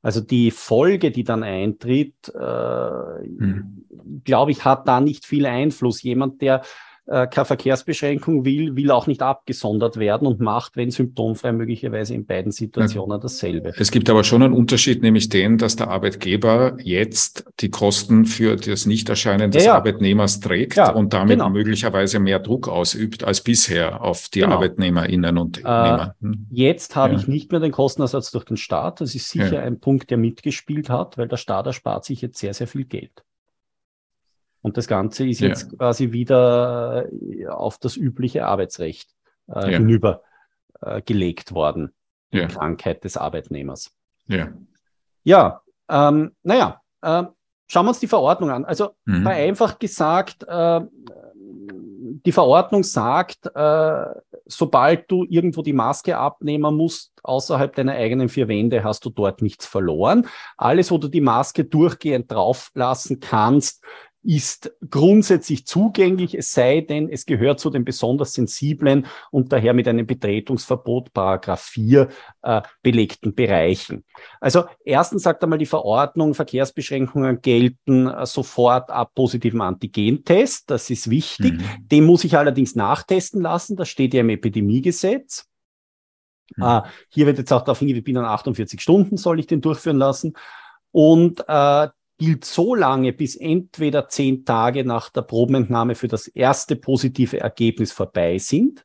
Also 0.00 0.22
die 0.22 0.50
Folge, 0.50 1.10
die 1.10 1.22
dann 1.22 1.42
eintritt, 1.42 2.14
äh, 2.34 2.38
hm. 2.38 3.84
glaube 4.24 4.52
ich, 4.52 4.64
hat 4.64 4.88
da 4.88 5.02
nicht 5.02 5.26
viel 5.26 5.44
Einfluss. 5.44 6.02
Jemand, 6.02 6.40
der 6.40 6.62
äh, 7.06 7.26
keine 7.26 7.44
Verkehrsbeschränkung 7.44 8.44
will, 8.44 8.76
will 8.76 8.90
auch 8.90 9.06
nicht 9.06 9.22
abgesondert 9.22 9.98
werden 9.98 10.26
und 10.26 10.40
macht, 10.40 10.76
wenn 10.76 10.90
symptomfrei, 10.90 11.52
möglicherweise 11.52 12.14
in 12.14 12.24
beiden 12.24 12.50
Situationen 12.50 13.20
dasselbe. 13.20 13.72
Es 13.76 13.90
gibt 13.90 14.08
aber 14.08 14.24
schon 14.24 14.42
einen 14.42 14.54
Unterschied, 14.54 15.02
nämlich 15.02 15.28
den, 15.28 15.58
dass 15.58 15.76
der 15.76 15.88
Arbeitgeber 15.88 16.78
jetzt 16.80 17.44
die 17.60 17.70
Kosten 17.70 18.24
für 18.24 18.56
das 18.56 18.86
Nichterscheinen 18.86 19.50
des 19.50 19.64
ja, 19.64 19.72
ja. 19.72 19.76
Arbeitnehmers 19.76 20.40
trägt 20.40 20.76
ja, 20.76 20.90
und 20.92 21.12
damit 21.12 21.38
genau. 21.38 21.50
möglicherweise 21.50 22.20
mehr 22.20 22.38
Druck 22.38 22.68
ausübt 22.68 23.22
als 23.22 23.42
bisher 23.42 24.00
auf 24.02 24.28
die 24.28 24.40
genau. 24.40 24.54
ArbeitnehmerInnen 24.54 25.36
und 25.36 25.62
äh, 25.64 26.06
hm. 26.20 26.46
Jetzt 26.50 26.96
habe 26.96 27.14
ich 27.14 27.28
nicht 27.28 27.50
mehr 27.50 27.60
den 27.60 27.72
Kostenersatz 27.72 28.30
durch 28.30 28.44
den 28.44 28.56
Staat. 28.56 29.00
Das 29.00 29.14
ist 29.14 29.28
sicher 29.28 29.60
ein 29.62 29.78
Punkt, 29.80 30.10
der 30.10 30.18
mitgespielt 30.18 30.88
hat, 30.88 31.18
weil 31.18 31.28
der 31.28 31.36
Staat 31.36 31.66
erspart 31.66 32.04
sich 32.04 32.22
jetzt 32.22 32.38
sehr, 32.38 32.54
sehr 32.54 32.66
viel 32.66 32.84
Geld. 32.84 33.24
Und 34.64 34.78
das 34.78 34.88
Ganze 34.88 35.28
ist 35.28 35.40
ja. 35.40 35.48
jetzt 35.48 35.76
quasi 35.76 36.12
wieder 36.12 37.06
äh, 37.12 37.46
auf 37.48 37.76
das 37.76 37.98
übliche 37.98 38.46
Arbeitsrecht 38.46 39.10
äh, 39.48 39.72
ja. 39.72 39.78
hinübergelegt 39.78 41.50
äh, 41.50 41.54
worden. 41.54 41.92
Die 42.32 42.38
ja. 42.38 42.46
Krankheit 42.48 43.04
des 43.04 43.18
Arbeitnehmers. 43.18 43.92
Ja. 44.26 44.48
Ja, 45.22 45.60
ähm, 45.90 46.32
naja, 46.42 46.80
äh, 47.02 47.24
schauen 47.66 47.84
wir 47.84 47.90
uns 47.90 48.00
die 48.00 48.06
Verordnung 48.06 48.50
an. 48.50 48.64
Also 48.64 48.92
mhm. 49.04 49.22
vereinfacht 49.22 49.80
gesagt, 49.80 50.44
äh, 50.48 50.80
die 52.24 52.32
Verordnung 52.32 52.84
sagt, 52.84 53.50
äh, 53.54 54.04
sobald 54.46 55.10
du 55.10 55.24
irgendwo 55.28 55.62
die 55.62 55.72
Maske 55.72 56.16
abnehmen 56.16 56.74
musst, 56.74 57.12
außerhalb 57.22 57.74
deiner 57.74 57.92
eigenen 57.92 58.28
vier 58.28 58.48
Wände, 58.48 58.82
hast 58.82 59.04
du 59.04 59.10
dort 59.10 59.42
nichts 59.42 59.66
verloren. 59.66 60.26
Alles, 60.56 60.90
wo 60.90 60.98
du 60.98 61.08
die 61.08 61.20
Maske 61.20 61.64
durchgehend 61.64 62.30
drauf 62.32 62.70
lassen 62.74 63.20
kannst, 63.20 63.82
ist 64.24 64.72
grundsätzlich 64.88 65.66
zugänglich, 65.66 66.34
es 66.36 66.52
sei 66.52 66.80
denn, 66.80 67.08
es 67.08 67.26
gehört 67.26 67.60
zu 67.60 67.70
den 67.70 67.84
besonders 67.84 68.32
sensiblen 68.32 69.06
und 69.30 69.52
daher 69.52 69.74
mit 69.74 69.86
einem 69.86 70.06
Betretungsverbot 70.06 71.12
Paragraph 71.12 71.62
4 71.62 72.08
äh, 72.42 72.62
belegten 72.82 73.34
Bereichen. 73.34 74.04
Also 74.40 74.64
erstens 74.84 75.22
sagt 75.22 75.42
einmal 75.42 75.58
die 75.58 75.66
Verordnung, 75.66 76.34
Verkehrsbeschränkungen 76.34 77.42
gelten 77.42 78.06
äh, 78.06 78.24
sofort 78.26 78.90
ab 78.90 79.12
positivem 79.14 79.60
Antigentest. 79.60 80.70
Das 80.70 80.88
ist 80.90 81.10
wichtig. 81.10 81.54
Mhm. 81.54 81.88
Den 81.88 82.04
muss 82.04 82.24
ich 82.24 82.36
allerdings 82.36 82.74
nachtesten 82.74 83.42
lassen. 83.42 83.76
Das 83.76 83.88
steht 83.88 84.14
ja 84.14 84.20
im 84.20 84.30
Epidemiegesetz. 84.30 85.46
Mhm. 86.56 86.64
Äh, 86.64 86.82
hier 87.10 87.26
wird 87.26 87.38
jetzt 87.38 87.52
auch 87.52 87.62
darauf 87.62 87.78
hingewiesen, 87.78 88.04
binnen 88.04 88.24
48 88.24 88.80
Stunden 88.80 89.16
soll 89.16 89.38
ich 89.38 89.46
den 89.46 89.60
durchführen 89.60 89.98
lassen. 89.98 90.34
Und 90.92 91.44
äh, 91.48 91.88
gilt 92.18 92.44
so 92.44 92.74
lange, 92.74 93.12
bis 93.12 93.36
entweder 93.36 94.08
zehn 94.08 94.44
Tage 94.44 94.84
nach 94.84 95.10
der 95.10 95.22
Probenentnahme 95.22 95.94
für 95.94 96.08
das 96.08 96.28
erste 96.28 96.76
positive 96.76 97.40
Ergebnis 97.40 97.92
vorbei 97.92 98.38
sind 98.38 98.84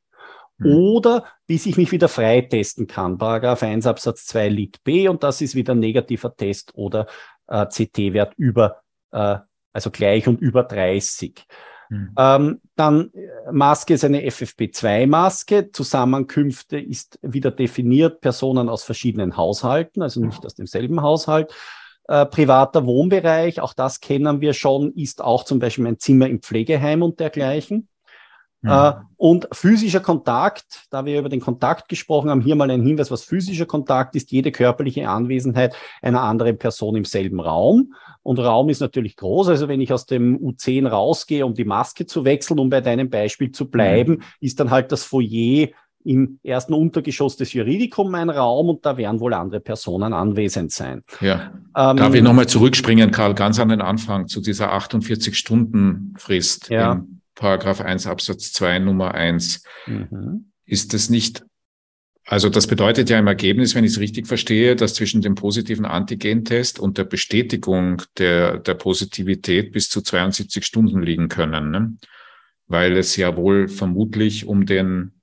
mhm. 0.58 0.76
oder 0.76 1.26
bis 1.48 1.66
ich 1.66 1.78
mich 1.78 1.92
wieder 1.92 2.08
freitesten 2.08 2.88
kann. 2.88 3.18
Paragraph 3.18 3.64
1 3.64 3.86
Absatz 3.86 4.26
2 4.26 4.50
Lit 4.50 4.84
B 4.84 5.08
und 5.08 5.24
das 5.24 5.42
ist 5.42 5.56
wieder 5.56 5.76
negativer 5.76 6.36
Test 6.36 6.72
oder 6.76 7.08
äh, 7.48 7.66
CT-Wert 7.66 8.34
über, 8.38 8.82
äh, 9.12 9.38
also 9.74 9.92
gleich 9.92 10.28
und 10.28 10.40
über 10.42 10.64
30. 10.64 11.46
Mhm. 11.90 12.14
Ähm, 12.18 12.62
dann 12.76 13.12
äh, 13.14 13.52
Maske 13.52 13.96
ist 13.96 14.04
eine 14.04 14.22
FFP2-Maske. 14.22 15.72
Zusammenkünfte 15.72 16.80
ist 16.80 17.20
wieder 17.24 17.52
definiert 17.52 18.22
Personen 18.22 18.70
aus 18.70 18.84
verschiedenen 18.84 19.38
Haushalten, 19.38 20.04
also 20.04 20.24
nicht 20.24 20.46
aus 20.46 20.54
demselben 20.54 21.02
Haushalt. 21.02 21.54
Äh, 22.10 22.26
privater 22.26 22.88
Wohnbereich, 22.88 23.62
auch 23.62 23.76
das 23.76 24.00
kennen 24.00 24.42
wir 24.42 24.54
schon, 24.54 24.92
ist 24.96 25.24
auch 25.24 25.44
zum 25.44 25.60
Beispiel 25.60 25.86
ein 25.86 26.00
Zimmer 26.00 26.28
im 26.28 26.42
Pflegeheim 26.42 27.04
und 27.04 27.20
dergleichen. 27.20 27.88
Ja. 28.64 28.90
Äh, 28.90 28.94
und 29.16 29.48
physischer 29.52 30.00
Kontakt, 30.00 30.88
da 30.90 31.06
wir 31.06 31.20
über 31.20 31.30
den 31.30 31.40
Kontakt 31.40 31.88
gesprochen 31.88 32.32
haben, 32.32 32.42
hier 32.42 32.56
mal 32.56 32.72
ein 32.72 32.82
Hinweis, 32.82 33.12
was 33.12 33.26
physischer 33.26 33.68
Kontakt 33.68 34.16
ist, 34.16 34.32
jede 34.32 34.52
körperliche 34.52 35.08
Anwesenheit 35.08 35.76
einer 36.02 36.24
anderen 36.24 36.58
Person 36.58 36.96
im 36.96 37.06
selben 37.06 37.40
Raum. 37.40 37.94
Und 38.24 38.40
Raum 38.40 38.70
ist 38.70 38.80
natürlich 38.80 39.16
groß, 39.16 39.50
also 39.50 39.68
wenn 39.68 39.80
ich 39.80 39.94
aus 39.94 40.08
dem 40.08 40.36
U10 40.40 40.88
rausgehe, 40.88 41.46
um 41.46 41.54
die 41.54 41.64
Maske 41.64 42.08
zu 42.08 42.26
wechseln, 42.26 42.58
um 42.58 42.72
bei 42.72 42.82
deinem 42.82 43.12
Beispiel 43.12 43.52
zu 43.52 43.70
bleiben, 43.70 44.14
mhm. 44.14 44.24
ist 44.40 44.60
dann 44.60 44.72
halt 44.72 44.92
das 44.92 45.04
Foyer 45.04 45.68
im 46.04 46.40
ersten 46.44 46.74
Untergeschoss 46.74 47.36
des 47.36 47.54
Juridikum 47.54 48.14
ein 48.16 48.30
Raum 48.30 48.70
und 48.70 48.86
da 48.86 48.98
werden 48.98 49.20
wohl 49.20 49.34
andere 49.34 49.60
Personen 49.60 50.14
anwesend 50.14 50.72
sein. 50.72 51.04
Ja. 51.20 51.52
Ähm, 51.76 51.98
Darf 51.98 52.14
ich 52.14 52.22
nochmal 52.22 52.48
zurückspringen, 52.48 53.12
Karl, 53.12 53.36
ganz 53.36 53.60
an 53.60 53.70
den 53.70 53.82
Anfang 53.82 54.28
zu 54.28 54.42
dieser 54.42 54.74
48-Stunden-Frist 54.74 56.70
ja. 56.70 56.94
im 56.94 57.22
Paragraph 57.36 57.82
1 57.82 58.08
Absatz 58.08 58.54
2 58.54 58.80
Nummer 58.80 59.14
1. 59.14 59.64
Mhm. 59.88 60.52
Ist 60.66 60.94
das 60.94 61.10
nicht, 61.10 61.46
also 62.26 62.48
das 62.50 62.68
bedeutet 62.68 63.10
ja 63.10 63.20
im 63.20 63.28
Ergebnis, 63.28 63.76
wenn 63.76 63.84
ich 63.84 63.92
es 63.92 64.00
richtig 64.00 64.28
verstehe, 64.28 64.76
dass 64.76 64.94
zwischen 64.94 65.22
dem 65.22 65.36
positiven 65.36 65.86
Antigentest 65.86 66.80
und 66.80 66.98
der 66.98 67.04
Bestätigung 67.06 68.02
der, 68.18 68.60
der 68.60 68.76
Positivität 68.76 69.74
bis 69.74 69.90
zu 69.90 70.02
72 70.02 70.66
Stunden 70.66 71.02
liegen 71.02 71.28
können, 71.28 71.72
ne? 71.72 71.98
weil 72.68 72.96
es 72.98 73.18
ja 73.18 73.36
wohl 73.36 73.68
vermutlich 73.68 74.46
um 74.46 74.66
den 74.66 75.19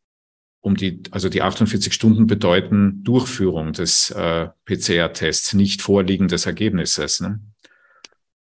um 0.66 0.74
die, 0.74 1.00
also 1.12 1.28
die 1.28 1.42
48 1.42 1.94
Stunden 1.94 2.26
bedeuten 2.26 3.04
Durchführung 3.04 3.72
des 3.72 4.10
äh, 4.10 4.48
PCR-Tests, 4.64 5.54
nicht 5.54 5.80
Vorliegen 5.80 6.26
des 6.26 6.44
Ergebnisses. 6.44 7.20
Ne? 7.20 7.38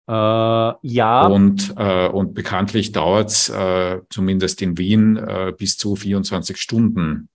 Äh, 0.07 0.13
ja. 0.83 1.27
Und, 1.27 1.73
äh, 1.79 2.09
und 2.09 2.35
bekanntlich 2.35 2.93
dauert 2.93 3.31
es 3.31 3.49
äh, 3.49 4.03
zumindest 4.11 4.61
in 4.61 4.77
Wien 4.77 5.17
äh, 5.17 5.55
bis 5.57 5.79
zu 5.79 5.97
24 5.97 6.59
Stunden 6.59 7.31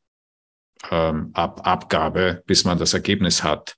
ähm, 0.92 1.32
ab 1.34 1.62
Abgabe, 1.66 2.44
bis 2.46 2.64
man 2.64 2.78
das 2.78 2.94
Ergebnis 2.94 3.44
hat. 3.44 3.78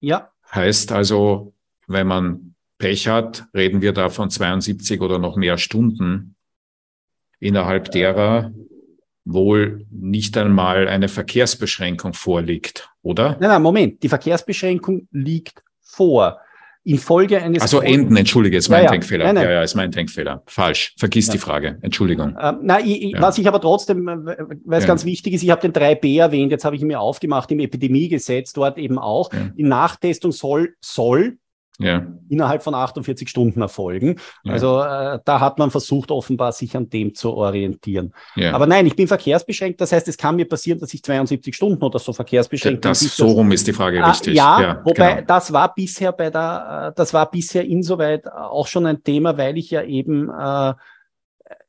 Ja. 0.00 0.30
Heißt 0.50 0.92
also, 0.92 1.52
wenn 1.88 2.06
man 2.06 2.54
Pech 2.78 3.06
hat, 3.06 3.44
reden 3.54 3.82
wir 3.82 3.92
da 3.92 4.08
von 4.08 4.30
72 4.30 4.98
oder 5.02 5.18
noch 5.18 5.36
mehr 5.36 5.58
Stunden, 5.58 6.36
innerhalb 7.38 7.90
derer 7.90 8.50
wohl 9.24 9.86
nicht 9.90 10.36
einmal 10.36 10.88
eine 10.88 11.08
Verkehrsbeschränkung 11.08 12.12
vorliegt, 12.12 12.90
oder? 13.02 13.36
Nein, 13.40 13.50
nein, 13.50 13.62
Moment. 13.62 14.02
Die 14.02 14.08
Verkehrsbeschränkung 14.08 15.08
liegt 15.10 15.62
vor. 15.80 16.38
Infolge 16.84 17.40
eines. 17.40 17.62
Also 17.62 17.80
Enden, 17.80 18.16
entschuldige, 18.16 18.56
ist 18.56 18.68
mein 18.68 18.84
ja, 18.84 18.90
Denkfehler. 18.90 19.26
Nein, 19.26 19.36
nein. 19.36 19.44
Ja, 19.44 19.50
ja, 19.52 19.62
ist 19.62 19.76
mein 19.76 19.92
Denkfehler. 19.92 20.42
Falsch. 20.46 20.94
Vergiss 20.98 21.28
ja. 21.28 21.34
die 21.34 21.38
Frage. 21.38 21.78
Entschuldigung. 21.80 22.36
Ähm, 22.40 22.58
na, 22.62 22.80
ich, 22.80 23.12
ja. 23.12 23.20
was 23.20 23.38
ich 23.38 23.46
aber 23.46 23.60
trotzdem, 23.60 24.04
weil 24.04 24.80
es 24.80 24.86
ganz 24.86 25.04
wichtig 25.04 25.34
ist, 25.34 25.44
ich 25.44 25.50
habe 25.50 25.60
den 25.60 25.72
3b 25.72 26.18
erwähnt, 26.18 26.50
jetzt 26.50 26.64
habe 26.64 26.74
ich 26.74 26.82
ihn 26.82 26.88
mir 26.88 26.98
aufgemacht 26.98 27.52
im 27.52 27.60
Epidemiegesetz, 27.60 28.52
dort 28.52 28.78
eben 28.78 28.98
auch. 28.98 29.30
Die 29.56 29.62
Nachtestung 29.62 30.32
soll, 30.32 30.74
soll 30.80 31.38
ja. 31.84 32.06
innerhalb 32.28 32.62
von 32.62 32.74
48 32.74 33.28
Stunden 33.28 33.60
erfolgen. 33.60 34.16
Ja. 34.44 34.52
Also 34.52 34.80
äh, 34.80 35.18
da 35.24 35.40
hat 35.40 35.58
man 35.58 35.70
versucht, 35.70 36.10
offenbar 36.10 36.52
sich 36.52 36.76
an 36.76 36.88
dem 36.88 37.14
zu 37.14 37.32
orientieren. 37.32 38.14
Ja. 38.36 38.52
Aber 38.52 38.66
nein, 38.66 38.86
ich 38.86 38.96
bin 38.96 39.08
verkehrsbeschränkt. 39.08 39.80
Das 39.80 39.92
heißt, 39.92 40.08
es 40.08 40.16
kann 40.16 40.36
mir 40.36 40.48
passieren, 40.48 40.78
dass 40.78 40.92
ich 40.94 41.02
72 41.02 41.54
Stunden 41.54 41.82
oder 41.82 41.98
so 41.98 42.12
verkehrsbeschränkt 42.12 42.82
bin. 42.82 42.90
Das 42.90 43.00
so 43.00 43.26
rum 43.26 43.52
ist 43.52 43.66
die 43.66 43.72
Frage 43.72 44.02
ah, 44.02 44.10
richtig. 44.10 44.34
Ja, 44.34 44.80
wobei 44.84 45.14
genau. 45.14 45.26
das 45.26 45.52
war 45.52 45.74
bisher 45.74 46.12
bei 46.12 46.30
der, 46.30 46.88
äh, 46.90 46.96
das 46.96 47.12
war 47.12 47.30
bisher 47.30 47.64
insoweit 47.64 48.26
auch 48.30 48.66
schon 48.66 48.86
ein 48.86 49.02
Thema, 49.02 49.36
weil 49.36 49.58
ich 49.58 49.70
ja 49.70 49.82
eben 49.82 50.28
äh, 50.28 50.74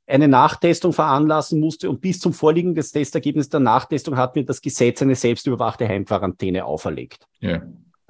eine 0.05 0.28
Nachtestung 0.28 0.93
veranlassen 0.93 1.59
musste 1.59 1.89
und 1.89 2.01
bis 2.01 2.20
zum 2.20 2.34
Vorliegen 2.34 2.76
des 2.76 2.91
Testergebnisses 2.91 3.49
der 3.49 3.61
Nachtestung 3.61 4.18
hat 4.18 4.36
mir 4.36 4.43
das 4.43 4.61
Gesetz 4.61 5.01
eine 5.01 5.16
selbstüberwachte 5.16 5.88
Heimquarantäne 5.88 6.66
auferlegt. 6.66 7.26
Ja. 7.39 7.61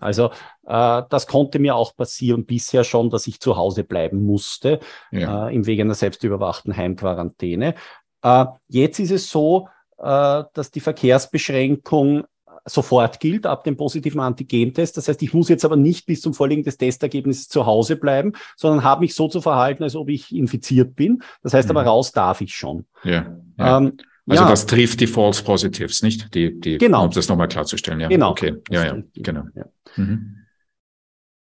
Also 0.04 0.32
äh, 0.66 1.01
das 1.10 1.28
konnte 1.28 1.60
mir 1.60 1.76
auch 1.76 1.95
passieren 1.95 2.45
bisher 2.45 2.84
schon, 2.84 3.10
dass 3.10 3.28
ich 3.28 3.39
zu 3.39 3.58
Hause 3.58 3.84
bleiben 3.84 4.26
musste 4.26 4.80
ja. 5.12 5.47
äh, 5.47 5.56
im 5.56 5.66
Wege 5.66 5.84
einer 5.84 5.95
selbstüberwachten 5.95 6.76
Heimquarantäne. 6.76 7.76
Äh, 8.22 8.45
jetzt 8.68 8.99
ist 8.99 9.12
es 9.12 9.30
so, 9.30 9.68
äh, 9.97 10.43
dass 10.54 10.72
die 10.72 10.80
Verkehrsbeschränkung 10.80 12.26
sofort 12.66 13.20
gilt, 13.20 13.45
ab 13.45 13.64
dem 13.64 13.76
positiven 13.76 14.22
Antigentest. 14.22 14.95
Das 14.97 15.08
heißt, 15.08 15.22
ich 15.22 15.34
muss 15.34 15.49
jetzt 15.49 15.66
aber 15.66 15.76
nicht 15.76 16.06
bis 16.06 16.22
zum 16.22 16.34
Vorliegen 16.34 16.64
des 16.64 16.78
Testergebnisses 16.78 17.49
zu 17.49 17.66
Hause 17.66 17.97
bleiben, 17.97 18.34
sondern 18.56 18.84
habe 18.84 19.01
mich 19.01 19.16
so 19.16 19.28
zu 19.28 19.41
verhalten, 19.41 19.84
als 19.84 19.95
ob 19.95 20.10
ich 20.10 20.34
infiziert 20.34 20.95
bin. 20.95 21.24
Das 21.41 21.54
heißt 21.54 21.70
mhm. 21.70 21.78
aber, 21.78 21.88
raus 21.88 22.12
darf 22.12 22.41
ich 22.41 22.56
schon. 22.56 22.86
Ja. 23.04 23.36
ja. 23.58 23.78
Ähm, 23.78 23.97
also 24.28 24.44
ja. 24.44 24.50
das 24.50 24.66
trifft 24.66 25.02
die 25.02 25.08
False 25.08 25.44
Positives, 25.44 26.02
nicht? 26.02 26.34
Die, 26.34 26.60
die, 26.60 26.78
genau. 26.78 27.06
Um 27.06 27.12
das 27.12 27.28
nochmal 27.28 27.48
klarzustellen. 27.48 28.00
Ja. 28.00 28.08
Genau. 28.08 28.32
Okay. 28.32 28.56
Ja, 28.70 28.86
ja. 28.86 28.98
Genau. 29.16 29.44
Ja. 29.56 29.66
Mhm. 29.98 30.44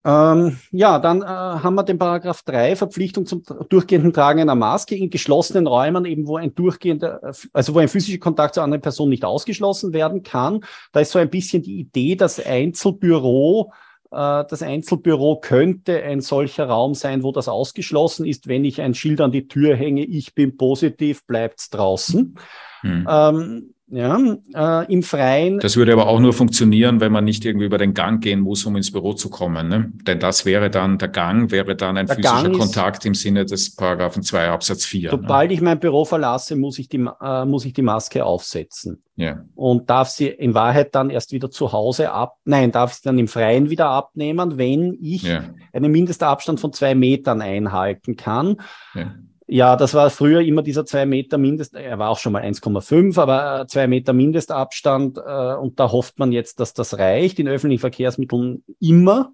Ähm, 0.05 0.57
ja, 0.71 0.97
dann 0.97 1.21
äh, 1.21 1.25
haben 1.25 1.75
wir 1.75 1.83
den 1.83 1.97
Paragraph 1.97 2.43
3, 2.43 2.77
Verpflichtung 2.77 3.25
zum 3.25 3.43
durchgehenden 3.69 4.13
Tragen 4.13 4.39
einer 4.39 4.55
Maske 4.55 4.95
in 4.95 5.09
geschlossenen 5.09 5.67
Räumen, 5.67 6.05
eben 6.05 6.25
wo 6.25 6.37
ein 6.37 6.55
durchgehender, 6.55 7.19
also 7.51 7.75
wo 7.75 7.79
ein 7.79 7.89
physischer 7.89 8.19
Kontakt 8.19 8.55
zu 8.55 8.61
anderen 8.61 8.81
Personen 8.81 9.09
nicht 9.09 9.25
ausgeschlossen 9.25 9.91
werden 9.91 10.23
kann. 10.23 10.61
Da 10.93 11.01
ist 11.01 11.11
so 11.11 11.19
ein 11.19 11.29
bisschen 11.29 11.63
die 11.63 11.79
Idee, 11.79 12.15
dass 12.15 12.39
Einzelbüro 12.39 13.71
äh, 13.71 13.75
das 14.11 14.63
Einzelbüro 14.63 15.39
könnte 15.39 16.01
ein 16.01 16.21
solcher 16.21 16.65
Raum 16.65 16.95
sein, 16.95 17.23
wo 17.23 17.31
das 17.31 17.47
ausgeschlossen 17.47 18.25
ist. 18.25 18.47
Wenn 18.47 18.65
ich 18.65 18.81
ein 18.81 18.93
Schild 18.93 19.21
an 19.21 19.31
die 19.31 19.47
Tür 19.47 19.75
hänge, 19.75 20.03
ich 20.03 20.33
bin 20.33 20.57
positiv, 20.57 21.25
bleibt's 21.25 21.69
draußen. 21.69 22.35
Hm. 22.81 23.07
Ähm, 23.09 23.73
ja, 23.91 24.19
äh, 24.53 24.91
im 24.91 25.03
Freien. 25.03 25.59
Das 25.59 25.75
würde 25.75 25.93
aber 25.93 26.07
auch 26.07 26.19
nur 26.19 26.33
funktionieren, 26.33 26.99
wenn 26.99 27.11
man 27.11 27.23
nicht 27.23 27.45
irgendwie 27.45 27.65
über 27.65 27.77
den 27.77 27.93
Gang 27.93 28.21
gehen 28.21 28.41
muss, 28.41 28.65
um 28.65 28.75
ins 28.75 28.91
Büro 28.91 29.13
zu 29.13 29.29
kommen. 29.29 29.67
Ne? 29.67 29.91
Denn 30.05 30.19
das 30.19 30.45
wäre 30.45 30.69
dann, 30.69 30.97
der 30.97 31.07
Gang 31.07 31.51
wäre 31.51 31.75
dann 31.75 31.97
ein 31.97 32.05
der 32.05 32.15
physischer 32.15 32.51
Kontakt 32.51 33.05
im 33.05 33.15
Sinne 33.15 33.45
des 33.45 33.75
Paragraphen 33.75 34.21
2 34.21 34.49
Absatz 34.49 34.85
4. 34.85 35.11
Ne? 35.11 35.17
Sobald 35.17 35.49
ne? 35.49 35.55
ich 35.55 35.61
mein 35.61 35.79
Büro 35.79 36.05
verlasse, 36.05 36.55
muss 36.55 36.77
ich 36.77 36.89
die, 36.89 37.05
äh, 37.21 37.45
muss 37.45 37.65
ich 37.65 37.73
die 37.73 37.81
Maske 37.81 38.23
aufsetzen. 38.23 39.01
Ja. 39.15 39.43
Und 39.55 39.89
darf 39.89 40.09
sie 40.09 40.27
in 40.27 40.53
Wahrheit 40.53 40.95
dann 40.95 41.09
erst 41.09 41.33
wieder 41.33 41.51
zu 41.51 41.73
Hause 41.73 42.11
ab, 42.11 42.37
nein, 42.45 42.71
darf 42.71 42.93
sie 42.93 43.01
dann 43.03 43.19
im 43.19 43.27
Freien 43.27 43.69
wieder 43.69 43.89
abnehmen, 43.89 44.57
wenn 44.57 44.97
ich 45.01 45.23
ja. 45.23 45.43
einen 45.73 45.91
Mindestabstand 45.91 46.59
von 46.59 46.71
zwei 46.71 46.95
Metern 46.95 47.41
einhalten 47.41 48.15
kann. 48.15 48.57
Ja. 48.93 49.13
Ja, 49.51 49.75
das 49.75 49.95
war 49.95 50.11
früher 50.11 50.41
immer 50.41 50.61
dieser 50.61 50.85
zwei 50.85 51.07
Meter 51.07 51.39
Mindest, 51.39 51.73
er 51.73 51.97
war 51.97 52.11
auch 52.11 52.19
schon 52.19 52.33
mal 52.33 52.43
1,5, 52.43 53.19
aber 53.19 53.61
äh, 53.61 53.67
zwei 53.67 53.87
Meter 53.87 54.13
Mindestabstand 54.13 55.17
äh, 55.17 55.55
und 55.55 55.79
da 55.79 55.91
hofft 55.91 56.19
man 56.19 56.31
jetzt, 56.31 56.59
dass 56.59 56.75
das 56.75 56.99
reicht. 56.99 57.39
In 57.39 57.47
öffentlichen 57.47 57.81
Verkehrsmitteln 57.81 58.63
immer, 58.79 59.31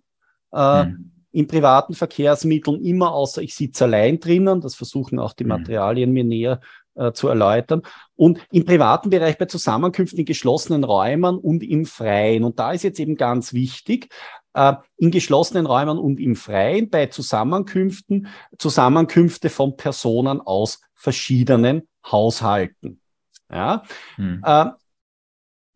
äh, 0.53 0.83
hm. 0.83 1.11
in 1.33 1.47
privaten 1.47 1.95
Verkehrsmitteln 1.95 2.81
immer, 2.81 3.11
außer 3.11 3.41
ich 3.41 3.55
sitze 3.55 3.83
allein 3.83 4.21
drinnen. 4.21 4.61
Das 4.61 4.75
versuchen 4.75 5.19
auch 5.19 5.33
die 5.33 5.43
hm. 5.43 5.49
Materialien 5.49 6.11
mir 6.11 6.23
näher 6.23 6.61
äh, 6.95 7.11
zu 7.11 7.27
erläutern. 7.27 7.81
Und 8.15 8.39
im 8.53 8.63
privaten 8.63 9.09
Bereich 9.09 9.37
bei 9.37 9.47
Zusammenkünften 9.47 10.19
in 10.19 10.25
geschlossenen 10.25 10.85
Räumen 10.85 11.37
und 11.37 11.61
im 11.61 11.85
Freien. 11.85 12.45
Und 12.45 12.57
da 12.57 12.71
ist 12.71 12.83
jetzt 12.83 13.01
eben 13.01 13.17
ganz 13.17 13.51
wichtig, 13.51 14.07
in 14.97 15.11
geschlossenen 15.11 15.65
Räumen 15.65 15.97
und 15.97 16.19
im 16.19 16.35
Freien 16.35 16.89
bei 16.89 17.07
Zusammenkünften, 17.07 18.27
Zusammenkünfte 18.57 19.49
von 19.49 19.75
Personen 19.75 20.39
aus 20.39 20.81
verschiedenen 20.93 21.87
Haushalten. 22.09 23.01
Ja? 23.51 23.83
Hm. 24.15 24.41
Äh, 24.43 24.65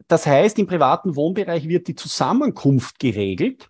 das 0.07 0.25
heißt, 0.25 0.57
im 0.59 0.67
privaten 0.67 1.15
Wohnbereich 1.15 1.67
wird 1.67 1.87
die 1.87 1.95
Zusammenkunft 1.95 2.99
geregelt. 2.99 3.69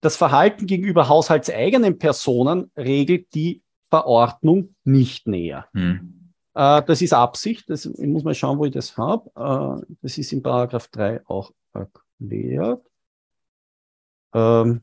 Das 0.00 0.16
Verhalten 0.16 0.66
gegenüber 0.66 1.08
haushaltseigenen 1.08 1.98
Personen 1.98 2.70
regelt 2.76 3.34
die 3.34 3.62
Verordnung 3.90 4.74
nicht 4.84 5.26
näher. 5.26 5.66
Hm. 5.72 6.32
Äh, 6.54 6.82
das 6.82 7.02
ist 7.02 7.12
Absicht. 7.12 7.68
Das, 7.68 7.86
ich 7.86 8.06
muss 8.06 8.24
mal 8.24 8.34
schauen, 8.34 8.58
wo 8.58 8.64
ich 8.64 8.72
das 8.72 8.96
habe. 8.96 9.30
Äh, 9.36 9.94
das 10.00 10.16
ist 10.16 10.32
in 10.32 10.42
Paragraph 10.42 10.88
3 10.88 11.26
auch 11.26 11.52
erklärt. 11.72 12.82
Ähm, 14.34 14.82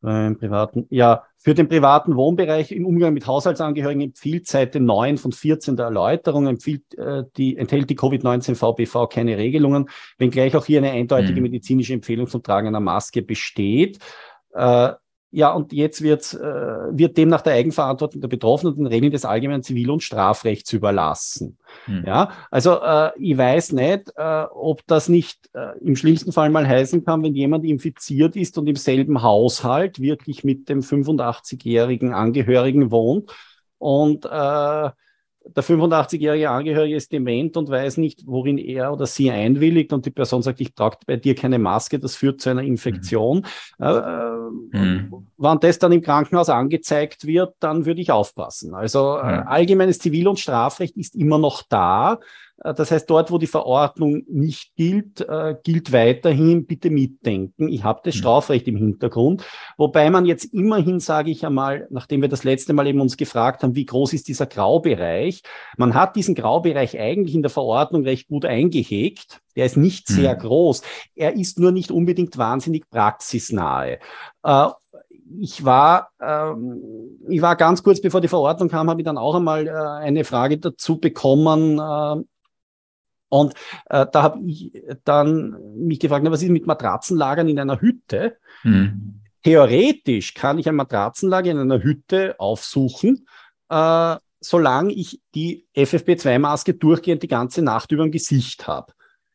beim 0.00 0.38
privaten, 0.38 0.86
ja, 0.90 1.24
für 1.36 1.54
den 1.54 1.68
privaten 1.68 2.14
Wohnbereich 2.14 2.70
im 2.72 2.86
Umgang 2.86 3.14
mit 3.14 3.26
Haushaltsangehörigen 3.26 4.02
empfiehlt 4.02 4.46
Seite 4.46 4.80
9 4.80 5.18
von 5.18 5.32
14 5.32 5.76
der 5.76 5.86
Erläuterung, 5.86 6.46
empfiehlt, 6.46 6.96
äh, 6.96 7.24
die, 7.36 7.56
enthält 7.56 7.90
die 7.90 7.98
Covid-19 7.98 8.54
VBV 8.54 9.08
keine 9.08 9.36
Regelungen, 9.36 9.88
wenngleich 10.18 10.56
auch 10.56 10.66
hier 10.66 10.78
eine 10.78 10.92
eindeutige 10.92 11.40
mhm. 11.40 11.42
medizinische 11.42 11.94
Empfehlung 11.94 12.28
zum 12.28 12.42
Tragen 12.42 12.68
einer 12.68 12.80
Maske 12.80 13.22
besteht. 13.22 13.98
Äh, 14.52 14.92
ja, 15.30 15.52
und 15.52 15.72
jetzt 15.72 16.02
wird, 16.02 16.32
äh, 16.32 16.38
wird 16.38 17.18
dem 17.18 17.28
nach 17.28 17.42
der 17.42 17.52
Eigenverantwortung 17.54 18.20
der 18.22 18.28
Betroffenen 18.28 18.76
den 18.76 18.86
Regeln 18.86 19.12
des 19.12 19.26
allgemeinen 19.26 19.62
Zivil- 19.62 19.90
und 19.90 20.02
Strafrechts 20.02 20.72
überlassen. 20.72 21.58
Hm. 21.84 22.04
Ja, 22.06 22.30
also 22.50 22.80
äh, 22.80 23.10
ich 23.18 23.36
weiß 23.36 23.72
nicht, 23.72 24.12
äh, 24.16 24.44
ob 24.50 24.86
das 24.86 25.10
nicht 25.10 25.50
äh, 25.52 25.78
im 25.80 25.96
schlimmsten 25.96 26.32
Fall 26.32 26.48
mal 26.48 26.66
heißen 26.66 27.04
kann, 27.04 27.22
wenn 27.22 27.34
jemand 27.34 27.66
infiziert 27.66 28.36
ist 28.36 28.56
und 28.56 28.66
im 28.68 28.76
selben 28.76 29.22
Haushalt 29.22 30.00
wirklich 30.00 30.44
mit 30.44 30.70
dem 30.70 30.80
85-jährigen 30.80 32.14
Angehörigen 32.14 32.90
wohnt 32.90 33.30
und 33.76 34.24
äh, 34.24 34.90
der 35.54 35.64
85-jährige 35.64 36.50
Angehörige 36.50 36.96
ist 36.96 37.12
dement 37.12 37.56
und 37.56 37.68
weiß 37.68 37.96
nicht, 37.96 38.22
worin 38.26 38.58
er 38.58 38.92
oder 38.92 39.06
sie 39.06 39.30
einwilligt 39.30 39.92
und 39.92 40.06
die 40.06 40.10
Person 40.10 40.42
sagt, 40.42 40.60
ich 40.60 40.74
trage 40.74 40.98
bei 41.06 41.16
dir 41.16 41.34
keine 41.34 41.58
Maske, 41.58 41.98
das 41.98 42.16
führt 42.16 42.40
zu 42.40 42.50
einer 42.50 42.62
Infektion. 42.62 43.46
Mhm. 43.78 43.84
Äh, 43.84 44.78
mhm. 44.78 45.26
Wenn 45.36 45.60
das 45.60 45.78
dann 45.78 45.92
im 45.92 46.02
Krankenhaus 46.02 46.48
angezeigt 46.48 47.26
wird, 47.26 47.54
dann 47.60 47.86
würde 47.86 48.00
ich 48.00 48.10
aufpassen. 48.10 48.74
Also 48.74 49.16
äh, 49.16 49.42
allgemeines 49.46 49.98
Zivil- 49.98 50.28
und 50.28 50.38
Strafrecht 50.38 50.96
ist 50.96 51.14
immer 51.14 51.38
noch 51.38 51.62
da. 51.68 52.18
Äh, 52.62 52.74
das 52.74 52.90
heißt, 52.90 53.08
dort, 53.08 53.30
wo 53.30 53.38
die 53.38 53.46
Verordnung 53.46 54.22
nicht 54.28 54.74
gilt, 54.76 55.20
äh, 55.20 55.56
gilt 55.62 55.92
weiterhin 55.92 56.66
bitte 56.66 56.90
mitdenken. 56.90 57.68
Ich 57.68 57.84
habe 57.84 58.00
das 58.04 58.14
hm. 58.14 58.20
Strafrecht 58.20 58.68
im 58.68 58.76
Hintergrund. 58.76 59.44
Wobei 59.76 60.10
man 60.10 60.26
jetzt 60.26 60.44
immerhin, 60.52 61.00
sage 61.00 61.30
ich 61.30 61.44
einmal, 61.44 61.86
nachdem 61.90 62.22
wir 62.22 62.28
das 62.28 62.44
letzte 62.44 62.72
Mal 62.72 62.86
eben 62.86 63.00
uns 63.00 63.16
gefragt 63.16 63.62
haben, 63.62 63.74
wie 63.74 63.86
groß 63.86 64.12
ist 64.12 64.28
dieser 64.28 64.46
Graubereich, 64.46 65.42
man 65.76 65.94
hat 65.94 66.16
diesen 66.16 66.34
Graubereich 66.34 66.98
eigentlich 66.98 67.34
in 67.34 67.42
der 67.42 67.50
Verordnung 67.50 68.04
recht 68.04 68.28
gut 68.28 68.44
eingehegt. 68.44 69.40
Der 69.56 69.66
ist 69.66 69.76
nicht 69.76 70.08
sehr 70.08 70.32
hm. 70.32 70.40
groß. 70.40 70.82
Er 71.14 71.34
ist 71.34 71.58
nur 71.58 71.72
nicht 71.72 71.90
unbedingt 71.90 72.38
wahnsinnig 72.38 72.88
praxisnahe. 72.90 73.98
Äh, 74.42 74.68
ich 75.40 75.64
war, 75.64 76.10
ähm, 76.20 77.18
ich 77.28 77.42
war 77.42 77.56
ganz 77.56 77.82
kurz 77.82 78.00
bevor 78.00 78.22
die 78.22 78.28
Verordnung 78.28 78.68
kam, 78.70 78.88
habe 78.88 79.02
ich 79.02 79.04
dann 79.04 79.18
auch 79.18 79.34
einmal 79.34 79.66
äh, 79.66 79.70
eine 79.70 80.24
Frage 80.24 80.56
dazu 80.58 80.98
bekommen, 80.98 81.78
äh, 81.78 82.24
und 83.28 83.54
äh, 83.86 84.06
da 84.10 84.22
habe 84.22 84.40
ich 84.46 84.72
dann 85.04 85.56
mich 85.76 86.00
gefragt, 86.00 86.24
na, 86.24 86.30
was 86.30 86.42
ist 86.42 86.48
mit 86.50 86.66
Matratzenlagern 86.66 87.48
in 87.48 87.58
einer 87.58 87.80
Hütte? 87.80 88.38
Mhm. 88.62 89.20
Theoretisch 89.42 90.34
kann 90.34 90.58
ich 90.58 90.68
ein 90.68 90.74
Matratzenlager 90.74 91.50
in 91.50 91.58
einer 91.58 91.82
Hütte 91.82 92.36
aufsuchen, 92.38 93.26
äh, 93.68 94.16
solange 94.40 94.92
ich 94.92 95.20
die 95.34 95.66
FFP2-Maske 95.76 96.74
durchgehend 96.74 97.22
die 97.22 97.28
ganze 97.28 97.62
Nacht 97.62 97.92
über 97.92 98.04
dem 98.04 98.12
Gesicht 98.12 98.66
habe. 98.66 98.92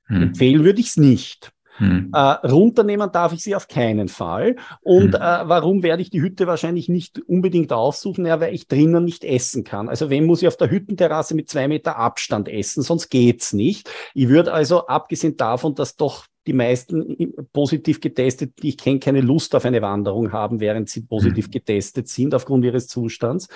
Mhm. 0.07 0.23
Empfehlen 0.23 0.63
würde 0.63 0.79
ich 0.79 0.87
es 0.87 0.97
nicht. 0.97 1.51
Hm. 1.77 2.11
Äh, 2.13 2.17
runternehmen 2.17 3.11
darf 3.11 3.33
ich 3.33 3.41
sie 3.41 3.55
auf 3.55 3.67
keinen 3.67 4.07
Fall. 4.07 4.55
Und 4.81 5.15
hm. 5.15 5.21
äh, 5.21 5.49
warum 5.49 5.83
werde 5.83 6.01
ich 6.01 6.09
die 6.09 6.21
Hütte 6.21 6.47
wahrscheinlich 6.47 6.89
nicht 6.89 7.19
unbedingt 7.19 7.73
aufsuchen? 7.73 8.25
Ja, 8.25 8.39
weil 8.39 8.53
ich 8.53 8.67
drinnen 8.67 9.03
nicht 9.03 9.23
essen 9.23 9.63
kann. 9.63 9.89
Also 9.89 10.09
wenn 10.09 10.25
muss 10.25 10.41
ich 10.41 10.47
auf 10.47 10.57
der 10.57 10.69
Hüttenterrasse 10.69 11.35
mit 11.35 11.49
zwei 11.49 11.67
Meter 11.67 11.97
Abstand 11.97 12.47
essen, 12.47 12.83
sonst 12.83 13.09
geht's 13.09 13.53
nicht. 13.53 13.89
Ich 14.13 14.29
würde 14.29 14.53
also, 14.53 14.87
abgesehen 14.87 15.37
davon, 15.37 15.75
dass 15.75 15.95
doch 15.95 16.25
die 16.45 16.53
meisten 16.53 17.33
positiv 17.53 18.01
getestet, 18.01 18.61
die 18.61 18.69
ich 18.69 18.77
kenne, 18.77 18.99
keine 18.99 19.21
Lust 19.21 19.55
auf 19.55 19.65
eine 19.65 19.81
Wanderung 19.81 20.33
haben, 20.33 20.59
während 20.59 20.89
sie 20.89 21.01
positiv 21.01 21.45
hm. 21.45 21.51
getestet 21.51 22.09
sind 22.09 22.35
aufgrund 22.35 22.65
ihres 22.65 22.87
Zustands. 22.87 23.47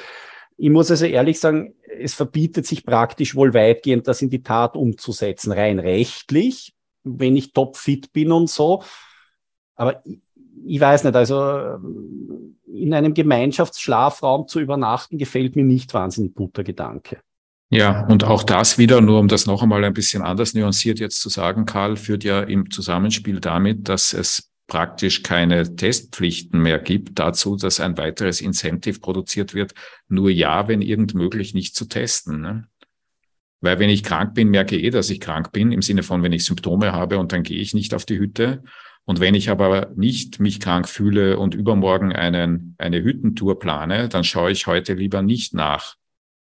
Ich 0.59 0.71
muss 0.71 0.89
also 0.89 1.05
ehrlich 1.05 1.39
sagen, 1.39 1.75
es 1.99 2.15
verbietet 2.15 2.65
sich 2.65 2.83
praktisch 2.83 3.35
wohl 3.35 3.53
weitgehend, 3.53 4.07
das 4.07 4.23
in 4.23 4.31
die 4.31 4.41
Tat 4.41 4.75
umzusetzen, 4.75 5.51
rein 5.51 5.77
rechtlich 5.77 6.73
wenn 7.03 7.35
ich 7.35 7.53
topfit 7.53 8.11
bin 8.13 8.31
und 8.31 8.49
so. 8.49 8.83
Aber 9.75 10.05
ich, 10.05 10.19
ich 10.65 10.79
weiß 10.79 11.03
nicht, 11.03 11.15
also 11.15 11.77
in 12.65 12.93
einem 12.93 13.13
Gemeinschaftsschlafraum 13.13 14.47
zu 14.47 14.59
übernachten, 14.59 15.17
gefällt 15.17 15.55
mir 15.55 15.63
nicht 15.63 15.93
wahnsinnig 15.93 16.35
guter 16.35 16.63
Gedanke. 16.63 17.19
Ja, 17.69 18.05
und 18.07 18.23
auch 18.23 18.43
das 18.43 18.77
wieder, 18.77 19.01
nur 19.01 19.19
um 19.19 19.27
das 19.27 19.45
noch 19.45 19.61
einmal 19.61 19.83
ein 19.83 19.93
bisschen 19.93 20.21
anders 20.21 20.53
nuanciert 20.53 20.99
jetzt 20.99 21.19
zu 21.19 21.29
sagen, 21.29 21.65
Karl, 21.65 21.97
führt 21.97 22.23
ja 22.23 22.41
im 22.41 22.71
Zusammenspiel 22.71 23.41
damit, 23.41 23.89
dass 23.89 24.13
es 24.13 24.51
praktisch 24.67 25.23
keine 25.23 25.75
Testpflichten 25.75 26.61
mehr 26.61 26.79
gibt 26.79 27.19
dazu, 27.19 27.55
dass 27.57 27.79
ein 27.79 27.97
weiteres 27.97 28.41
Incentive 28.41 28.99
produziert 28.99 29.53
wird, 29.53 29.73
nur 30.07 30.29
ja, 30.29 30.67
wenn 30.67 30.81
irgend 30.81 31.13
möglich, 31.13 31.53
nicht 31.53 31.75
zu 31.75 31.85
testen. 31.85 32.41
Ne? 32.41 32.67
Weil 33.61 33.79
wenn 33.79 33.89
ich 33.89 34.03
krank 34.03 34.33
bin, 34.35 34.49
merke 34.49 34.75
ich 34.75 34.83
eh, 34.83 34.89
dass 34.89 35.09
ich 35.09 35.19
krank 35.19 35.51
bin, 35.51 35.71
im 35.71 35.81
Sinne 35.81 36.03
von, 36.03 36.23
wenn 36.23 36.33
ich 36.33 36.45
Symptome 36.45 36.91
habe 36.91 37.17
und 37.17 37.31
dann 37.31 37.43
gehe 37.43 37.59
ich 37.59 37.73
nicht 37.73 37.93
auf 37.93 38.05
die 38.05 38.19
Hütte. 38.19 38.63
Und 39.05 39.19
wenn 39.19 39.35
ich 39.35 39.49
aber 39.49 39.91
nicht 39.95 40.39
mich 40.39 40.59
krank 40.59 40.87
fühle 40.87 41.39
und 41.39 41.55
übermorgen 41.55 42.11
einen, 42.11 42.75
eine 42.77 43.01
Hüttentour 43.01 43.57
plane, 43.57 44.09
dann 44.09 44.23
schaue 44.23 44.51
ich 44.51 44.67
heute 44.67 44.93
lieber 44.93 45.21
nicht 45.21 45.53
nach, 45.53 45.95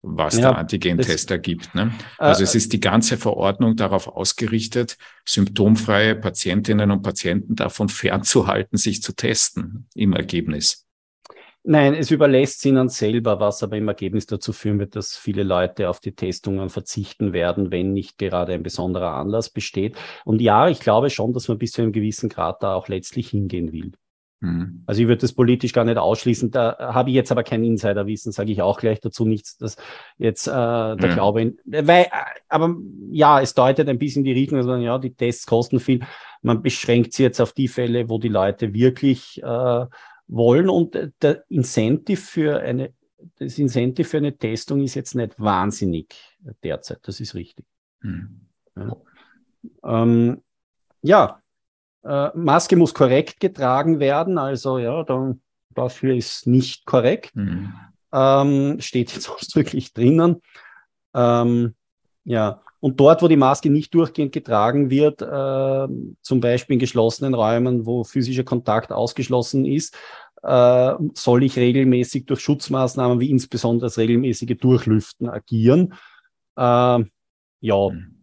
was 0.03 0.35
ja, 0.35 0.41
der 0.41 0.57
Antigentest 0.57 1.31
ergibt. 1.31 1.73
Ne? 1.75 1.91
Äh, 2.19 2.23
also 2.23 2.41
äh, 2.41 2.43
es 2.43 2.55
ist 2.55 2.71
die 2.73 2.79
ganze 2.79 3.17
Verordnung 3.17 3.75
darauf 3.75 4.07
ausgerichtet, 4.07 4.97
symptomfreie 5.25 6.15
Patientinnen 6.15 6.91
und 6.91 7.01
Patienten 7.01 7.55
davon 7.55 7.89
fernzuhalten, 7.89 8.77
sich 8.77 9.01
zu 9.01 9.13
testen 9.13 9.87
im 9.95 10.13
Ergebnis. 10.13 10.87
Nein, 11.63 11.93
es 11.93 12.09
überlässt 12.09 12.65
ihnen 12.65 12.89
selber, 12.89 13.39
was 13.39 13.61
aber 13.61 13.77
im 13.77 13.87
Ergebnis 13.87 14.25
dazu 14.25 14.51
führen 14.51 14.79
wird, 14.79 14.95
dass 14.95 15.15
viele 15.15 15.43
Leute 15.43 15.89
auf 15.89 15.99
die 15.99 16.15
Testungen 16.15 16.69
verzichten 16.69 17.33
werden, 17.33 17.69
wenn 17.69 17.93
nicht 17.93 18.17
gerade 18.17 18.53
ein 18.53 18.63
besonderer 18.63 19.13
Anlass 19.13 19.51
besteht. 19.51 19.95
Und 20.25 20.41
ja, 20.41 20.69
ich 20.69 20.79
glaube 20.79 21.11
schon, 21.11 21.33
dass 21.33 21.47
man 21.47 21.59
bis 21.59 21.73
zu 21.73 21.83
einem 21.83 21.91
gewissen 21.91 22.29
Grad 22.29 22.63
da 22.63 22.73
auch 22.73 22.87
letztlich 22.87 23.29
hingehen 23.29 23.71
will. 23.71 23.91
Mhm. 24.39 24.81
Also 24.87 25.01
ich 25.03 25.07
würde 25.07 25.21
das 25.21 25.33
politisch 25.33 25.71
gar 25.71 25.85
nicht 25.85 25.99
ausschließen. 25.99 26.49
Da 26.49 26.77
habe 26.79 27.11
ich 27.11 27.15
jetzt 27.15 27.31
aber 27.31 27.43
kein 27.43 27.63
Insiderwissen, 27.63 28.31
sage 28.31 28.51
ich 28.51 28.63
auch 28.63 28.79
gleich 28.79 28.99
dazu 28.99 29.25
nichts, 29.25 29.57
dass 29.57 29.77
jetzt 30.17 30.47
äh, 30.47 30.51
der 30.51 30.97
ja. 30.97 31.13
Glaube 31.13 31.41
in, 31.43 31.59
weil, 31.65 32.07
aber 32.49 32.75
ja, 33.11 33.39
es 33.39 33.53
deutet 33.53 33.87
ein 33.87 33.99
bisschen 33.99 34.23
die 34.23 34.33
Richtung, 34.33 34.57
dass 34.57 34.65
man, 34.65 34.81
ja, 34.81 34.97
die 34.97 35.13
Tests 35.13 35.45
kosten 35.45 35.79
viel. 35.79 35.99
Man 36.41 36.63
beschränkt 36.63 37.13
sie 37.13 37.21
jetzt 37.21 37.39
auf 37.39 37.53
die 37.53 37.67
Fälle, 37.67 38.09
wo 38.09 38.17
die 38.17 38.29
Leute 38.29 38.73
wirklich 38.73 39.43
äh, 39.43 39.85
wollen 40.31 40.69
und 40.69 40.97
der 41.21 41.43
Incentive 41.49 42.21
für 42.21 42.59
eine, 42.61 42.93
das 43.37 43.59
Incentive 43.59 44.07
für 44.07 44.17
eine 44.17 44.35
Testung 44.35 44.81
ist 44.81 44.95
jetzt 44.95 45.13
nicht 45.13 45.39
wahnsinnig 45.39 46.15
derzeit. 46.63 46.99
Das 47.03 47.19
ist 47.19 47.35
richtig. 47.35 47.65
Mhm. 48.01 48.47
Ja. 48.75 48.95
Ähm, 49.83 50.41
ja, 51.03 51.41
äh, 52.03 52.29
Maske 52.33 52.75
muss 52.77 52.93
korrekt 52.93 53.39
getragen 53.39 53.99
werden, 53.99 54.37
also 54.37 54.77
ja, 54.79 55.03
dann, 55.03 55.41
dafür 55.69 56.15
ist 56.15 56.47
nicht 56.47 56.85
korrekt. 56.85 57.35
Mhm. 57.35 57.73
Ähm, 58.13 58.79
steht 58.79 59.13
jetzt 59.13 59.29
ausdrücklich 59.29 59.93
drinnen. 59.93 60.41
Ähm, 61.13 61.75
ja, 62.23 62.61
und 62.81 62.99
dort, 62.99 63.21
wo 63.21 63.27
die 63.27 63.37
Maske 63.37 63.69
nicht 63.69 63.93
durchgehend 63.93 64.31
getragen 64.31 64.89
wird, 64.89 65.21
äh, 65.21 65.87
zum 66.21 66.39
Beispiel 66.39 66.75
in 66.75 66.79
geschlossenen 66.79 67.35
Räumen, 67.35 67.85
wo 67.85 68.03
physischer 68.03 68.43
Kontakt 68.43 68.91
ausgeschlossen 68.91 69.65
ist, 69.65 69.95
äh, 70.43 70.93
soll 71.13 71.43
ich 71.43 71.57
regelmäßig 71.57 72.25
durch 72.25 72.41
Schutzmaßnahmen 72.41 73.19
wie 73.19 73.29
insbesondere 73.29 73.87
das 73.87 73.97
regelmäßige 73.97 74.57
Durchlüften 74.57 75.29
agieren. 75.29 75.93
Äh, 76.57 77.03
ja, 77.61 77.89
mhm 77.89 78.21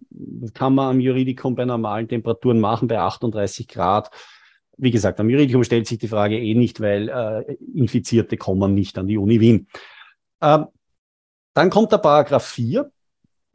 kann 0.55 0.75
man 0.75 0.91
am 0.91 1.01
Juridikum 1.01 1.55
bei 1.55 1.65
normalen 1.65 2.09
Temperaturen 2.09 2.61
machen, 2.61 2.89
bei 2.89 2.99
38 2.99 3.69
Grad. 3.69 4.11
Wie 4.77 4.91
gesagt, 4.91 5.21
am 5.21 5.29
Juridikum 5.29 5.65
stellt 5.65 5.87
sich 5.87 5.99
die 5.99 6.09
Frage 6.09 6.39
eh 6.39 6.55
nicht, 6.55 6.81
weil 6.81 7.09
äh, 7.09 7.57
Infizierte 7.75 8.37
kommen 8.37 8.75
nicht 8.75 8.97
an 8.99 9.07
die 9.07 9.19
Uni 9.19 9.41
Wien. 9.41 9.69
Ähm, 10.41 10.67
dann 11.55 11.71
kommt 11.71 11.93
der 11.93 11.99
Paragraph 11.99 12.47
4. 12.47 12.91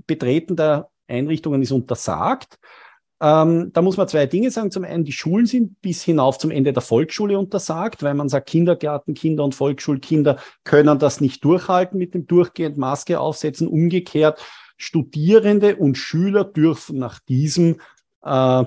Betreten 0.06 0.56
der 0.56 0.90
Einrichtungen 1.08 1.62
ist 1.62 1.72
untersagt. 1.72 2.60
Ähm, 3.22 3.72
da 3.74 3.82
muss 3.82 3.98
man 3.98 4.08
zwei 4.08 4.26
Dinge 4.26 4.52
sagen. 4.52 4.72
Zum 4.72 4.84
einen, 4.84 5.06
die 5.06 5.12
Schulen 5.12 5.46
sind 5.46 5.82
bis 5.82 6.04
hinauf 6.04 6.38
zum 6.38 6.52
Ende 6.52 6.74
der 6.74 6.82
Volksschule 6.82 7.38
untersagt, 7.40 8.04
weil 8.04 8.14
man 8.14 8.30
sagt, 8.30 8.50
Kindergartenkinder 8.50 9.44
und 9.44 9.56
Volksschulkinder 9.56 10.38
können 10.64 11.00
das 11.00 11.22
nicht 11.22 11.44
durchhalten 11.44 11.98
mit 11.98 12.14
dem 12.14 12.28
durchgehend 12.28 12.78
Maske 12.78 13.20
aufsetzen. 13.20 13.68
Umgekehrt 13.68 14.42
Studierende 14.78 15.78
und 15.78 15.98
Schüler 15.98 16.44
dürfen 16.44 16.98
nach 16.98 17.20
diesem 17.20 17.80
äh, 18.24 18.64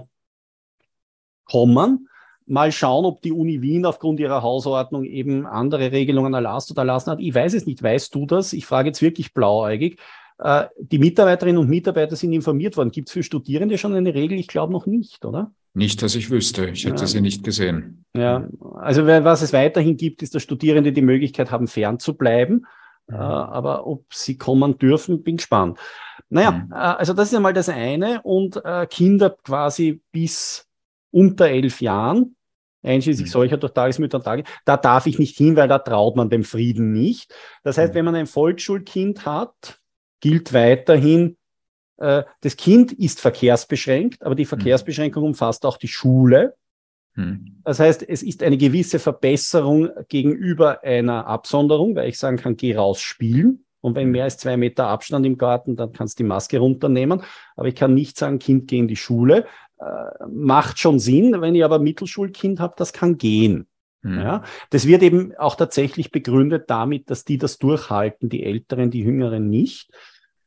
kommen. 1.45 2.09
Mal 2.47 2.71
schauen, 2.71 3.05
ob 3.05 3.23
die 3.23 3.33
Uni 3.33 3.61
Wien 3.61 3.85
aufgrund 3.85 4.21
ihrer 4.21 4.43
Hausordnung 4.43 5.05
eben 5.05 5.47
andere 5.47 5.91
Regelungen 5.91 6.33
erlasst 6.33 6.71
oder 6.71 6.83
erlassen 6.83 7.11
hat. 7.11 7.21
Ich 7.21 7.35
weiß 7.35 7.55
es 7.55 7.67
nicht. 7.67 7.83
Weißt 7.83 8.15
du 8.15 8.25
das? 8.25 8.53
Ich 8.53 8.67
frage 8.67 8.89
jetzt 8.89 9.03
wirklich 9.03 9.35
blauäugig. 9.35 9.99
Äh, 10.39 10.67
die 10.79 10.99
Mitarbeiterinnen 10.99 11.61
und 11.61 11.69
Mitarbeiter 11.69 12.17
sind 12.17 12.33
informiert 12.33 12.77
worden. 12.77 12.91
Gibt 12.91 13.09
es 13.09 13.13
für 13.13 13.23
Studierende 13.23 13.79
schon 13.79 13.95
eine 13.95 14.15
Regel? 14.15 14.39
Ich 14.39 14.49
glaube 14.49 14.73
noch 14.73 14.87
nicht, 14.87 15.25
oder? 15.25 15.53
Nicht, 15.75 16.03
dass 16.03 16.15
ich 16.15 16.31
wüsste. 16.31 16.69
Ich 16.71 16.85
hätte 16.85 17.03
ja. 17.03 17.07
sie 17.07 17.21
nicht 17.21 17.45
gesehen. 17.45 18.05
Ja, 18.15 18.49
also 18.77 19.07
was 19.07 19.43
es 19.43 19.53
weiterhin 19.53 19.97
gibt, 19.97 20.23
ist, 20.23 20.35
dass 20.35 20.43
Studierende 20.43 20.93
die 20.93 21.03
Möglichkeit 21.03 21.51
haben, 21.51 21.69
fern 21.69 21.99
zu 21.99 22.15
bleiben. 22.15 22.67
Mhm. 23.09 23.15
aber 23.17 23.87
ob 23.87 24.13
sie 24.13 24.37
kommen 24.37 24.79
dürfen, 24.79 25.23
bin 25.23 25.37
gespannt. 25.37 25.79
Naja, 26.29 26.51
mhm. 26.51 26.73
Äh, 26.73 26.77
also 26.77 27.13
das 27.13 27.29
ist 27.29 27.35
einmal 27.35 27.53
das 27.53 27.69
eine. 27.69 28.23
Und 28.23 28.61
äh, 28.65 28.87
Kinder 28.87 29.31
quasi 29.31 30.03
bis 30.13 30.67
unter 31.11 31.49
elf 31.49 31.81
Jahren, 31.81 32.37
einschließlich 32.83 33.29
mhm. 33.29 33.33
solcher 33.33 33.57
durch 33.59 33.73
Tagesmütter 33.73 34.19
und 34.19 34.25
Tage, 34.25 34.45
da 34.65 34.77
darf 34.77 35.07
ich 35.07 35.19
nicht 35.19 35.37
hin, 35.37 35.57
weil 35.57 35.69
da 35.69 35.79
traut 35.79 36.17
man 36.17 36.31
dem 36.31 36.45
Frieden 36.45 36.93
nicht. 36.93 37.35
Das 37.63 37.79
heißt, 37.79 37.93
mhm. 37.93 37.99
wenn 37.99 38.05
man 38.07 38.15
ein 38.17 38.27
Volksschulkind 38.27 39.25
hat, 39.25 39.81
gilt 40.21 40.53
weiterhin, 40.53 41.37
äh, 41.99 42.25
das 42.41 42.57
Kind 42.57 42.93
ist 42.93 43.21
verkehrsbeschränkt, 43.21 44.23
aber 44.23 44.35
die 44.35 44.45
mhm. 44.45 44.49
Verkehrsbeschränkung 44.49 45.25
umfasst 45.25 45.65
auch 45.67 45.77
die 45.77 45.89
Schule. 45.89 46.55
Hm. 47.15 47.63
Das 47.65 47.81
heißt, 47.81 48.07
es 48.09 48.23
ist 48.23 48.43
eine 48.43 48.59
gewisse 48.59 48.99
Verbesserung 48.99 49.89
gegenüber 50.09 50.83
einer 50.85 51.27
Absonderung, 51.27 51.97
weil 51.97 52.09
ich 52.09 52.19
sagen 52.19 52.37
kann, 52.37 52.57
geh 52.57 52.77
raus 52.77 53.01
spielen. 53.01 53.65
Und 53.81 53.95
wenn 53.95 54.11
mehr 54.11 54.25
als 54.25 54.37
zwei 54.37 54.57
Meter 54.57 54.89
Abstand 54.89 55.25
im 55.25 55.39
Garten, 55.39 55.77
dann 55.77 55.93
kannst 55.93 56.19
du 56.19 56.25
die 56.25 56.29
Maske 56.29 56.59
runternehmen. 56.59 57.23
Aber 57.57 57.69
ich 57.69 57.75
kann 57.75 57.95
nicht 57.95 58.19
sagen, 58.19 58.39
Kind, 58.39 58.69
geh 58.69 58.79
in 58.79 58.89
die 58.89 58.97
Schule. 58.97 59.47
Äh, 59.79 60.27
macht 60.29 60.79
schon 60.79 60.99
Sinn. 60.99 61.41
Wenn 61.41 61.55
ich 61.55 61.65
aber 61.65 61.79
Mittelschulkind 61.79 62.61
habe, 62.61 62.75
das 62.77 62.93
kann 62.93 63.17
gehen. 63.17 63.67
Hm. 64.07 64.19
Ja, 64.19 64.43
das 64.71 64.87
wird 64.87 65.03
eben 65.03 65.35
auch 65.37 65.57
tatsächlich 65.57 66.13
begründet 66.13 66.65
damit, 66.69 67.11
dass 67.11 67.25
die 67.25 67.39
das 67.39 67.59
durchhalten, 67.59 68.29
die 68.29 68.45
Älteren, 68.45 68.91
die 68.91 69.01
Jüngeren 69.01 69.51
nicht. 69.51 69.91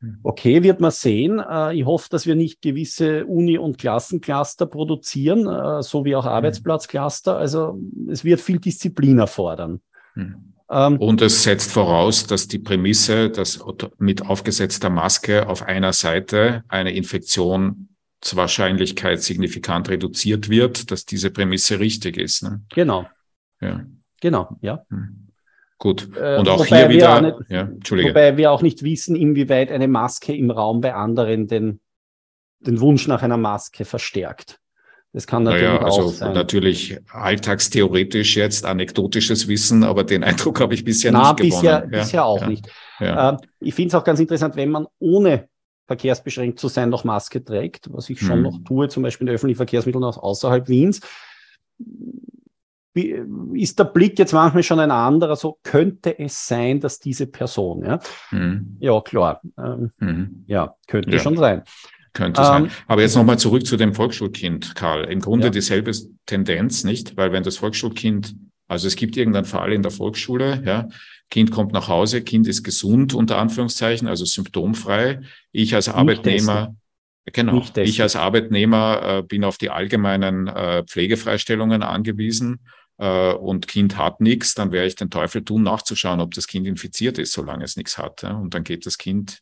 Mhm. 0.00 0.20
Okay, 0.22 0.62
wird 0.62 0.80
man 0.80 0.90
sehen. 0.90 1.40
Äh, 1.40 1.76
ich 1.76 1.84
hoffe, 1.84 2.08
dass 2.10 2.24
wir 2.26 2.34
nicht 2.34 2.62
gewisse 2.62 3.26
Uni- 3.26 3.58
und 3.58 3.76
Klassencluster 3.78 4.64
produzieren, 4.66 5.46
äh, 5.46 5.82
so 5.82 6.06
wie 6.06 6.16
auch 6.16 6.24
mhm. 6.24 6.30
Arbeitsplatzcluster. 6.30 7.36
Also 7.36 7.78
es 8.08 8.24
wird 8.24 8.40
viel 8.40 8.58
Disziplin 8.58 9.18
erfordern. 9.18 9.82
Mhm. 10.14 10.54
Ähm, 10.70 10.96
und 10.98 11.20
es 11.20 11.42
setzt 11.42 11.70
voraus, 11.72 12.26
dass 12.26 12.48
die 12.48 12.60
Prämisse, 12.60 13.28
dass 13.28 13.62
mit 13.98 14.24
aufgesetzter 14.24 14.88
Maske 14.88 15.46
auf 15.48 15.62
einer 15.62 15.92
Seite 15.92 16.64
eine 16.68 16.94
Infektionswahrscheinlichkeit 16.94 19.22
signifikant 19.22 19.90
reduziert 19.90 20.48
wird, 20.48 20.90
dass 20.92 21.04
diese 21.04 21.30
Prämisse 21.30 21.80
richtig 21.80 22.16
ist. 22.16 22.44
Ne? 22.44 22.62
Genau. 22.72 23.06
Ja. 23.60 23.84
Genau, 24.20 24.56
ja. 24.60 24.84
Hm. 24.90 25.28
Gut. 25.78 26.10
Äh, 26.14 26.38
Und 26.38 26.48
auch 26.48 26.64
hier 26.66 26.90
wieder, 26.90 27.22
nicht, 27.22 27.36
ja, 27.48 27.62
Entschuldige. 27.62 28.10
Wobei 28.10 28.36
wir 28.36 28.52
auch 28.52 28.60
nicht 28.60 28.82
wissen, 28.82 29.16
inwieweit 29.16 29.70
eine 29.70 29.88
Maske 29.88 30.34
im 30.34 30.50
Raum 30.50 30.82
bei 30.82 30.94
anderen 30.94 31.48
den, 31.48 31.80
den 32.60 32.80
Wunsch 32.80 33.08
nach 33.08 33.22
einer 33.22 33.38
Maske 33.38 33.86
verstärkt. 33.86 34.60
Das 35.12 35.26
kann 35.26 35.42
natürlich 35.42 35.68
naja, 35.68 35.82
also 35.82 36.02
auch 36.02 36.12
sein. 36.12 36.34
natürlich 36.34 36.98
alltagstheoretisch 37.10 38.36
jetzt 38.36 38.64
anekdotisches 38.64 39.48
Wissen, 39.48 39.82
aber 39.82 40.04
den 40.04 40.22
Eindruck 40.24 40.60
habe 40.60 40.74
ich 40.74 40.84
bisher 40.84 41.12
Na, 41.12 41.32
nicht 41.32 41.36
bisher, 41.36 41.80
gewonnen. 41.80 41.92
Ja, 41.94 42.00
bisher 42.00 42.24
auch 42.26 42.42
ja, 42.42 42.48
nicht. 42.48 42.68
Ja. 43.00 43.30
Äh, 43.30 43.36
ich 43.60 43.74
finde 43.74 43.88
es 43.88 43.94
auch 43.94 44.04
ganz 44.04 44.20
interessant, 44.20 44.56
wenn 44.56 44.70
man 44.70 44.86
ohne 44.98 45.48
verkehrsbeschränkt 45.86 46.60
zu 46.60 46.68
sein 46.68 46.90
noch 46.90 47.02
Maske 47.02 47.42
trägt, 47.42 47.92
was 47.92 48.08
ich 48.10 48.20
schon 48.20 48.36
hm. 48.36 48.42
noch 48.42 48.58
tue, 48.64 48.88
zum 48.88 49.02
Beispiel 49.02 49.26
in 49.26 49.34
öffentlichen 49.34 49.56
Verkehrsmitteln 49.56 50.04
außerhalb 50.04 50.68
Wiens, 50.68 51.00
ist 52.94 53.78
der 53.78 53.84
Blick 53.84 54.18
jetzt 54.18 54.32
manchmal 54.32 54.62
schon 54.62 54.80
ein 54.80 54.90
anderer, 54.90 55.36
so 55.36 55.58
könnte 55.62 56.18
es 56.18 56.46
sein, 56.46 56.80
dass 56.80 56.98
diese 56.98 57.26
Person, 57.26 57.84
ja, 57.84 58.00
mhm. 58.30 58.76
ja 58.80 59.00
klar, 59.00 59.40
ähm, 59.58 59.92
mhm. 59.98 60.44
ja, 60.46 60.74
könnte 60.86 61.12
ja. 61.12 61.18
schon 61.18 61.36
sein. 61.36 61.62
Könnte 62.12 62.40
ähm, 62.40 62.46
sein. 62.46 62.70
Aber 62.88 63.02
jetzt 63.02 63.14
nochmal 63.14 63.38
zurück 63.38 63.64
zu 63.64 63.76
dem 63.76 63.94
Volksschulkind, 63.94 64.74
Karl. 64.74 65.04
Im 65.04 65.20
Grunde 65.20 65.46
ja. 65.46 65.50
dieselbe 65.50 65.92
Tendenz, 66.26 66.82
nicht? 66.82 67.16
Weil 67.16 67.30
wenn 67.32 67.44
das 67.44 67.58
Volksschulkind, 67.58 68.34
also 68.66 68.88
es 68.88 68.96
gibt 68.96 69.16
irgendeinen 69.16 69.44
Fall 69.44 69.72
in 69.72 69.82
der 69.82 69.92
Volksschule, 69.92 70.62
ja, 70.64 70.88
Kind 71.30 71.52
kommt 71.52 71.72
nach 71.72 71.86
Hause, 71.86 72.22
Kind 72.22 72.48
ist 72.48 72.64
gesund, 72.64 73.14
unter 73.14 73.38
Anführungszeichen, 73.38 74.08
also 74.08 74.24
symptomfrei. 74.24 75.20
Ich 75.52 75.74
als 75.76 75.88
Arbeitnehmer, 75.88 76.74
Genau. 77.32 77.62
Ich 77.76 78.02
als 78.02 78.16
Arbeitnehmer 78.16 79.18
äh, 79.18 79.22
bin 79.22 79.44
auf 79.44 79.56
die 79.56 79.70
allgemeinen 79.70 80.48
äh, 80.48 80.82
Pflegefreistellungen 80.84 81.82
angewiesen 81.82 82.60
äh, 83.00 83.32
und 83.32 83.66
Kind 83.66 83.96
hat 83.96 84.20
nichts, 84.20 84.54
dann 84.54 84.72
werde 84.72 84.86
ich 84.86 84.94
den 84.94 85.10
Teufel 85.10 85.42
tun, 85.42 85.62
nachzuschauen, 85.62 86.20
ob 86.20 86.34
das 86.34 86.46
Kind 86.46 86.66
infiziert 86.66 87.18
ist, 87.18 87.32
solange 87.32 87.64
es 87.64 87.76
nichts 87.76 87.96
hat. 87.96 88.22
Ja? 88.22 88.32
Und 88.32 88.54
dann 88.54 88.62
geht 88.62 88.84
das 88.84 88.98
Kind 88.98 89.40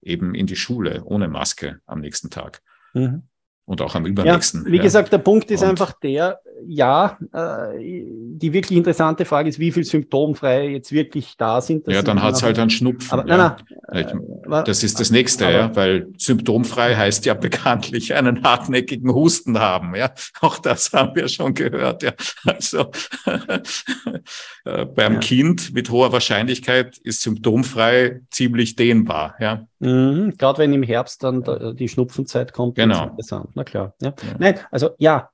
eben 0.00 0.34
in 0.34 0.46
die 0.46 0.56
Schule 0.56 1.02
ohne 1.04 1.28
Maske 1.28 1.80
am 1.86 2.00
nächsten 2.00 2.30
Tag. 2.30 2.62
Mhm. 2.92 3.24
Und 3.66 3.80
auch 3.80 3.94
am 3.94 4.06
übernächsten. 4.06 4.64
Ja, 4.66 4.72
wie 4.72 4.76
ja. 4.76 4.82
gesagt, 4.82 5.12
der 5.12 5.18
Punkt 5.18 5.50
ist 5.50 5.62
und 5.62 5.70
einfach 5.70 5.98
der, 6.00 6.40
ja, 6.66 7.18
äh, 7.32 7.78
die 7.78 8.52
wirklich 8.52 8.76
interessante 8.76 9.24
Frage 9.24 9.48
ist, 9.48 9.58
wie 9.58 9.72
viel 9.72 9.84
symptomfrei 9.84 10.68
jetzt 10.68 10.92
wirklich 10.92 11.36
da 11.36 11.60
sind. 11.60 11.86
Das 11.86 11.94
ja, 11.94 12.02
dann 12.02 12.22
hat 12.22 12.34
es 12.34 12.42
halt 12.42 12.58
einen 12.58 12.70
Schnupfen. 12.70 13.18
Aber, 13.18 13.28
ja. 13.28 13.56
nein, 13.90 14.06
nein, 14.06 14.60
äh, 14.60 14.64
das 14.64 14.82
ist 14.82 15.00
das 15.00 15.10
Nächste, 15.10 15.46
aber, 15.46 15.54
ja, 15.54 15.76
weil 15.76 16.08
symptomfrei 16.16 16.94
heißt 16.94 17.26
ja 17.26 17.34
bekanntlich 17.34 18.14
einen 18.14 18.42
hartnäckigen 18.42 19.12
Husten 19.12 19.58
haben. 19.58 19.94
Ja, 19.94 20.12
auch 20.40 20.58
das 20.58 20.92
haben 20.92 21.14
wir 21.14 21.28
schon 21.28 21.54
gehört. 21.54 22.02
Ja, 22.02 22.12
also 22.44 22.90
äh, 24.64 24.84
beim 24.86 25.14
ja. 25.14 25.20
Kind 25.20 25.74
mit 25.74 25.90
hoher 25.90 26.12
Wahrscheinlichkeit 26.12 26.98
ist 26.98 27.22
symptomfrei 27.22 28.20
ziemlich 28.30 28.76
dehnbar. 28.76 29.34
Ja. 29.40 29.66
Mhm, 29.80 30.34
Gerade 30.38 30.58
wenn 30.58 30.72
im 30.72 30.82
Herbst 30.82 31.22
dann 31.22 31.44
die 31.76 31.88
Schnupfenzeit 31.88 32.52
kommt. 32.52 32.76
Genau. 32.76 33.16
Na 33.54 33.64
klar. 33.64 33.94
Ja. 34.00 34.08
ja. 34.08 34.34
Nein, 34.38 34.58
also 34.70 34.90
ja. 34.98 35.30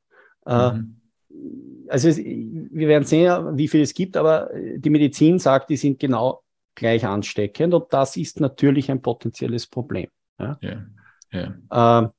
Äh, 0.46 0.72
mhm. 0.72 0.99
Also 1.88 2.08
es, 2.08 2.18
wir 2.18 2.88
werden 2.88 3.04
sehen, 3.04 3.56
wie 3.58 3.68
viel 3.68 3.80
es 3.80 3.94
gibt, 3.94 4.16
aber 4.16 4.50
die 4.76 4.90
Medizin 4.90 5.38
sagt, 5.38 5.70
die 5.70 5.76
sind 5.76 5.98
genau 5.98 6.42
gleich 6.74 7.04
ansteckend 7.04 7.74
und 7.74 7.92
das 7.92 8.16
ist 8.16 8.40
natürlich 8.40 8.90
ein 8.90 9.02
potenzielles 9.02 9.66
Problem. 9.66 10.08
Ja, 10.38 10.58
ja. 10.60 10.86
ja. 11.32 12.02
Ähm, 12.02 12.10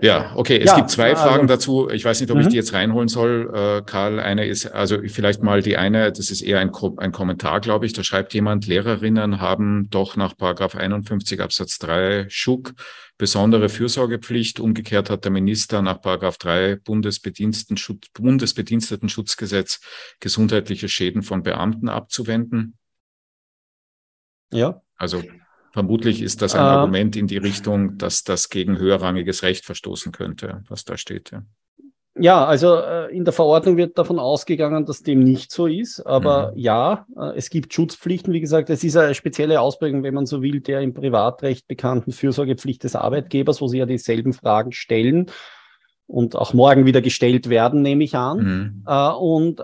ja, 0.00 0.32
okay. 0.34 0.58
Es 0.58 0.70
ja, 0.70 0.76
gibt 0.76 0.90
zwei 0.90 1.14
Fragen 1.14 1.42
also, 1.42 1.54
dazu. 1.54 1.90
Ich 1.90 2.04
weiß 2.04 2.20
nicht, 2.20 2.30
ob 2.30 2.38
ich 2.38 2.46
mhm. 2.46 2.50
die 2.50 2.56
jetzt 2.56 2.72
reinholen 2.72 3.08
soll, 3.08 3.52
äh, 3.54 3.82
Karl. 3.82 4.18
Eine 4.18 4.46
ist, 4.46 4.66
also 4.66 4.98
vielleicht 5.06 5.42
mal 5.42 5.62
die 5.62 5.76
eine, 5.76 6.10
das 6.12 6.30
ist 6.30 6.40
eher 6.40 6.60
ein, 6.60 6.72
ein 6.96 7.12
Kommentar, 7.12 7.60
glaube 7.60 7.86
ich. 7.86 7.92
Da 7.92 8.02
schreibt 8.02 8.32
jemand, 8.32 8.66
Lehrerinnen 8.66 9.40
haben 9.40 9.88
doch 9.90 10.16
nach 10.16 10.36
Paragraph 10.36 10.76
51 10.76 11.40
Absatz 11.40 11.78
3 11.78 12.26
Schuck 12.28 12.72
besondere 13.18 13.68
Fürsorgepflicht. 13.68 14.60
Umgekehrt 14.60 15.10
hat 15.10 15.24
der 15.24 15.32
Minister 15.32 15.82
nach 15.82 16.00
Paragraph 16.00 16.38
3 16.38 16.76
Bundesbedienstetenschutz, 16.76 18.08
Bundesbedienstetenschutzzgesetz 18.10 19.80
gesundheitliche 20.20 20.88
Schäden 20.88 21.22
von 21.22 21.42
Beamten 21.42 21.88
abzuwenden. 21.88 22.76
Ja. 24.52 24.82
Also 24.96 25.22
Vermutlich 25.76 26.22
ist 26.22 26.40
das 26.40 26.54
ein 26.54 26.64
äh, 26.64 26.68
Argument 26.68 27.16
in 27.16 27.26
die 27.26 27.36
Richtung, 27.36 27.98
dass 27.98 28.24
das 28.24 28.48
gegen 28.48 28.78
höherrangiges 28.78 29.42
Recht 29.42 29.66
verstoßen 29.66 30.10
könnte, 30.10 30.64
was 30.68 30.86
da 30.86 30.96
steht. 30.96 31.32
Ja, 31.32 31.42
ja 32.18 32.44
also 32.44 32.76
äh, 32.76 33.14
in 33.14 33.24
der 33.24 33.32
Verordnung 33.32 33.76
wird 33.76 33.98
davon 33.98 34.18
ausgegangen, 34.18 34.84
dass 34.84 35.02
dem 35.02 35.20
nicht 35.20 35.50
so 35.52 35.66
ist. 35.66 36.00
Aber 36.00 36.52
mhm. 36.52 36.58
ja, 36.58 37.06
äh, 37.16 37.36
es 37.36 37.50
gibt 37.50 37.72
Schutzpflichten. 37.72 38.32
Wie 38.32 38.40
gesagt, 38.40 38.70
es 38.70 38.84
ist 38.84 38.96
eine 38.96 39.14
spezielle 39.14 39.60
Ausprägung, 39.60 40.02
wenn 40.02 40.14
man 40.14 40.26
so 40.26 40.42
will, 40.42 40.60
der 40.60 40.80
im 40.80 40.94
Privatrecht 40.94 41.66
bekannten 41.68 42.12
Fürsorgepflicht 42.12 42.84
des 42.84 42.96
Arbeitgebers, 42.96 43.60
wo 43.60 43.68
sie 43.68 43.78
ja 43.78 43.86
dieselben 43.86 44.32
Fragen 44.32 44.72
stellen 44.72 45.26
und 46.06 46.36
auch 46.36 46.54
morgen 46.54 46.86
wieder 46.86 47.02
gestellt 47.02 47.48
werden, 47.48 47.82
nehme 47.82 48.04
ich 48.04 48.14
an. 48.14 48.38
Mhm. 48.38 48.84
Äh, 48.86 49.10
und 49.10 49.62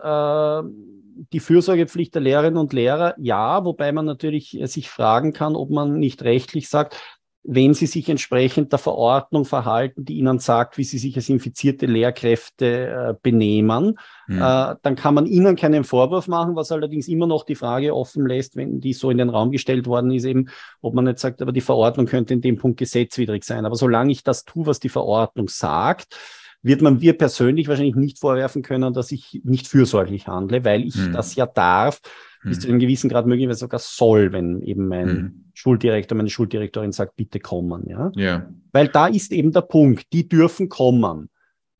die 1.32 1.40
Fürsorgepflicht 1.40 2.14
der 2.14 2.22
Lehrerinnen 2.22 2.56
und 2.56 2.72
Lehrer, 2.72 3.14
ja, 3.18 3.64
wobei 3.64 3.92
man 3.92 4.06
natürlich 4.06 4.58
sich 4.64 4.88
fragen 4.88 5.32
kann, 5.32 5.54
ob 5.54 5.70
man 5.70 5.98
nicht 5.98 6.22
rechtlich 6.22 6.68
sagt, 6.68 6.96
wenn 7.44 7.74
sie 7.74 7.86
sich 7.86 8.08
entsprechend 8.08 8.70
der 8.70 8.78
Verordnung 8.78 9.44
verhalten, 9.44 10.04
die 10.04 10.18
ihnen 10.18 10.38
sagt, 10.38 10.78
wie 10.78 10.84
sie 10.84 10.98
sich 10.98 11.16
als 11.16 11.28
infizierte 11.28 11.86
Lehrkräfte 11.86 12.86
äh, 12.86 13.14
benehmen, 13.20 13.98
mhm. 14.28 14.38
äh, 14.38 14.76
dann 14.82 14.94
kann 14.94 15.14
man 15.14 15.26
ihnen 15.26 15.56
keinen 15.56 15.82
Vorwurf 15.82 16.28
machen, 16.28 16.54
was 16.54 16.70
allerdings 16.70 17.08
immer 17.08 17.26
noch 17.26 17.44
die 17.44 17.56
Frage 17.56 17.96
offen 17.96 18.26
lässt, 18.26 18.54
wenn 18.54 18.80
die 18.80 18.92
so 18.92 19.10
in 19.10 19.18
den 19.18 19.28
Raum 19.28 19.50
gestellt 19.50 19.86
worden 19.86 20.12
ist, 20.12 20.24
eben, 20.24 20.50
ob 20.80 20.94
man 20.94 21.04
nicht 21.04 21.18
sagt, 21.18 21.42
aber 21.42 21.52
die 21.52 21.60
Verordnung 21.60 22.06
könnte 22.06 22.32
in 22.32 22.42
dem 22.42 22.58
Punkt 22.58 22.78
gesetzwidrig 22.78 23.42
sein. 23.44 23.66
Aber 23.66 23.74
solange 23.74 24.12
ich 24.12 24.22
das 24.22 24.44
tue, 24.44 24.66
was 24.66 24.78
die 24.78 24.88
Verordnung 24.88 25.48
sagt, 25.48 26.16
wird 26.62 26.80
man 26.80 26.98
mir 26.98 27.16
persönlich 27.18 27.68
wahrscheinlich 27.68 27.96
nicht 27.96 28.18
vorwerfen 28.18 28.62
können, 28.62 28.94
dass 28.94 29.10
ich 29.10 29.40
nicht 29.44 29.66
fürsorglich 29.66 30.28
handle, 30.28 30.64
weil 30.64 30.84
ich 30.84 30.94
hm. 30.94 31.12
das 31.12 31.34
ja 31.34 31.46
darf, 31.46 32.00
bis 32.44 32.56
hm. 32.56 32.60
zu 32.60 32.68
einem 32.68 32.78
gewissen 32.78 33.10
Grad 33.10 33.26
möglicherweise 33.26 33.60
sogar 33.60 33.80
soll, 33.80 34.32
wenn 34.32 34.62
eben 34.62 34.88
mein 34.88 35.08
hm. 35.08 35.44
Schuldirektor, 35.54 36.16
meine 36.16 36.30
Schuldirektorin 36.30 36.92
sagt, 36.92 37.16
bitte 37.16 37.40
kommen. 37.40 37.88
Ja? 37.88 38.12
ja. 38.14 38.46
Weil 38.72 38.88
da 38.88 39.08
ist 39.08 39.32
eben 39.32 39.52
der 39.52 39.62
Punkt, 39.62 40.12
die 40.12 40.28
dürfen 40.28 40.68
kommen. 40.68 41.28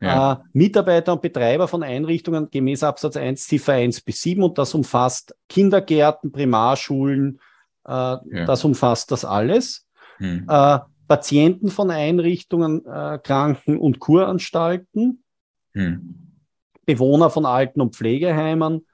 Ja. 0.01 0.33
Äh, 0.33 0.37
Mitarbeiter 0.53 1.13
und 1.13 1.23
Betreiber 1.23 1.69
von 1.69 1.85
Einrichtungen 1.85 2.51
gemäß 2.51 2.83
Absatz 2.83 3.17
1, 3.17 3.47
Ziffer 3.47 3.75
1 3.75 4.01
bis 4.01 4.21
7 4.23 4.43
und 4.43 4.59
das 4.59 4.75
umfasst 4.75 5.37
Kindergärten, 5.49 6.33
Primarschulen, 6.33 7.39
äh, 7.87 7.91
ja. 7.91 8.19
das 8.45 8.65
umfasst 8.65 9.13
das 9.13 9.25
alles. 9.25 9.87
Hm. 10.19 10.45
Äh, 10.49 10.79
Patienten 11.13 11.69
von 11.69 11.91
Einrichtungen, 11.91 12.87
äh, 12.87 13.19
Kranken- 13.23 13.79
und 13.79 13.99
Kuranstalten, 13.99 15.23
hm. 15.75 16.15
Bewohner 16.87 17.29
von 17.29 17.45
Alten- 17.45 17.83
und 17.83 17.95
Pflegeheimen, 17.95 18.87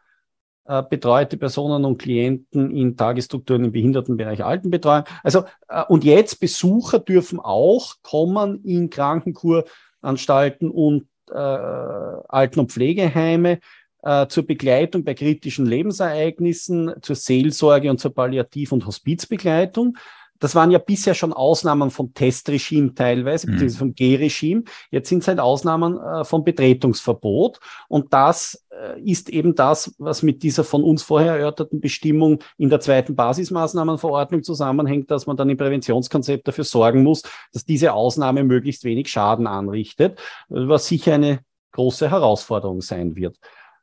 äh, 0.64 0.82
betreute 0.82 1.36
Personen 1.36 1.84
und 1.84 1.98
Klienten 1.98 2.72
in 2.72 2.96
Tagesstrukturen 2.96 3.66
im 3.66 3.70
Behindertenbereich 3.70 4.42
Altenbetreuung. 4.42 5.04
Also, 5.22 5.44
äh, 5.68 5.84
und 5.88 6.02
jetzt 6.02 6.40
Besucher 6.40 6.98
dürfen 6.98 7.38
auch 7.38 7.94
kommen 8.02 8.64
in 8.64 8.90
Krankenkuranstalten 8.90 10.72
und 10.72 11.06
äh, 11.30 11.34
Alten- 11.34 12.58
und 12.58 12.72
Pflegeheime 12.72 13.60
äh, 14.02 14.26
zur 14.26 14.44
Begleitung 14.44 15.04
bei 15.04 15.14
kritischen 15.14 15.66
Lebensereignissen, 15.66 16.94
zur 17.00 17.14
Seelsorge 17.14 17.90
und 17.90 18.00
zur 18.00 18.12
Palliativ- 18.12 18.72
und 18.72 18.86
Hospizbegleitung. 18.86 19.96
Das 20.38 20.54
waren 20.54 20.70
ja 20.70 20.78
bisher 20.78 21.14
schon 21.14 21.32
Ausnahmen 21.32 21.90
vom 21.90 22.14
Testregime 22.14 22.94
teilweise, 22.94 23.46
mhm. 23.46 23.52
beziehungsweise 23.52 23.78
vom 23.78 23.94
G-Regime. 23.94 24.62
Jetzt 24.90 25.08
sind 25.08 25.22
es 25.22 25.28
halt 25.28 25.40
Ausnahmen 25.40 25.98
äh, 25.98 26.24
vom 26.24 26.44
Betretungsverbot. 26.44 27.60
Und 27.88 28.12
das 28.12 28.64
äh, 28.70 29.00
ist 29.00 29.28
eben 29.28 29.54
das, 29.54 29.94
was 29.98 30.22
mit 30.22 30.42
dieser 30.42 30.64
von 30.64 30.82
uns 30.84 31.02
vorher 31.02 31.34
erörterten 31.34 31.80
Bestimmung 31.80 32.38
in 32.56 32.70
der 32.70 32.80
zweiten 32.80 33.16
Basismaßnahmenverordnung 33.16 34.42
zusammenhängt, 34.42 35.10
dass 35.10 35.26
man 35.26 35.36
dann 35.36 35.50
im 35.50 35.56
Präventionskonzept 35.56 36.46
dafür 36.46 36.64
sorgen 36.64 37.02
muss, 37.02 37.22
dass 37.52 37.64
diese 37.64 37.92
Ausnahme 37.92 38.44
möglichst 38.44 38.84
wenig 38.84 39.08
Schaden 39.08 39.46
anrichtet, 39.46 40.18
was 40.48 40.86
sicher 40.86 41.14
eine 41.14 41.40
große 41.72 42.10
Herausforderung 42.10 42.80
sein 42.80 43.16
wird. 43.16 43.36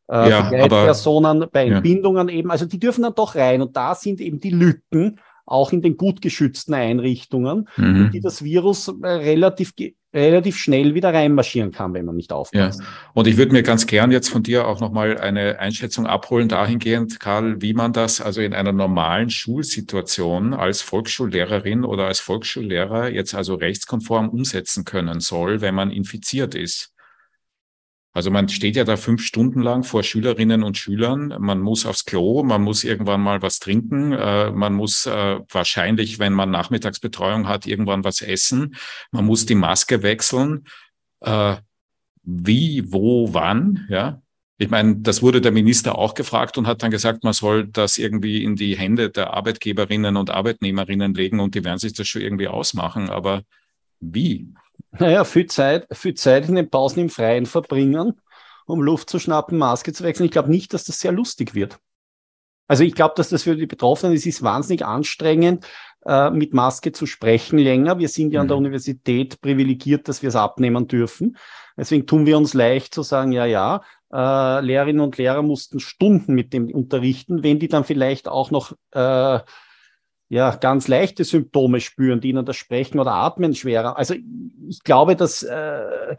Äh, 0.08 0.30
ja, 0.30 0.68
Personen 0.68 1.48
bei 1.52 1.66
Entbindungen 1.66 2.30
ja. 2.30 2.36
eben, 2.36 2.52
also 2.52 2.66
die 2.66 2.80
dürfen 2.80 3.02
dann 3.02 3.16
doch 3.16 3.36
rein 3.36 3.62
und 3.62 3.76
da 3.76 3.96
sind 3.96 4.22
eben 4.22 4.40
die 4.40 4.52
Lücken, 4.52 5.20
auch 5.46 5.72
in 5.72 5.82
den 5.82 5.98
gut 5.98 6.22
geschützten 6.22 6.74
Einrichtungen, 6.74 7.70
mhm. 7.78 8.10
die 8.12 8.20
das 8.20 8.44
Virus 8.44 8.88
äh, 8.88 9.08
relativ, 9.08 9.74
relativ 10.14 10.58
schnell 10.58 10.96
wieder 10.96 11.14
reinmarschieren 11.14 11.72
kann, 11.72 11.94
wenn 11.94 12.06
man 12.06 12.16
nicht 12.16 12.34
aufpasst. 12.34 12.80
Ja. 12.82 12.88
Und 13.14 13.28
ich 13.28 13.38
würde 13.38 13.52
mir 13.52 13.64
ganz 13.64 13.86
gern 13.86 14.12
jetzt 14.12 14.30
von 14.30 14.42
dir 14.42 14.68
auch 14.68 14.80
nochmal 14.80 15.18
eine 15.18 15.60
Einschätzung 15.60 16.08
abholen 16.08 16.50
dahingehend, 16.50 17.20
Karl, 17.20 17.62
wie 17.62 17.74
man 17.74 17.94
das 17.94 18.22
also 18.22 18.42
in 18.42 18.54
einer 18.54 18.72
normalen 18.72 19.30
Schulsituation 19.30 20.54
als 20.54 20.82
Volksschullehrerin 20.82 21.84
oder 21.84 22.08
als 22.08 22.20
Volksschullehrer 22.20 23.10
jetzt 23.10 23.36
also 23.36 23.56
rechtskonform 23.56 24.30
umsetzen 24.30 24.86
können 24.86 25.20
soll, 25.20 25.62
wenn 25.62 25.76
man 25.76 25.92
infiziert 25.92 26.56
ist. 26.56 26.95
Also 28.16 28.32
man 28.32 28.48
steht 28.48 28.78
ja 28.78 28.86
da 28.86 28.96
fünf 28.96 29.22
Stunden 29.24 29.62
lang 29.62 29.84
vor 29.84 30.02
Schülerinnen 30.02 30.64
und 30.64 30.78
Schülern. 30.78 31.36
Man 31.38 31.60
muss 31.60 31.86
aufs 31.86 32.06
Klo, 32.06 32.44
man 32.44 32.62
muss 32.62 32.86
irgendwann 32.86 33.20
mal 33.20 33.42
was 33.42 33.60
trinken, 33.60 34.14
äh, 34.14 34.52
man 34.52 34.74
muss 34.74 35.06
äh, 35.06 35.40
wahrscheinlich, 35.50 36.18
wenn 36.18 36.32
man 36.32 36.50
Nachmittagsbetreuung 36.50 37.50
hat, 37.50 37.68
irgendwann 37.68 38.06
was 38.06 38.22
essen. 38.22 38.78
Man 39.12 39.26
muss 39.26 39.46
die 39.46 39.56
Maske 39.56 40.02
wechseln. 40.02 40.64
Äh, 41.20 41.58
wie, 42.24 42.90
wo, 42.90 43.34
wann? 43.34 43.86
Ja, 43.90 44.22
ich 44.58 44.70
meine, 44.70 44.96
das 44.96 45.22
wurde 45.22 45.42
der 45.42 45.52
Minister 45.52 45.98
auch 45.98 46.14
gefragt 46.14 46.58
und 46.58 46.68
hat 46.68 46.84
dann 46.84 46.92
gesagt, 46.92 47.26
man 47.26 47.34
soll 47.34 47.68
das 47.68 47.98
irgendwie 47.98 48.46
in 48.46 48.56
die 48.56 48.78
Hände 48.78 49.10
der 49.10 49.34
Arbeitgeberinnen 49.34 50.16
und 50.16 50.30
Arbeitnehmerinnen 50.30 51.14
legen 51.14 51.42
und 51.42 51.54
die 51.54 51.66
werden 51.66 51.80
sich 51.80 51.92
das 51.92 52.08
schon 52.08 52.22
irgendwie 52.22 52.48
ausmachen. 52.48 53.10
Aber 53.10 53.44
wie? 54.00 54.54
Naja, 55.00 55.24
viel 55.24 55.46
Zeit, 55.48 55.88
viel 55.92 56.14
Zeit 56.14 56.48
in 56.48 56.56
den 56.56 56.70
Pausen 56.70 57.00
im 57.02 57.10
Freien 57.10 57.46
verbringen, 57.46 58.20
um 58.66 58.82
Luft 58.82 59.10
zu 59.10 59.20
schnappen, 59.20 59.58
Maske 59.58 59.94
zu 59.94 60.04
wechseln. 60.04 60.26
Ich 60.26 60.32
glaube 60.32 60.50
nicht, 60.50 60.74
dass 60.74 60.86
das 60.86 61.00
sehr 61.00 61.12
lustig 61.12 61.54
wird. 61.56 61.80
Also 62.68 62.84
ich 62.84 62.96
glaube, 62.96 63.14
dass 63.16 63.30
das 63.30 63.44
für 63.44 63.56
die 63.56 63.68
Betroffenen 63.68 64.16
es 64.16 64.26
ist 64.26 64.42
wahnsinnig 64.42 64.86
anstrengend, 64.86 65.68
äh, 66.06 66.32
mit 66.32 66.54
Maske 66.54 66.92
zu 66.92 67.06
sprechen 67.06 67.60
länger. 67.60 68.00
Wir 68.00 68.10
sind 68.10 68.32
ja 68.32 68.40
mhm. 68.40 68.42
an 68.42 68.48
der 68.48 68.58
mhm. 68.58 68.66
Universität 68.66 69.42
privilegiert, 69.42 70.08
dass 70.08 70.22
wir 70.22 70.30
es 70.30 70.36
abnehmen 70.36 70.88
dürfen. 70.88 71.38
Deswegen 71.78 72.08
tun 72.08 72.26
wir 72.26 72.38
uns 72.38 72.54
leicht 72.54 72.94
zu 72.94 73.04
sagen, 73.04 73.32
ja, 73.32 73.46
ja, 73.46 73.82
äh, 74.12 74.62
Lehrerinnen 74.62 75.02
und 75.02 75.18
Lehrer 75.18 75.42
mussten 75.42 75.80
Stunden 75.80 76.34
mit 76.34 76.54
dem 76.54 76.68
unterrichten, 76.74 77.44
wenn 77.44 77.60
die 77.60 77.68
dann 77.68 77.84
vielleicht 77.84 78.28
auch 78.28 78.50
noch 78.50 78.72
äh, 78.92 79.40
ja, 80.30 80.56
ganz 80.56 80.88
leichte 80.88 81.24
Symptome 81.24 81.80
spüren, 81.80 82.20
die 82.20 82.30
ihnen 82.30 82.46
das 82.46 82.56
Sprechen 82.56 83.00
oder 83.00 83.14
Atmen 83.14 83.54
schwerer. 83.54 83.98
Also 83.98 84.16
ich 84.68 84.80
glaube, 84.84 85.16
dass 85.16 85.44
äh, 85.44 86.16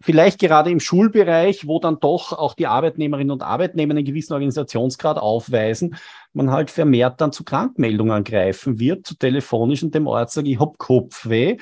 vielleicht 0.00 0.38
gerade 0.38 0.70
im 0.70 0.80
Schulbereich, 0.80 1.66
wo 1.66 1.80
dann 1.80 1.98
doch 1.98 2.32
auch 2.32 2.54
die 2.54 2.66
Arbeitnehmerinnen 2.66 3.32
und 3.32 3.42
Arbeitnehmer 3.42 3.94
einen 3.94 4.04
gewissen 4.04 4.34
Organisationsgrad 4.34 5.18
aufweisen, 5.18 5.96
man 6.32 6.50
halt 6.50 6.70
vermehrt 6.70 7.20
dann 7.20 7.32
zu 7.32 7.42
Krankmeldungen 7.42 8.22
greifen 8.22 8.78
wird, 8.78 9.06
zu 9.06 9.16
telefonisch 9.16 9.82
und 9.82 9.94
dem 9.94 10.06
Ort 10.06 10.30
sage 10.30 10.50
ich 10.50 10.60
hab 10.60 10.78
Kopfweh. 10.78 11.56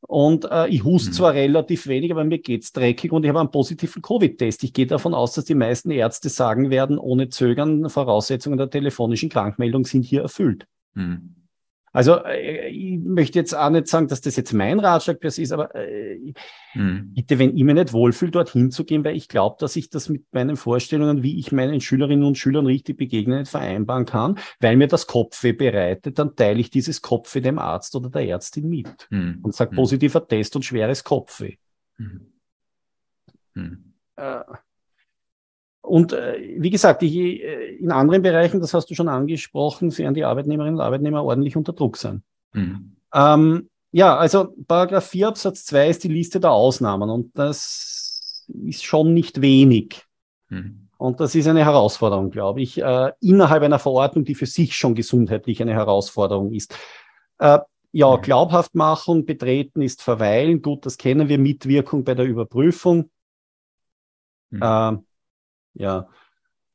Und 0.00 0.46
äh, 0.50 0.68
ich 0.68 0.84
huste 0.84 1.10
mhm. 1.10 1.14
zwar 1.14 1.34
relativ 1.34 1.86
wenig, 1.86 2.12
aber 2.12 2.24
mir 2.24 2.38
geht's 2.38 2.72
dreckig 2.72 3.12
und 3.12 3.24
ich 3.24 3.28
habe 3.28 3.40
einen 3.40 3.50
positiven 3.50 4.00
Covid-Test. 4.00 4.62
Ich 4.64 4.72
gehe 4.72 4.86
davon 4.86 5.12
aus, 5.12 5.34
dass 5.34 5.44
die 5.44 5.54
meisten 5.54 5.90
Ärzte 5.90 6.28
sagen 6.28 6.70
werden, 6.70 6.98
ohne 6.98 7.28
Zögern, 7.28 7.90
Voraussetzungen 7.90 8.58
der 8.58 8.70
telefonischen 8.70 9.28
Krankmeldung 9.28 9.84
sind 9.84 10.04
hier 10.04 10.22
erfüllt. 10.22 10.66
Mhm. 10.94 11.34
Also 11.92 12.24
äh, 12.24 12.68
ich 12.68 12.98
möchte 12.98 13.38
jetzt 13.38 13.54
auch 13.54 13.70
nicht 13.70 13.88
sagen, 13.88 14.08
dass 14.08 14.20
das 14.20 14.36
jetzt 14.36 14.52
mein 14.52 14.80
Ratschlag 14.80 15.20
per 15.20 15.30
se 15.30 15.42
ist, 15.42 15.52
aber 15.52 15.74
äh, 15.74 16.32
mhm. 16.74 17.12
bitte, 17.14 17.38
wenn 17.38 17.56
ich 17.56 17.64
mich 17.64 17.74
nicht 17.74 17.92
wohlfühle, 17.92 18.30
dorthin 18.30 18.70
zu 18.70 18.84
gehen, 18.84 19.04
weil 19.04 19.16
ich 19.16 19.28
glaube, 19.28 19.56
dass 19.58 19.76
ich 19.76 19.90
das 19.90 20.08
mit 20.08 20.26
meinen 20.32 20.56
Vorstellungen, 20.56 21.22
wie 21.22 21.38
ich 21.38 21.52
meinen 21.52 21.80
Schülerinnen 21.80 22.24
und 22.24 22.38
Schülern 22.38 22.66
richtig 22.66 22.96
begegne, 22.96 23.38
nicht 23.38 23.50
vereinbaren 23.50 24.04
kann, 24.04 24.38
weil 24.60 24.76
mir 24.76 24.88
das 24.88 25.06
Kopfweh 25.06 25.52
bereitet, 25.52 26.18
dann 26.18 26.36
teile 26.36 26.60
ich 26.60 26.70
dieses 26.70 27.02
Kopfweh 27.02 27.40
dem 27.40 27.58
Arzt 27.58 27.94
oder 27.96 28.10
der 28.10 28.26
Ärztin 28.26 28.68
mit 28.68 29.06
mhm. 29.10 29.40
und 29.42 29.54
sage 29.54 29.70
hm. 29.70 29.76
positiver 29.76 30.26
Test 30.26 30.56
und 30.56 30.64
schweres 30.64 31.04
Kopfweh. 31.04 31.56
Mhm. 31.98 33.94
Äh, 34.16 34.40
und 35.88 36.12
äh, 36.12 36.36
wie 36.58 36.70
gesagt, 36.70 37.02
ich, 37.02 37.16
äh, 37.16 37.76
in 37.76 37.90
anderen 37.90 38.22
Bereichen, 38.22 38.60
das 38.60 38.74
hast 38.74 38.90
du 38.90 38.94
schon 38.94 39.08
angesprochen, 39.08 39.96
werden 39.96 40.14
die 40.14 40.24
Arbeitnehmerinnen 40.24 40.76
und 40.76 40.84
Arbeitnehmer 40.84 41.24
ordentlich 41.24 41.56
unter 41.56 41.72
Druck 41.72 41.96
sein. 41.96 42.22
Mhm. 42.52 42.96
Ähm, 43.14 43.68
ja, 43.90 44.16
also 44.16 44.54
Paragraph 44.66 45.06
4 45.06 45.28
Absatz 45.28 45.64
2 45.64 45.88
ist 45.88 46.04
die 46.04 46.08
Liste 46.08 46.40
der 46.40 46.52
Ausnahmen 46.52 47.08
und 47.08 47.36
das 47.38 48.46
ist 48.66 48.84
schon 48.84 49.14
nicht 49.14 49.40
wenig. 49.40 50.04
Mhm. 50.50 50.88
Und 50.98 51.20
das 51.20 51.34
ist 51.34 51.46
eine 51.46 51.64
Herausforderung, 51.64 52.30
glaube 52.30 52.60
ich, 52.60 52.82
äh, 52.82 53.12
innerhalb 53.20 53.62
einer 53.62 53.78
Verordnung, 53.78 54.24
die 54.24 54.34
für 54.34 54.46
sich 54.46 54.76
schon 54.76 54.94
gesundheitlich 54.94 55.62
eine 55.62 55.72
Herausforderung 55.72 56.52
ist. 56.52 56.76
Äh, 57.38 57.60
ja. 57.92 58.16
Glaubhaftmachung, 58.16 59.24
Betreten 59.24 59.80
ist 59.80 60.02
Verweilen. 60.02 60.60
Gut, 60.60 60.84
das 60.84 60.98
kennen 60.98 61.28
wir. 61.28 61.38
Mitwirkung 61.38 62.04
bei 62.04 62.14
der 62.14 62.26
Überprüfung. 62.26 63.10
Mhm. 64.50 65.04
Ja. 65.78 66.08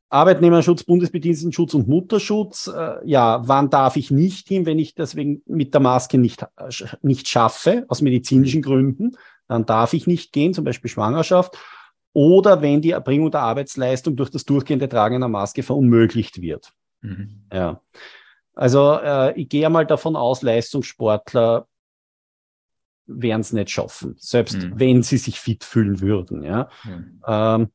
Arbeitnehmerschutz, 0.09 0.83
Bundesbedienstetenschutz 0.83 1.73
und 1.73 1.87
Mutterschutz. 1.87 2.67
Äh, 2.67 2.97
ja, 3.03 3.41
wann 3.47 3.71
darf 3.71 3.95
ich 3.95 4.11
nicht 4.11 4.47
hin, 4.47 4.65
wenn 4.67 4.77
ich 4.77 4.93
deswegen 4.93 5.41
mit 5.47 5.73
der 5.73 5.81
Maske 5.81 6.19
nicht, 6.19 6.43
äh, 6.43 6.69
nicht 7.01 7.27
schaffe, 7.27 7.85
aus 7.87 8.01
medizinischen 8.01 8.61
Gründen? 8.61 9.17
Dann 9.47 9.65
darf 9.65 9.93
ich 9.93 10.05
nicht 10.05 10.31
gehen, 10.31 10.53
zum 10.53 10.65
Beispiel 10.65 10.89
Schwangerschaft. 10.89 11.57
Oder 12.13 12.61
wenn 12.61 12.81
die 12.81 12.91
Erbringung 12.91 13.31
der 13.31 13.41
Arbeitsleistung 13.41 14.15
durch 14.15 14.29
das 14.29 14.45
durchgehende 14.45 14.87
Tragen 14.87 15.15
einer 15.15 15.29
Maske 15.29 15.63
verunmöglicht 15.63 16.41
wird. 16.41 16.71
Mhm. 17.01 17.45
Ja. 17.51 17.81
Also 18.53 18.99
äh, 19.03 19.33
ich 19.39 19.49
gehe 19.49 19.67
mal 19.69 19.87
davon 19.87 20.15
aus, 20.15 20.43
Leistungssportler 20.43 21.67
werden 23.07 23.41
es 23.41 23.51
nicht 23.51 23.71
schaffen, 23.71 24.15
selbst 24.19 24.57
mhm. 24.57 24.73
wenn 24.75 25.03
sie 25.03 25.17
sich 25.17 25.39
fit 25.39 25.63
fühlen 25.63 26.01
würden. 26.01 26.43
Ja. 26.43 26.69
Mhm. 26.83 27.21
Ähm, 27.27 27.67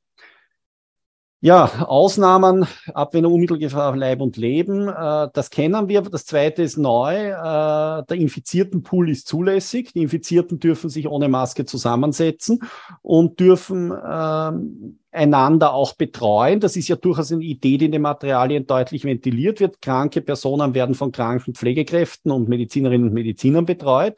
ja, 1.40 1.86
Ausnahmen, 1.86 2.66
Abwehr 2.94 3.30
Unmittelgefahr 3.30 3.96
Leib 3.96 4.20
und 4.20 4.36
Leben, 4.36 4.88
äh, 4.88 5.28
das 5.32 5.50
kennen 5.50 5.88
wir. 5.88 6.02
Das 6.02 6.26
zweite 6.26 6.62
ist 6.62 6.78
neu. 6.78 7.14
Äh, 7.14 7.32
der 8.04 8.16
Infiziertenpool 8.16 9.08
ist 9.08 9.28
zulässig. 9.28 9.92
Die 9.92 10.02
Infizierten 10.02 10.58
dürfen 10.58 10.90
sich 10.90 11.06
ohne 11.06 11.28
Maske 11.28 11.64
zusammensetzen 11.64 12.60
und 13.02 13.38
dürfen 13.38 13.92
äh, 13.92 14.50
einander 15.12 15.74
auch 15.74 15.94
betreuen. 15.94 16.58
Das 16.58 16.76
ist 16.76 16.88
ja 16.88 16.96
durchaus 16.96 17.32
eine 17.32 17.44
Idee, 17.44 17.78
die 17.78 17.86
in 17.86 17.92
den 17.92 18.02
Materialien 18.02 18.66
deutlich 18.66 19.04
ventiliert 19.04 19.60
wird. 19.60 19.80
Kranke 19.80 20.20
Personen 20.20 20.74
werden 20.74 20.96
von 20.96 21.12
kranken 21.12 21.54
Pflegekräften 21.54 22.32
und 22.32 22.48
Medizinerinnen 22.48 23.08
und 23.08 23.14
Medizinern 23.14 23.64
betreut. 23.64 24.16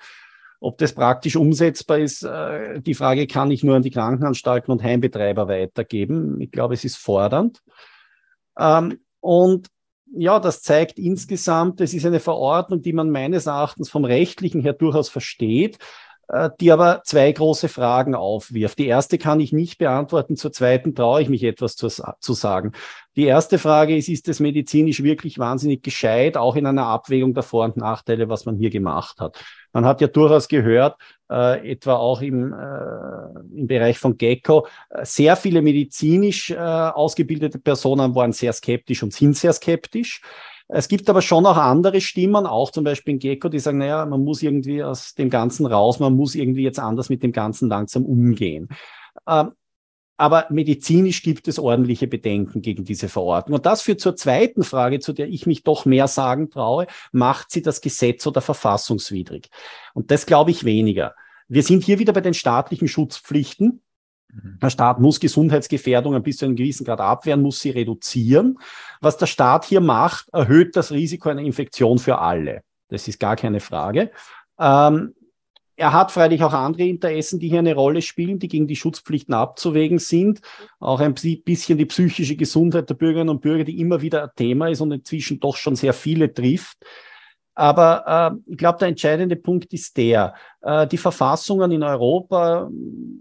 Ob 0.61 0.77
das 0.77 0.93
praktisch 0.93 1.37
umsetzbar 1.37 1.99
ist, 1.99 2.23
äh, 2.23 2.81
die 2.83 2.95
Frage 2.95 3.27
kann 3.27 3.51
ich 3.51 3.65
nur 3.65 3.77
an 3.77 3.83
die 3.83 3.91
Krankenanstalten 3.91 4.71
und 4.71 4.83
Heimbetreiber 4.83 5.49
weitergeben. 5.49 6.39
Ich 6.41 6.51
glaube, 6.51 6.75
es 6.75 6.85
ist 6.85 6.97
fordernd. 6.97 7.63
Ähm, 8.59 9.01
und 9.21 9.69
ja, 10.13 10.39
das 10.39 10.63
zeigt 10.63 10.99
insgesamt, 10.99 11.81
es 11.81 11.95
ist 11.95 12.05
eine 12.05 12.21
Verordnung, 12.21 12.83
die 12.83 12.93
man 12.93 13.11
meines 13.11 13.47
Erachtens 13.47 13.89
vom 13.89 14.05
rechtlichen 14.05 14.61
her 14.61 14.73
durchaus 14.75 15.09
versteht, 15.09 15.79
äh, 16.29 16.51
die 16.61 16.73
aber 16.73 17.03
zwei 17.05 17.33
große 17.33 17.69
Fragen 17.69 18.15
aufwirft. 18.15 18.79
Die 18.79 18.87
erste 18.87 19.19
kann 19.19 19.41
ich 19.41 19.53
nicht 19.53 19.79
beantworten, 19.79 20.37
zur 20.37 20.53
zweiten 20.53 20.95
traue 20.95 21.23
ich 21.23 21.29
mich 21.29 21.43
etwas 21.43 21.75
zu, 21.77 21.89
zu 21.89 22.33
sagen. 22.35 22.73
Die 23.17 23.25
erste 23.25 23.59
Frage 23.59 23.97
ist, 23.97 24.09
ist 24.09 24.29
es 24.29 24.41
medizinisch 24.41 25.03
wirklich 25.03 25.39
wahnsinnig 25.39 25.83
gescheit, 25.83 26.37
auch 26.37 26.57
in 26.57 26.67
einer 26.67 26.87
Abwägung 26.87 27.33
der 27.33 27.43
Vor- 27.45 27.65
und 27.65 27.77
Nachteile, 27.77 28.29
was 28.29 28.45
man 28.45 28.57
hier 28.57 28.71
gemacht 28.71 29.21
hat? 29.21 29.43
Man 29.73 29.85
hat 29.85 30.01
ja 30.01 30.09
durchaus 30.09 30.49
gehört, 30.49 30.97
äh, 31.31 31.73
etwa 31.73 31.97
auch 31.97 32.23
im, 32.23 32.53
äh, 32.53 33.59
im 33.59 33.67
Bereich 33.67 33.99
von 33.99 34.17
Gecko, 34.17 34.67
äh, 34.91 35.05
sehr 35.05 35.37
viele 35.37 35.63
medizinisch 35.63 36.51
äh, 36.51 36.57
ausgebildete 36.57 37.59
Personen 37.59 38.15
waren 38.15 38.33
sehr 38.33 38.53
skeptisch 38.53 39.03
und 39.03 39.13
sind 39.13 39.37
sehr 39.37 39.53
skeptisch. 39.53 40.21
Es 40.73 40.87
gibt 40.87 41.11
aber 41.11 41.21
schon 41.21 41.47
auch 41.47 41.57
andere 41.57 42.01
Stimmen, 42.01 42.47
auch 42.47 42.71
zum 42.71 42.85
Beispiel 42.85 43.15
in 43.15 43.19
Gecko, 43.19 43.49
die 43.49 43.59
sagen, 43.59 43.79
naja, 43.79 44.07
man 44.07 44.23
muss 44.23 44.43
irgendwie 44.43 44.85
aus 44.85 45.15
dem 45.15 45.29
Ganzen 45.29 45.67
raus, 45.67 45.99
man 45.99 46.15
muss 46.15 46.35
irgendwie 46.35 46.63
jetzt 46.63 46.79
anders 46.79 47.09
mit 47.09 47.23
dem 47.23 47.33
Ganzen 47.33 47.69
langsam 47.69 48.05
umgehen. 48.05 48.69
Ähm, 49.27 49.53
aber 50.21 50.45
medizinisch 50.51 51.23
gibt 51.23 51.49
es 51.49 51.59
ordentliche 51.59 52.07
Bedenken 52.07 52.61
gegen 52.61 52.85
diese 52.85 53.09
Verordnung. 53.09 53.57
Und 53.57 53.65
das 53.65 53.81
führt 53.81 54.03
zur 54.03 54.17
zweiten 54.17 54.63
Frage, 54.63 55.01
zu 55.01 55.15
der 55.15 55.29
ich 55.29 55.47
mich 55.47 55.63
doch 55.63 55.87
mehr 55.87 56.09
sagen 56.09 56.51
traue. 56.51 56.87
Macht 57.11 57.51
sie 57.51 57.63
das 57.63 57.81
Gesetz 57.81 58.27
oder 58.27 58.43
verfassungswidrig? 58.43 59.49
Und 59.95 60.11
das 60.11 60.27
glaube 60.27 60.51
ich 60.51 60.65
weniger. 60.65 61.15
Wir 61.49 61.63
sind 61.63 61.85
hier 61.85 61.99
wieder 61.99 62.13
bei 62.13 62.21
den 62.21 62.35
staatlichen 62.35 62.87
Schutzpflichten. 62.87 63.81
Mhm. 64.29 64.59
Der 64.61 64.69
Staat 64.69 65.01
muss 65.01 65.21
Gesundheitsgefährdungen 65.21 66.23
bis 66.23 66.37
zu 66.37 66.45
einem 66.45 66.57
gewissen 66.57 66.85
Grad 66.85 67.01
abwehren, 67.01 67.41
muss 67.41 67.61
sie 67.61 67.71
reduzieren. 67.71 68.59
Was 69.01 69.17
der 69.17 69.25
Staat 69.25 69.65
hier 69.65 69.81
macht, 69.81 70.29
erhöht 70.35 70.77
das 70.77 70.93
Risiko 70.93 71.31
einer 71.31 71.41
Infektion 71.41 71.99
für 71.99 72.19
alle. 72.19 72.63
Das 72.89 73.09
ist 73.09 73.21
gar 73.21 73.37
keine 73.37 73.61
Frage. 73.61 74.11
Ähm, 74.59 75.15
er 75.81 75.95
hat 75.95 76.13
freilich 76.13 76.43
auch 76.43 76.53
andere 76.53 76.83
Interessen, 76.83 77.41
die 77.41 77.49
hier 77.49 77.61
eine 77.61 77.75
Rolle 77.75 78.03
spielen, 78.03 78.39
die 78.39 78.49
gegen 78.49 78.67
die 78.67 78.77
Schutzpflichten 78.77 79.33
abzuwägen 79.33 79.99
sind. 79.99 80.43
Auch 80.79 81.01
ein 81.01 81.15
bisschen 81.15 81.79
die 81.79 81.87
psychische 81.87 82.37
Gesundheit 82.37 82.91
der 82.91 82.95
Bürgerinnen 82.95 83.31
und 83.31 83.41
Bürger, 83.41 83.65
die 83.65 83.81
immer 83.81 84.03
wieder 84.03 84.25
ein 84.25 84.31
Thema 84.37 84.69
ist 84.69 84.83
und 84.83 84.93
inzwischen 84.93 85.41
doch 85.41 85.57
schon 85.57 85.77
sehr 85.77 85.95
viele 85.95 86.35
trifft. 86.35 86.77
Aber 87.55 88.35
äh, 88.47 88.53
ich 88.53 88.59
glaube, 88.59 88.79
der 88.79 88.89
entscheidende 88.89 89.37
Punkt 89.37 89.73
ist 89.73 89.97
der, 89.97 90.35
äh, 90.61 90.87
die 90.87 90.99
Verfassungen 90.99 91.71
in 91.73 91.83
Europa 91.83 92.71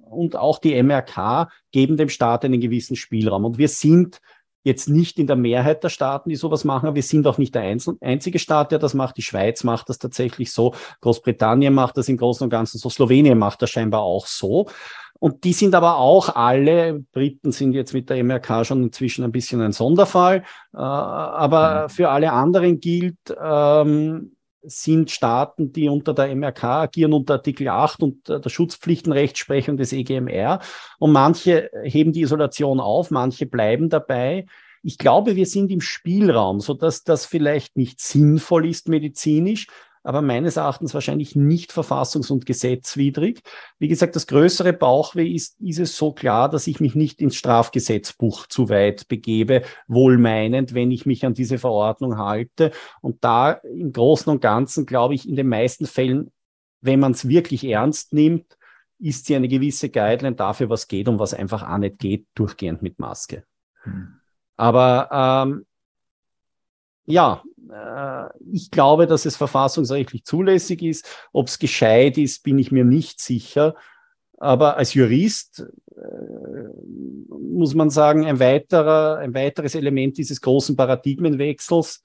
und 0.09 0.35
auch 0.35 0.59
die 0.59 0.83
MRK 0.83 1.47
geben 1.71 1.95
dem 1.95 2.09
Staat 2.09 2.43
einen 2.43 2.59
gewissen 2.59 2.97
Spielraum. 2.97 3.45
Und 3.45 3.57
wir 3.57 3.69
sind 3.69 4.19
jetzt 4.63 4.89
nicht 4.89 5.19
in 5.19 5.27
der 5.27 5.35
Mehrheit 5.35 5.83
der 5.83 5.89
Staaten, 5.89 6.29
die 6.29 6.35
sowas 6.35 6.63
machen. 6.63 6.95
Wir 6.95 7.03
sind 7.03 7.25
auch 7.27 7.37
nicht 7.37 7.55
der 7.55 7.63
einzige 8.01 8.39
Staat, 8.39 8.71
der 8.71 8.79
das 8.79 8.93
macht. 8.93 9.17
Die 9.17 9.21
Schweiz 9.21 9.63
macht 9.63 9.89
das 9.89 9.99
tatsächlich 9.99 10.51
so. 10.51 10.73
Großbritannien 11.01 11.73
macht 11.73 11.97
das 11.97 12.09
im 12.09 12.17
Großen 12.17 12.43
und 12.43 12.49
Ganzen 12.49 12.77
so. 12.77 12.89
Slowenien 12.89 13.37
macht 13.37 13.61
das 13.61 13.69
scheinbar 13.69 14.01
auch 14.01 14.25
so. 14.25 14.67
Und 15.19 15.43
die 15.43 15.53
sind 15.53 15.75
aber 15.75 15.97
auch 15.97 16.33
alle, 16.35 17.03
Briten 17.11 17.51
sind 17.51 17.73
jetzt 17.73 17.93
mit 17.93 18.09
der 18.09 18.23
MRK 18.23 18.63
schon 18.63 18.83
inzwischen 18.83 19.25
ein 19.25 19.33
bisschen 19.33 19.61
ein 19.61 19.73
Sonderfall, 19.73 20.43
äh, 20.73 20.77
aber 20.77 21.83
mhm. 21.83 21.89
für 21.89 22.09
alle 22.09 22.31
anderen 22.31 22.79
gilt, 22.79 23.17
ähm, 23.41 24.37
sind 24.63 25.11
Staaten, 25.11 25.71
die 25.71 25.89
unter 25.89 26.13
der 26.13 26.35
MRK 26.35 26.83
agieren, 26.83 27.13
unter 27.13 27.35
Artikel 27.35 27.67
8 27.67 28.03
und 28.03 28.29
der 28.29 28.49
Schutzpflichtenrechtsprechung 28.49 29.77
des 29.77 29.93
EGMR. 29.93 30.59
Und 30.97 31.11
manche 31.11 31.69
heben 31.83 32.11
die 32.11 32.21
Isolation 32.21 32.79
auf, 32.79 33.11
manche 33.11 33.45
bleiben 33.45 33.89
dabei. 33.89 34.45
Ich 34.81 34.97
glaube, 34.97 35.35
wir 35.35 35.45
sind 35.45 35.71
im 35.71 35.81
Spielraum, 35.81 36.59
so 36.59 36.73
dass 36.73 37.03
das 37.03 37.25
vielleicht 37.25 37.75
nicht 37.77 37.99
sinnvoll 37.99 38.67
ist 38.67 38.87
medizinisch, 38.87 39.67
aber 40.03 40.21
meines 40.21 40.57
Erachtens 40.57 40.93
wahrscheinlich 40.93 41.35
nicht 41.35 41.71
verfassungs- 41.71 42.31
und 42.31 42.45
gesetzwidrig. 42.45 43.41
Wie 43.79 43.87
gesagt, 43.87 44.15
das 44.15 44.27
größere 44.27 44.73
Bauchweh 44.73 45.27
ist, 45.27 45.59
ist 45.59 45.79
es 45.79 45.97
so 45.97 46.13
klar, 46.13 46.49
dass 46.49 46.67
ich 46.67 46.79
mich 46.79 46.95
nicht 46.95 47.21
ins 47.21 47.35
Strafgesetzbuch 47.35 48.47
zu 48.47 48.69
weit 48.69 49.07
begebe, 49.07 49.63
wohlmeinend, 49.87 50.73
wenn 50.73 50.91
ich 50.91 51.05
mich 51.05 51.25
an 51.25 51.33
diese 51.33 51.57
Verordnung 51.57 52.17
halte. 52.17 52.71
Und 53.01 53.23
da 53.23 53.51
im 53.51 53.91
Großen 53.91 54.31
und 54.31 54.41
Ganzen, 54.41 54.85
glaube 54.85 55.15
ich, 55.15 55.27
in 55.27 55.35
den 55.35 55.47
meisten 55.47 55.85
Fällen, 55.85 56.31
wenn 56.81 56.99
man 56.99 57.11
es 57.11 57.27
wirklich 57.27 57.65
ernst 57.65 58.13
nimmt, 58.13 58.57
ist 58.99 59.25
sie 59.25 59.35
eine 59.35 59.47
gewisse 59.47 59.89
Guideline 59.89 60.35
dafür, 60.35 60.69
was 60.69 60.87
geht 60.87 61.07
und 61.07 61.19
was 61.19 61.33
einfach 61.33 61.67
auch 61.67 61.77
nicht 61.77 61.99
geht, 61.99 62.27
durchgehend 62.35 62.81
mit 62.81 62.99
Maske. 62.99 63.43
Hm. 63.83 64.19
Aber 64.57 65.45
ähm, 65.47 65.65
ja, 67.05 67.41
ich 68.51 68.71
glaube, 68.71 69.07
dass 69.07 69.25
es 69.25 69.35
verfassungsrechtlich 69.35 70.23
zulässig 70.25 70.81
ist. 70.81 71.07
Ob 71.31 71.47
es 71.47 71.59
gescheit 71.59 72.17
ist, 72.17 72.43
bin 72.43 72.57
ich 72.57 72.71
mir 72.71 72.85
nicht 72.85 73.19
sicher. 73.19 73.75
Aber 74.37 74.77
als 74.77 74.93
Jurist 74.93 75.65
äh, 75.95 77.29
muss 77.29 77.75
man 77.75 77.89
sagen, 77.89 78.25
ein, 78.25 78.39
weiterer, 78.39 79.17
ein 79.17 79.33
weiteres 79.33 79.75
Element 79.75 80.17
dieses 80.17 80.41
großen 80.41 80.75
Paradigmenwechsels 80.75 82.03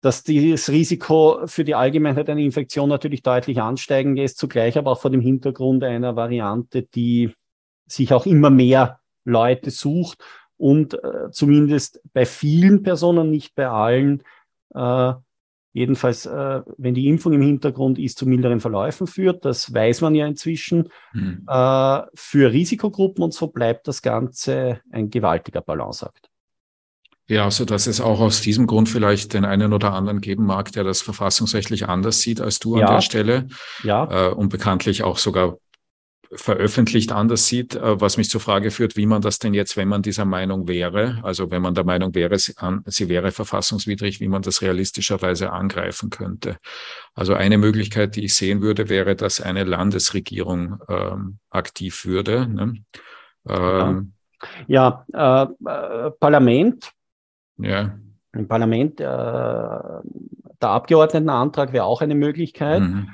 dass 0.00 0.22
das 0.22 0.68
Risiko 0.68 1.46
für 1.46 1.64
die 1.64 1.74
Allgemeinheit 1.74 2.30
einer 2.30 2.40
Infektion 2.40 2.88
natürlich 2.88 3.22
deutlich 3.22 3.60
ansteigend 3.60 4.18
ist, 4.18 4.38
zugleich 4.38 4.78
aber 4.78 4.92
auch 4.92 5.00
vor 5.00 5.10
dem 5.10 5.20
Hintergrund 5.20 5.82
einer 5.82 6.14
Variante, 6.14 6.82
die 6.82 7.34
sich 7.86 8.12
auch 8.12 8.26
immer 8.26 8.50
mehr 8.50 9.00
Leute 9.24 9.70
sucht 9.70 10.22
und 10.56 10.94
äh, 10.94 11.30
zumindest 11.32 12.00
bei 12.12 12.26
vielen 12.26 12.82
Personen, 12.82 13.30
nicht 13.30 13.54
bei 13.54 13.68
allen, 13.68 14.22
äh, 14.74 15.12
jedenfalls, 15.72 16.26
äh, 16.26 16.62
wenn 16.76 16.94
die 16.94 17.08
Impfung 17.08 17.32
im 17.32 17.42
Hintergrund 17.42 17.98
ist, 17.98 18.18
zu 18.18 18.26
milderen 18.26 18.60
Verläufen 18.60 19.06
führt. 19.06 19.44
Das 19.44 19.72
weiß 19.72 20.00
man 20.00 20.14
ja 20.14 20.26
inzwischen. 20.26 20.88
Mhm. 21.12 21.44
Äh, 21.46 22.02
für 22.14 22.52
Risikogruppen 22.52 23.22
und 23.24 23.34
so 23.34 23.48
bleibt 23.48 23.86
das 23.88 24.02
Ganze 24.02 24.80
ein 24.90 25.10
gewaltiger 25.10 25.60
Balanceakt. 25.60 26.30
Ja, 27.30 27.44
also 27.44 27.66
dass 27.66 27.86
es 27.86 28.00
auch 28.00 28.20
aus 28.20 28.40
diesem 28.40 28.66
Grund 28.66 28.88
vielleicht 28.88 29.34
den 29.34 29.44
einen 29.44 29.74
oder 29.74 29.92
anderen 29.92 30.22
geben 30.22 30.46
mag, 30.46 30.72
der 30.72 30.82
das 30.82 31.02
verfassungsrechtlich 31.02 31.86
anders 31.86 32.22
sieht 32.22 32.40
als 32.40 32.58
du 32.58 32.78
ja. 32.78 32.86
an 32.86 32.94
der 32.94 33.00
Stelle. 33.02 33.48
Ja. 33.84 34.28
Äh, 34.30 34.32
und 34.32 34.48
bekanntlich 34.48 35.02
auch 35.02 35.18
sogar 35.18 35.58
veröffentlicht 36.32 37.12
anders 37.12 37.46
sieht, 37.46 37.74
äh, 37.74 38.00
was 38.00 38.16
mich 38.16 38.28
zur 38.28 38.40
Frage 38.40 38.70
führt, 38.70 38.96
wie 38.96 39.06
man 39.06 39.22
das 39.22 39.38
denn 39.38 39.54
jetzt, 39.54 39.76
wenn 39.76 39.88
man 39.88 40.02
dieser 40.02 40.24
Meinung 40.24 40.68
wäre, 40.68 41.18
also 41.22 41.50
wenn 41.50 41.62
man 41.62 41.74
der 41.74 41.84
Meinung 41.84 42.14
wäre, 42.14 42.38
sie, 42.38 42.54
sie 42.86 43.08
wäre 43.08 43.32
verfassungswidrig, 43.32 44.20
wie 44.20 44.28
man 44.28 44.42
das 44.42 44.62
realistischerweise 44.62 45.52
angreifen 45.52 46.10
könnte. 46.10 46.58
Also 47.14 47.34
eine 47.34 47.58
Möglichkeit, 47.58 48.16
die 48.16 48.24
ich 48.24 48.34
sehen 48.34 48.60
würde, 48.60 48.88
wäre, 48.88 49.16
dass 49.16 49.40
eine 49.40 49.64
Landesregierung 49.64 50.80
ähm, 50.88 51.38
aktiv 51.50 52.04
würde. 52.04 52.46
Ne? 52.46 52.84
Ähm, 53.48 54.12
ja, 54.66 55.04
ja 55.14 55.52
äh, 55.64 56.06
äh, 56.06 56.10
Parlament. 56.12 56.92
Ja. 57.58 57.98
Im 58.32 58.46
Parlament, 58.46 59.00
äh, 59.00 59.04
der 59.04 60.68
Abgeordnetenantrag 60.68 61.72
wäre 61.72 61.84
auch 61.84 62.02
eine 62.02 62.14
Möglichkeit. 62.14 62.82
Mhm. 62.82 63.08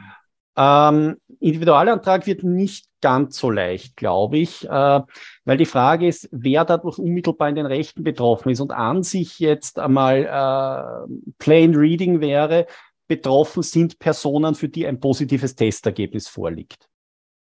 Ähm, 0.56 1.16
Individualantrag 1.44 2.26
wird 2.26 2.42
nicht 2.42 2.86
ganz 3.02 3.36
so 3.36 3.50
leicht, 3.50 3.96
glaube 3.96 4.38
ich, 4.38 4.66
äh, 4.66 5.00
weil 5.44 5.56
die 5.58 5.66
Frage 5.66 6.08
ist, 6.08 6.28
wer 6.32 6.64
dadurch 6.64 6.98
unmittelbar 6.98 7.50
in 7.50 7.54
den 7.54 7.66
Rechten 7.66 8.02
betroffen 8.02 8.48
ist 8.48 8.60
und 8.60 8.72
an 8.72 9.02
sich 9.02 9.38
jetzt 9.40 9.78
einmal 9.78 10.24
äh, 10.24 11.32
plain 11.38 11.74
reading 11.74 12.20
wäre, 12.20 12.66
betroffen 13.08 13.62
sind 13.62 13.98
Personen, 13.98 14.54
für 14.54 14.70
die 14.70 14.86
ein 14.86 15.00
positives 15.00 15.54
Testergebnis 15.54 16.28
vorliegt. 16.28 16.88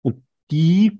Und 0.01 0.23
die 0.49 0.97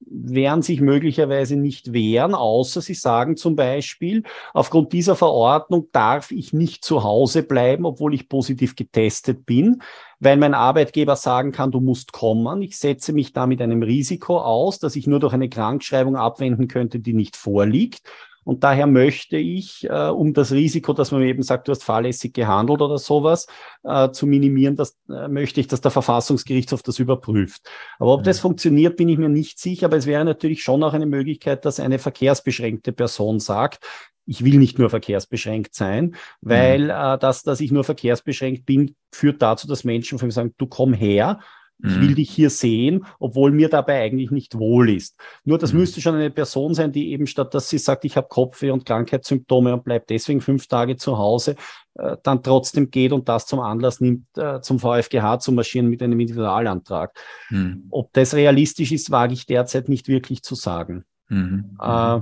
werden 0.00 0.62
sich 0.62 0.80
möglicherweise 0.80 1.56
nicht 1.56 1.92
wehren, 1.92 2.34
außer 2.34 2.80
sie 2.80 2.94
sagen 2.94 3.36
zum 3.36 3.56
Beispiel, 3.56 4.22
aufgrund 4.52 4.92
dieser 4.92 5.16
Verordnung 5.16 5.88
darf 5.92 6.30
ich 6.30 6.52
nicht 6.52 6.84
zu 6.84 7.02
Hause 7.02 7.42
bleiben, 7.42 7.84
obwohl 7.84 8.14
ich 8.14 8.28
positiv 8.28 8.76
getestet 8.76 9.44
bin, 9.44 9.82
weil 10.20 10.36
mein 10.36 10.54
Arbeitgeber 10.54 11.16
sagen 11.16 11.52
kann, 11.52 11.70
du 11.70 11.80
musst 11.80 12.12
kommen. 12.12 12.62
Ich 12.62 12.78
setze 12.78 13.12
mich 13.12 13.32
da 13.32 13.46
mit 13.46 13.62
einem 13.62 13.82
Risiko 13.82 14.40
aus, 14.40 14.78
dass 14.78 14.96
ich 14.96 15.06
nur 15.06 15.20
durch 15.20 15.32
eine 15.32 15.48
Krankschreibung 15.48 16.16
abwenden 16.16 16.68
könnte, 16.68 16.98
die 16.98 17.14
nicht 17.14 17.36
vorliegt. 17.36 18.02
Und 18.48 18.64
daher 18.64 18.86
möchte 18.86 19.36
ich, 19.36 19.84
äh, 19.90 20.08
um 20.08 20.32
das 20.32 20.52
Risiko, 20.52 20.94
dass 20.94 21.10
man 21.10 21.20
eben 21.20 21.42
sagt, 21.42 21.68
du 21.68 21.72
hast 21.72 21.84
fahrlässig 21.84 22.32
gehandelt 22.32 22.80
oder 22.80 22.96
sowas, 22.96 23.46
äh, 23.82 24.10
zu 24.10 24.26
minimieren, 24.26 24.74
das, 24.74 24.96
äh, 25.10 25.28
möchte 25.28 25.60
ich, 25.60 25.66
dass 25.66 25.82
der 25.82 25.90
Verfassungsgerichtshof 25.90 26.82
das 26.82 26.98
überprüft. 26.98 27.68
Aber 27.98 28.14
ob 28.14 28.20
ja. 28.20 28.24
das 28.24 28.38
funktioniert, 28.40 28.96
bin 28.96 29.10
ich 29.10 29.18
mir 29.18 29.28
nicht 29.28 29.58
sicher. 29.58 29.84
Aber 29.84 29.98
es 29.98 30.06
wäre 30.06 30.24
natürlich 30.24 30.62
schon 30.62 30.82
auch 30.82 30.94
eine 30.94 31.04
Möglichkeit, 31.04 31.66
dass 31.66 31.78
eine 31.78 31.98
verkehrsbeschränkte 31.98 32.92
Person 32.92 33.38
sagt, 33.38 33.84
ich 34.28 34.44
will 34.44 34.58
nicht 34.58 34.78
nur 34.78 34.90
verkehrsbeschränkt 34.90 35.74
sein, 35.74 36.14
weil 36.42 36.84
mhm. 36.84 36.90
äh, 36.90 37.18
das, 37.18 37.42
dass 37.42 37.60
ich 37.60 37.72
nur 37.72 37.82
verkehrsbeschränkt 37.82 38.66
bin, 38.66 38.94
führt 39.12 39.40
dazu, 39.40 39.66
dass 39.66 39.84
Menschen 39.84 40.18
von 40.18 40.28
mir 40.28 40.32
sagen, 40.32 40.54
du 40.58 40.66
komm 40.66 40.92
her, 40.92 41.40
ich 41.80 41.94
will 42.00 42.10
mhm. 42.10 42.14
dich 42.16 42.30
hier 42.30 42.50
sehen, 42.50 43.04
obwohl 43.20 43.52
mir 43.52 43.68
dabei 43.68 44.02
eigentlich 44.02 44.32
nicht 44.32 44.58
wohl 44.58 44.90
ist. 44.90 45.16
Nur 45.44 45.58
das 45.58 45.72
mhm. 45.72 45.78
müsste 45.78 46.00
schon 46.00 46.16
eine 46.16 46.30
Person 46.30 46.74
sein, 46.74 46.90
die 46.90 47.12
eben 47.12 47.28
statt 47.28 47.54
dass 47.54 47.68
sie 47.68 47.78
sagt, 47.78 48.04
ich 48.04 48.16
habe 48.16 48.26
Kopfweh 48.28 48.70
und 48.70 48.84
Krankheitssymptome 48.84 49.72
und 49.72 49.84
bleibt 49.84 50.10
deswegen 50.10 50.40
fünf 50.40 50.66
Tage 50.66 50.96
zu 50.96 51.18
Hause, 51.18 51.54
äh, 51.94 52.16
dann 52.24 52.42
trotzdem 52.42 52.90
geht 52.90 53.12
und 53.12 53.28
das 53.28 53.46
zum 53.46 53.60
Anlass 53.60 54.00
nimmt, 54.00 54.26
äh, 54.36 54.60
zum 54.60 54.80
VfGH 54.80 55.38
zu 55.38 55.52
marschieren 55.52 55.88
mit 55.88 56.02
einem 56.02 56.18
Individualantrag. 56.18 57.16
Mhm. 57.48 57.84
Ob 57.90 58.12
das 58.12 58.34
realistisch 58.34 58.90
ist, 58.90 59.12
wage 59.12 59.34
ich 59.34 59.46
derzeit 59.46 59.88
nicht 59.88 60.08
wirklich 60.08 60.42
zu 60.42 60.56
sagen. 60.56 61.04
Mhm. 61.28 61.78
Äh, 61.80 62.20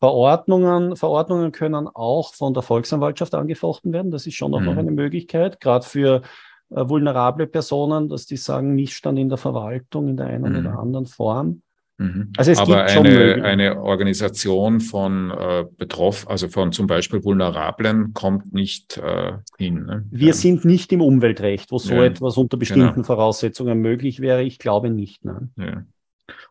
Verordnungen, 0.00 0.96
Verordnungen 0.96 1.52
können 1.52 1.88
auch 1.88 2.34
von 2.34 2.52
der 2.52 2.62
Volksanwaltschaft 2.62 3.34
angefochten 3.34 3.92
werden. 3.92 4.10
Das 4.10 4.26
ist 4.26 4.34
schon 4.34 4.54
auch 4.54 4.60
noch 4.60 4.74
mhm. 4.74 4.80
eine 4.80 4.90
Möglichkeit, 4.90 5.60
gerade 5.60 5.86
für 5.86 6.22
äh, 6.70 6.88
vulnerable 6.88 7.46
Personen, 7.46 8.08
dass 8.08 8.26
die 8.26 8.36
sagen, 8.36 8.74
Missstand 8.74 9.18
in 9.18 9.28
der 9.28 9.38
Verwaltung 9.38 10.08
in 10.08 10.16
der 10.16 10.26
einen 10.26 10.52
mhm. 10.52 10.58
oder 10.58 10.78
anderen 10.78 11.06
Form. 11.06 11.62
Mhm. 11.98 12.32
Also 12.36 12.50
es 12.50 12.58
Aber 12.58 12.86
gibt 12.86 12.96
eine, 12.96 13.44
eine 13.44 13.80
Organisation 13.80 14.80
von 14.80 15.30
äh, 15.30 15.64
betroffen, 15.76 16.28
also 16.28 16.48
von 16.48 16.72
zum 16.72 16.88
Beispiel 16.88 17.22
Vulnerablen, 17.22 18.12
kommt 18.14 18.52
nicht 18.52 18.98
äh, 18.98 19.34
hin. 19.58 19.84
Ne? 19.84 20.04
Wir 20.10 20.28
ja. 20.28 20.34
sind 20.34 20.64
nicht 20.64 20.92
im 20.92 21.00
Umweltrecht, 21.00 21.70
wo 21.70 21.78
so 21.78 21.94
ja. 21.94 22.04
etwas 22.04 22.36
unter 22.36 22.56
bestimmten 22.56 22.94
genau. 22.94 23.06
Voraussetzungen 23.06 23.78
möglich 23.78 24.20
wäre. 24.20 24.42
Ich 24.42 24.58
glaube 24.58 24.90
nicht. 24.90 25.24
Nein. 25.24 25.52
Ja. 25.56 25.84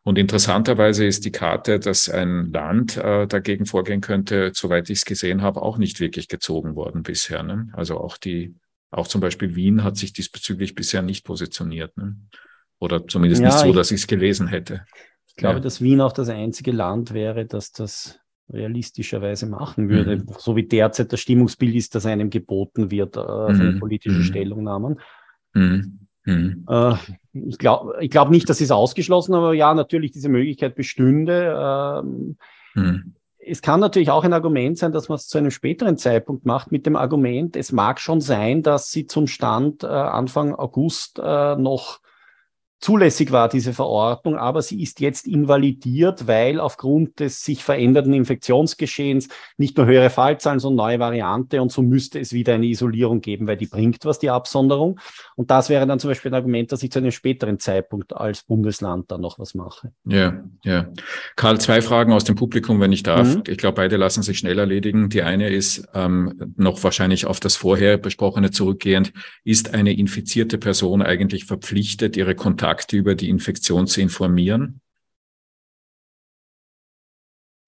Und 0.03 0.19
interessanterweise 0.19 1.05
ist 1.05 1.25
die 1.25 1.31
Karte, 1.31 1.79
dass 1.79 2.09
ein 2.09 2.51
Land 2.51 2.97
äh, 2.97 3.25
dagegen 3.25 3.65
vorgehen 3.65 4.01
könnte, 4.01 4.51
soweit 4.53 4.89
ich 4.89 4.99
es 4.99 5.05
gesehen 5.05 5.41
habe, 5.41 5.61
auch 5.61 5.77
nicht 5.77 5.99
wirklich 5.99 6.27
gezogen 6.27 6.75
worden 6.75 7.03
bisher. 7.03 7.43
Ne? 7.43 7.69
Also 7.73 7.97
auch 7.97 8.17
die 8.17 8.55
auch 8.93 9.07
zum 9.07 9.21
Beispiel 9.21 9.55
Wien 9.55 9.83
hat 9.83 9.97
sich 9.97 10.13
diesbezüglich 10.13 10.75
bisher 10.75 11.01
nicht 11.01 11.25
positioniert. 11.25 11.97
Ne? 11.97 12.15
Oder 12.79 13.07
zumindest 13.07 13.41
ja, 13.41 13.47
nicht 13.47 13.59
so, 13.59 13.73
dass 13.73 13.89
ich 13.91 14.01
es 14.01 14.07
gelesen 14.07 14.47
hätte. 14.47 14.85
Ich 15.27 15.35
glaube, 15.35 15.55
ja. 15.55 15.61
dass 15.61 15.81
Wien 15.81 15.99
auch 15.99 16.11
das 16.11 16.29
einzige 16.29 16.71
Land 16.71 17.13
wäre, 17.13 17.45
das 17.45 17.71
das 17.71 18.19
realistischerweise 18.49 19.47
machen 19.47 19.89
würde, 19.89 20.17
mhm. 20.17 20.27
so 20.37 20.55
wie 20.55 20.67
derzeit 20.67 21.11
das 21.11 21.21
Stimmungsbild 21.21 21.73
ist, 21.73 21.95
das 21.95 22.05
einem 22.05 22.29
geboten 22.29 22.91
wird 22.91 23.17
äh, 23.17 23.21
von 23.21 23.75
mhm. 23.75 23.79
politischen 23.79 24.19
mhm. 24.19 24.23
Stellungnahmen. 24.25 24.99
Mhm. 25.53 26.07
mhm. 26.25 26.65
Äh, 26.69 26.95
ich 27.33 27.57
glaube 27.57 27.95
ich 27.99 28.09
glaub 28.09 28.29
nicht, 28.29 28.49
dass 28.49 28.61
es 28.61 28.71
ausgeschlossen, 28.71 29.33
aber 29.33 29.53
ja, 29.53 29.73
natürlich 29.73 30.11
diese 30.11 30.29
Möglichkeit 30.29 30.75
bestünde. 30.75 32.01
Ähm, 32.03 32.37
mhm 32.73 33.13
es 33.45 33.61
kann 33.61 33.79
natürlich 33.79 34.09
auch 34.09 34.23
ein 34.23 34.33
Argument 34.33 34.77
sein, 34.77 34.91
dass 34.91 35.09
man 35.09 35.17
es 35.17 35.27
zu 35.27 35.37
einem 35.37 35.51
späteren 35.51 35.97
Zeitpunkt 35.97 36.45
macht, 36.45 36.71
mit 36.71 36.85
dem 36.85 36.95
Argument, 36.95 37.55
es 37.55 37.71
mag 37.71 37.99
schon 37.99 38.21
sein, 38.21 38.63
dass 38.63 38.91
sie 38.91 39.05
zum 39.05 39.27
Stand 39.27 39.83
äh, 39.83 39.87
Anfang 39.87 40.55
August 40.55 41.19
äh, 41.19 41.55
noch 41.55 41.99
zulässig 42.83 43.31
war, 43.31 43.47
diese 43.47 43.71
Verordnung, 43.71 44.35
aber 44.35 44.61
sie 44.61 44.81
ist 44.83 44.99
jetzt 44.99 45.25
invalidiert, 45.25 46.27
weil 46.27 46.59
aufgrund 46.59 47.21
des 47.21 47.43
sich 47.43 47.63
veränderten 47.63 48.11
Infektionsgeschehens 48.11 49.29
nicht 49.57 49.77
nur 49.77 49.85
höhere 49.85 50.09
Fallzahlen, 50.09 50.59
sondern 50.59 50.87
neue 50.87 50.99
Variante 50.99 51.61
und 51.61 51.71
so 51.71 51.81
müsste 51.81 52.19
es 52.19 52.33
wieder 52.33 52.55
eine 52.55 52.65
Isolierung 52.65 53.21
geben, 53.21 53.47
weil 53.47 53.55
die 53.55 53.67
bringt 53.67 54.03
was, 54.03 54.19
die 54.19 54.29
Absonderung. 54.29 54.99
Und 55.37 55.49
das 55.49 55.69
wäre 55.69 55.87
dann 55.87 55.99
zum 55.99 56.09
Beispiel 56.09 56.31
ein 56.31 56.35
Argument, 56.35 56.73
dass 56.73 56.83
ich 56.83 56.91
zu 56.91 56.99
einem 56.99 57.11
späteren 57.11 57.57
Zeitpunkt 57.57 58.13
als 58.13 58.43
Bundesland 58.43 59.09
dann 59.11 59.21
noch 59.21 59.39
was 59.39 59.53
mache. 59.53 59.93
Ja, 60.03 60.43
ja. 60.65 60.87
Karl, 61.37 61.61
zwei 61.61 61.81
Fragen 61.81 62.11
aus 62.11 62.25
dem 62.25 62.35
Publikum, 62.35 62.81
wenn 62.81 62.91
ich 62.91 63.03
darf. 63.03 63.37
Mhm. 63.37 63.43
Ich 63.47 63.57
glaube, 63.57 63.75
beide 63.75 63.95
lassen 63.95 64.23
sich 64.23 64.37
schnell 64.37 64.59
erledigen. 64.59 65.07
Die 65.07 65.23
eine 65.23 65.49
ist 65.49 65.87
ähm, 65.93 66.53
noch 66.57 66.83
wahrscheinlich 66.83 67.27
auf 67.27 67.39
das 67.39 67.55
vorher 67.55 67.97
besprochene 67.97 68.51
zurückgehend. 68.51 69.13
Ist 69.45 69.73
eine 69.73 69.93
infizierte 69.93 70.57
Person 70.57 71.01
eigentlich 71.01 71.45
verpflichtet, 71.45 72.17
ihre 72.17 72.35
Kontakte 72.35 72.72
Kontakte 72.73 72.97
über 72.97 73.15
die 73.15 73.29
Infektion 73.29 73.85
zu 73.85 74.01
informieren? 74.01 74.81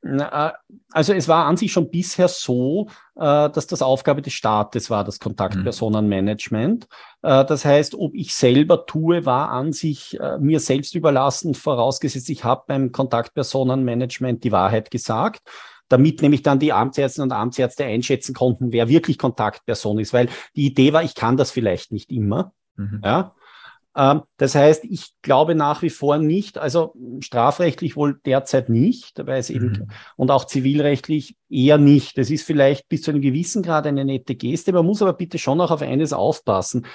Äh, 0.04 0.52
also 0.92 1.14
es 1.14 1.28
war 1.28 1.46
an 1.46 1.58
sich 1.58 1.72
schon 1.72 1.92
bisher 1.92 2.28
so, 2.28 2.88
äh, 3.16 3.50
dass 3.50 3.68
das 3.68 3.82
Aufgabe 3.82 4.22
des 4.22 4.34
Staates 4.34 4.90
war, 4.90 5.04
das 5.04 5.20
Kontaktpersonenmanagement. 5.20 6.88
Äh, 7.22 7.46
das 7.46 7.66
heißt, 7.66 7.96
ob 7.96 8.16
ich 8.16 8.34
selber 8.34 8.86
tue, 8.86 9.26
war 9.26 9.50
an 9.50 9.74
sich 9.74 10.18
mir 10.40 10.60
selbst 10.60 10.96
überlassen, 10.96 11.54
vorausgesetzt, 11.54 12.30
ich 12.30 12.44
habe 12.44 12.64
beim 12.68 12.92
Kontaktpersonenmanagement 12.92 14.44
die 14.44 14.52
Wahrheit 14.52 14.92
gesagt 14.92 15.42
damit 15.88 16.24
nämlich 16.24 16.42
dann 16.42 16.58
die 16.58 16.74
Amtsärztinnen 16.74 17.30
und 17.30 17.38
Amtsärzte 17.38 17.86
einschätzen 17.86 18.34
konnten, 18.34 18.72
wer 18.72 18.90
wirklich 18.90 19.20
Kontaktperson 19.20 20.00
ist, 20.00 20.14
weil 20.14 20.30
die 20.56 20.66
Idee 20.66 20.94
war, 20.94 21.04
ich 21.04 21.14
kann 21.14 21.38
das 21.38 21.52
vielleicht 21.52 21.92
nicht 21.92 22.12
immer. 22.12 22.54
Mhm. 22.76 23.02
Ja, 23.04 23.36
das 23.96 24.56
heißt, 24.56 24.84
ich 24.84 25.14
glaube 25.22 25.56
nach 25.56 25.82
wie 25.82 25.90
vor 25.90 26.18
nicht, 26.18 26.58
also 26.58 26.94
strafrechtlich 27.22 27.96
wohl 27.96 28.20
derzeit 28.26 28.68
nicht, 28.68 29.26
weil 29.26 29.40
es 29.40 29.50
eben 29.50 29.68
mhm. 29.68 29.88
und 30.18 30.32
auch 30.32 30.44
zivilrechtlich 30.46 31.38
eher 31.50 31.78
nicht. 31.78 32.18
Das 32.18 32.30
ist 32.30 32.44
vielleicht 32.44 32.90
bis 32.90 33.04
zu 33.04 33.12
einem 33.12 33.22
gewissen 33.22 33.64
Grad 33.64 33.88
eine 33.88 34.04
nette 34.04 34.36
Geste. 34.36 34.74
Man 34.74 34.86
muss 34.86 35.02
aber 35.02 35.14
bitte 35.14 35.38
schon 35.38 35.62
auch 35.62 35.72
auf 35.72 35.82
eines 35.82 36.12
aufpassen. 36.12 36.86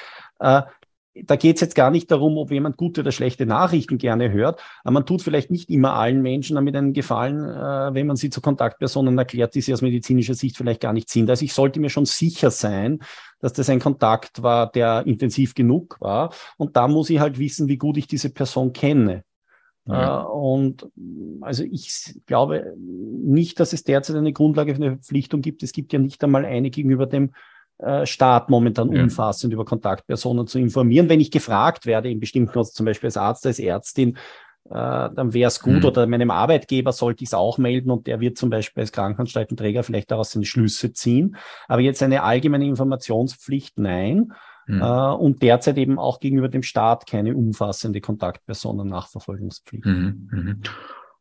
Da 1.14 1.34
geht 1.34 1.56
es 1.56 1.60
jetzt 1.60 1.74
gar 1.74 1.90
nicht 1.90 2.10
darum, 2.10 2.38
ob 2.38 2.52
jemand 2.52 2.76
gute 2.76 3.00
oder 3.00 3.10
schlechte 3.10 3.44
Nachrichten 3.44 3.98
gerne 3.98 4.30
hört, 4.30 4.60
aber 4.84 4.92
man 4.92 5.06
tut 5.06 5.22
vielleicht 5.22 5.50
nicht 5.50 5.68
immer 5.68 5.94
allen 5.94 6.22
Menschen 6.22 6.54
damit 6.54 6.76
einen 6.76 6.92
Gefallen, 6.92 7.44
äh, 7.44 7.94
wenn 7.94 8.06
man 8.06 8.16
sie 8.16 8.30
zu 8.30 8.40
Kontaktpersonen 8.40 9.18
erklärt, 9.18 9.54
die 9.56 9.60
sie 9.60 9.72
aus 9.72 9.82
medizinischer 9.82 10.34
Sicht 10.34 10.56
vielleicht 10.56 10.80
gar 10.80 10.92
nicht 10.92 11.10
sind. 11.10 11.28
Also 11.28 11.44
ich 11.44 11.52
sollte 11.52 11.80
mir 11.80 11.90
schon 11.90 12.06
sicher 12.06 12.52
sein, 12.52 13.00
dass 13.40 13.52
das 13.52 13.68
ein 13.68 13.80
Kontakt 13.80 14.42
war, 14.42 14.70
der 14.70 15.04
intensiv 15.06 15.54
genug 15.54 15.96
war. 16.00 16.32
Und 16.56 16.76
da 16.76 16.86
muss 16.86 17.10
ich 17.10 17.18
halt 17.18 17.38
wissen, 17.38 17.66
wie 17.68 17.78
gut 17.78 17.96
ich 17.96 18.06
diese 18.06 18.30
Person 18.30 18.72
kenne. 18.72 19.24
Ja. 19.86 20.22
Äh, 20.22 20.26
und 20.26 20.88
also 21.40 21.64
ich 21.64 22.20
glaube 22.26 22.74
nicht, 22.78 23.58
dass 23.58 23.72
es 23.72 23.82
derzeit 23.82 24.16
eine 24.16 24.32
Grundlage 24.32 24.74
für 24.74 24.82
eine 24.82 24.96
Verpflichtung 24.96 25.40
gibt. 25.40 25.62
Es 25.62 25.72
gibt 25.72 25.92
ja 25.92 25.98
nicht 25.98 26.22
einmal 26.22 26.44
eine 26.44 26.70
gegenüber 26.70 27.06
dem 27.06 27.32
Staat 28.04 28.50
momentan 28.50 28.92
ja. 28.92 29.02
umfassend 29.02 29.52
über 29.52 29.64
Kontaktpersonen 29.64 30.46
zu 30.46 30.58
informieren. 30.58 31.08
Wenn 31.08 31.20
ich 31.20 31.30
gefragt 31.30 31.86
werde, 31.86 32.10
in 32.10 32.20
bestimmten, 32.20 32.64
zum 32.64 32.86
Beispiel 32.86 33.08
als 33.08 33.16
Arzt, 33.16 33.46
als 33.46 33.58
Ärztin, 33.58 34.16
äh, 34.70 34.72
dann 34.72 35.32
wäre 35.32 35.48
es 35.48 35.60
gut 35.60 35.80
mhm. 35.80 35.84
oder 35.84 36.06
meinem 36.06 36.30
Arbeitgeber 36.30 36.92
sollte 36.92 37.24
ich 37.24 37.30
es 37.30 37.34
auch 37.34 37.58
melden 37.58 37.90
und 37.90 38.06
der 38.06 38.20
wird 38.20 38.38
zum 38.38 38.50
Beispiel 38.50 38.82
als 38.82 38.92
Krankenanstaltenträger 38.92 39.82
vielleicht 39.82 40.10
daraus 40.10 40.32
seine 40.32 40.44
Schlüsse 40.44 40.92
ziehen. 40.92 41.36
Aber 41.66 41.80
jetzt 41.80 42.02
eine 42.02 42.22
allgemeine 42.22 42.66
Informationspflicht, 42.66 43.78
nein. 43.78 44.32
Mhm. 44.66 44.82
Äh, 44.82 45.12
und 45.14 45.42
derzeit 45.42 45.76
eben 45.78 45.98
auch 45.98 46.20
gegenüber 46.20 46.48
dem 46.48 46.62
Staat 46.62 47.06
keine 47.06 47.34
umfassende 47.34 48.00
Kontaktpersonen-Nachverfolgungspflicht. 48.00 49.86
Mhm. 49.86 50.62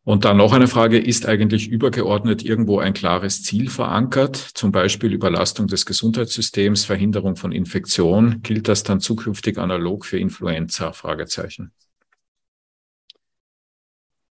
Und 0.09 0.25
dann 0.25 0.37
noch 0.37 0.53
eine 0.53 0.67
Frage, 0.67 0.97
ist 0.97 1.27
eigentlich 1.27 1.67
übergeordnet 1.67 2.43
irgendwo 2.43 2.79
ein 2.79 2.95
klares 2.95 3.43
Ziel 3.43 3.69
verankert, 3.69 4.37
zum 4.37 4.71
Beispiel 4.71 5.13
Überlastung 5.13 5.67
des 5.67 5.85
Gesundheitssystems, 5.85 6.83
Verhinderung 6.83 7.35
von 7.35 7.51
Infektion? 7.51 8.41
Gilt 8.41 8.67
das 8.67 8.81
dann 8.81 9.01
zukünftig 9.01 9.59
analog 9.59 10.07
für 10.07 10.17
Influenza? 10.17 10.93
Fragezeichen. 10.93 11.73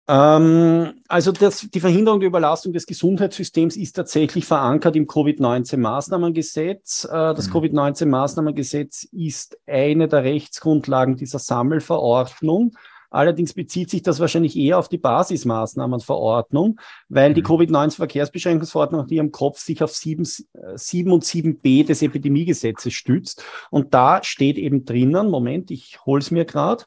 Ähm, 0.07 0.93
also 1.09 1.33
das, 1.33 1.67
die 1.69 1.81
Verhinderung 1.81 2.21
der 2.21 2.27
Überlastung 2.27 2.71
des 2.71 2.85
Gesundheitssystems 2.85 3.75
ist 3.75 3.97
tatsächlich 3.97 4.45
verankert 4.45 4.95
im 4.95 5.07
Covid-19-Maßnahmengesetz. 5.07 7.03
Äh, 7.03 7.33
das 7.35 7.49
mhm. 7.49 7.51
Covid-19-Maßnahmengesetz 7.51 9.09
ist 9.11 9.57
eine 9.67 10.07
der 10.07 10.23
Rechtsgrundlagen 10.23 11.17
dieser 11.17 11.39
Sammelverordnung. 11.39 12.71
Allerdings 13.15 13.53
bezieht 13.53 13.89
sich 13.89 14.01
das 14.01 14.19
wahrscheinlich 14.19 14.57
eher 14.57 14.77
auf 14.77 14.89
die 14.89 14.97
Basismaßnahmenverordnung, 14.97 16.81
weil 17.07 17.33
die 17.33 17.41
mhm. 17.41 17.45
Covid-19-Verkehrsbeschränkungsverordnung 17.45 19.01
nach 19.03 19.09
ihrem 19.09 19.31
Kopf 19.31 19.59
sich 19.59 19.81
auf 19.81 19.91
7, 19.91 20.25
7 20.25 21.11
und 21.11 21.23
7b 21.23 21.85
des 21.85 22.01
Epidemiegesetzes 22.01 22.93
stützt. 22.93 23.45
Und 23.71 23.93
da 23.93 24.21
steht 24.21 24.57
eben 24.57 24.83
drinnen, 24.83 25.29
Moment, 25.29 25.71
ich 25.71 25.97
hol's 26.05 26.29
mir 26.29 26.43
gerade, 26.43 26.83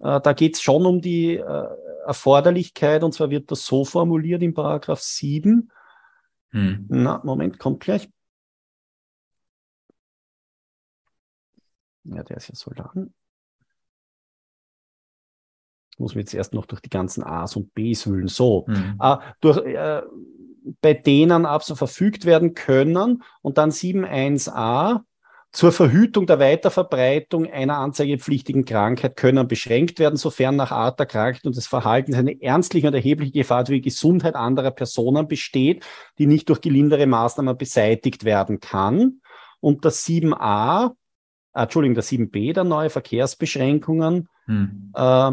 äh, 0.00 0.20
da 0.20 0.32
geht 0.32 0.56
es 0.56 0.62
schon 0.62 0.84
um 0.84 1.00
die 1.00 1.36
äh, 1.36 1.66
Erforderlichkeit, 2.04 3.04
und 3.04 3.14
zwar 3.14 3.30
wird 3.30 3.52
das 3.52 3.64
so 3.64 3.84
formuliert 3.84 4.42
in 4.42 4.54
Paragraph 4.54 5.00
7. 5.00 5.70
Hm. 6.50 6.86
Na, 6.88 7.20
Moment, 7.22 7.60
kommt 7.60 7.78
gleich. 7.78 8.10
Ja, 12.02 12.24
der 12.24 12.38
ist 12.38 12.48
ja 12.48 12.56
so 12.56 12.72
lang 12.72 13.12
muss 16.00 16.14
man 16.14 16.20
jetzt 16.20 16.34
erst 16.34 16.54
noch 16.54 16.66
durch 16.66 16.80
die 16.80 16.90
ganzen 16.90 17.22
A's 17.22 17.56
und 17.56 17.74
B's 17.74 18.06
wühlen. 18.06 18.28
So, 18.28 18.64
mhm. 18.68 18.98
äh, 19.00 19.16
durch, 19.40 19.58
äh, 19.58 20.02
bei 20.80 20.94
denen 20.94 21.46
ab 21.46 21.62
so 21.62 21.74
verfügt 21.74 22.24
werden 22.24 22.54
können 22.54 23.22
und 23.42 23.58
dann 23.58 23.70
7.1a 23.70 25.00
zur 25.52 25.72
Verhütung 25.72 26.26
der 26.26 26.38
Weiterverbreitung 26.38 27.50
einer 27.50 27.78
anzeigepflichtigen 27.78 28.64
Krankheit 28.64 29.16
können 29.16 29.48
beschränkt 29.48 29.98
werden, 29.98 30.16
sofern 30.16 30.54
nach 30.54 30.70
Art 30.70 31.00
der 31.00 31.06
Krankheit 31.06 31.44
und 31.44 31.56
des 31.56 31.66
Verhaltens 31.66 32.16
eine 32.16 32.40
ernstliche 32.40 32.86
und 32.86 32.94
erhebliche 32.94 33.32
Gefahr 33.32 33.66
für 33.66 33.72
die 33.72 33.80
Gesundheit 33.80 34.36
anderer 34.36 34.70
Personen 34.70 35.26
besteht, 35.26 35.84
die 36.18 36.26
nicht 36.26 36.48
durch 36.48 36.60
gelindere 36.60 37.06
Maßnahmen 37.06 37.56
beseitigt 37.56 38.24
werden 38.24 38.60
kann. 38.60 39.20
Und 39.58 39.84
das 39.84 40.06
7a, 40.06 40.92
äh, 41.52 41.62
Entschuldigung, 41.62 41.96
das 41.96 42.10
7b 42.10 42.52
der 42.52 42.64
neue 42.64 42.90
Verkehrsbeschränkungen, 42.90 44.28
hm. 44.46 44.92
äh, 44.94 45.32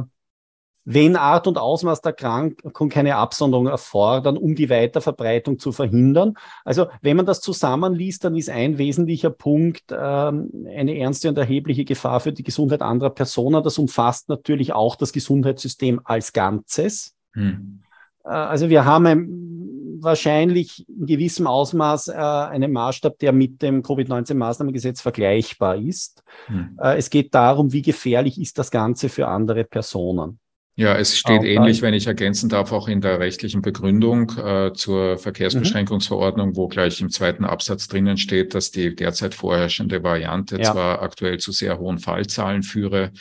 wenn 0.89 1.17
Art 1.17 1.47
und 1.47 1.57
Ausmaß 1.57 1.99
der 1.99 2.13
Krankung 2.13 2.88
keine 2.88 3.17
Absonderung 3.17 3.67
erfordern, 3.67 4.38
um 4.38 4.55
die 4.55 4.69
Weiterverbreitung 4.69 5.59
zu 5.59 5.73
verhindern. 5.73 6.35
Also 6.63 6.88
wenn 7.01 7.17
man 7.17 7.25
das 7.25 7.41
zusammenliest, 7.41 8.23
dann 8.23 8.38
ist 8.38 8.49
ein 8.49 8.77
wesentlicher 8.77 9.29
Punkt 9.29 9.83
ähm, 9.91 10.49
eine 10.65 10.97
ernste 10.97 11.27
und 11.27 11.38
erhebliche 11.38 11.83
Gefahr 11.83 12.21
für 12.21 12.31
die 12.31 12.43
Gesundheit 12.43 12.81
anderer 12.81 13.09
Personen. 13.09 13.61
Das 13.65 13.77
umfasst 13.77 14.29
natürlich 14.29 14.71
auch 14.71 14.95
das 14.95 15.11
Gesundheitssystem 15.11 15.99
als 16.05 16.31
Ganzes. 16.31 17.17
Hm. 17.33 17.81
Äh, 18.23 18.29
also 18.29 18.69
wir 18.69 18.85
haben 18.85 19.07
ein, 19.07 19.97
wahrscheinlich 19.99 20.88
in 20.88 21.05
gewissem 21.05 21.47
Ausmaß 21.47 22.07
äh, 22.07 22.13
einen 22.13 22.71
Maßstab, 22.71 23.19
der 23.19 23.33
mit 23.33 23.61
dem 23.61 23.83
Covid-19-Maßnahmengesetz 23.83 25.01
vergleichbar 25.01 25.75
ist. 25.75 26.23
Hm. 26.45 26.79
Äh, 26.81 26.95
es 26.95 27.09
geht 27.09 27.35
darum, 27.35 27.73
wie 27.73 27.81
gefährlich 27.81 28.39
ist 28.39 28.57
das 28.57 28.71
Ganze 28.71 29.09
für 29.09 29.27
andere 29.27 29.65
Personen. 29.65 30.39
Ja, 30.80 30.95
es 30.95 31.17
steht 31.17 31.39
auch 31.39 31.43
ähnlich, 31.43 31.82
wenn 31.82 31.95
ich 31.95 32.05
ergänzen 32.05 32.49
darf, 32.49 32.71
auch 32.71 32.88
in 32.88 33.01
der 33.01 33.19
rechtlichen 33.19 33.63
Begründung 33.63 34.32
äh, 34.38 34.73
zur 34.73 35.17
Verkehrsbeschränkungsverordnung, 35.17 36.49
mhm. 36.49 36.55
wo 36.55 36.67
gleich 36.67 37.01
im 37.01 37.09
zweiten 37.09 37.45
Absatz 37.45 37.88
drinnen 37.88 38.17
steht, 38.17 38.53
dass 38.53 38.69
die 38.69 38.95
derzeit 38.95 39.34
vorherrschende 39.34 40.03
Variante 40.03 40.61
ja. 40.61 40.71
zwar 40.71 41.01
aktuell 41.01 41.39
zu 41.39 41.51
sehr 41.51 41.80
hohen 41.80 41.97
Fallzahlen 41.97 42.61
führe, 42.61 43.11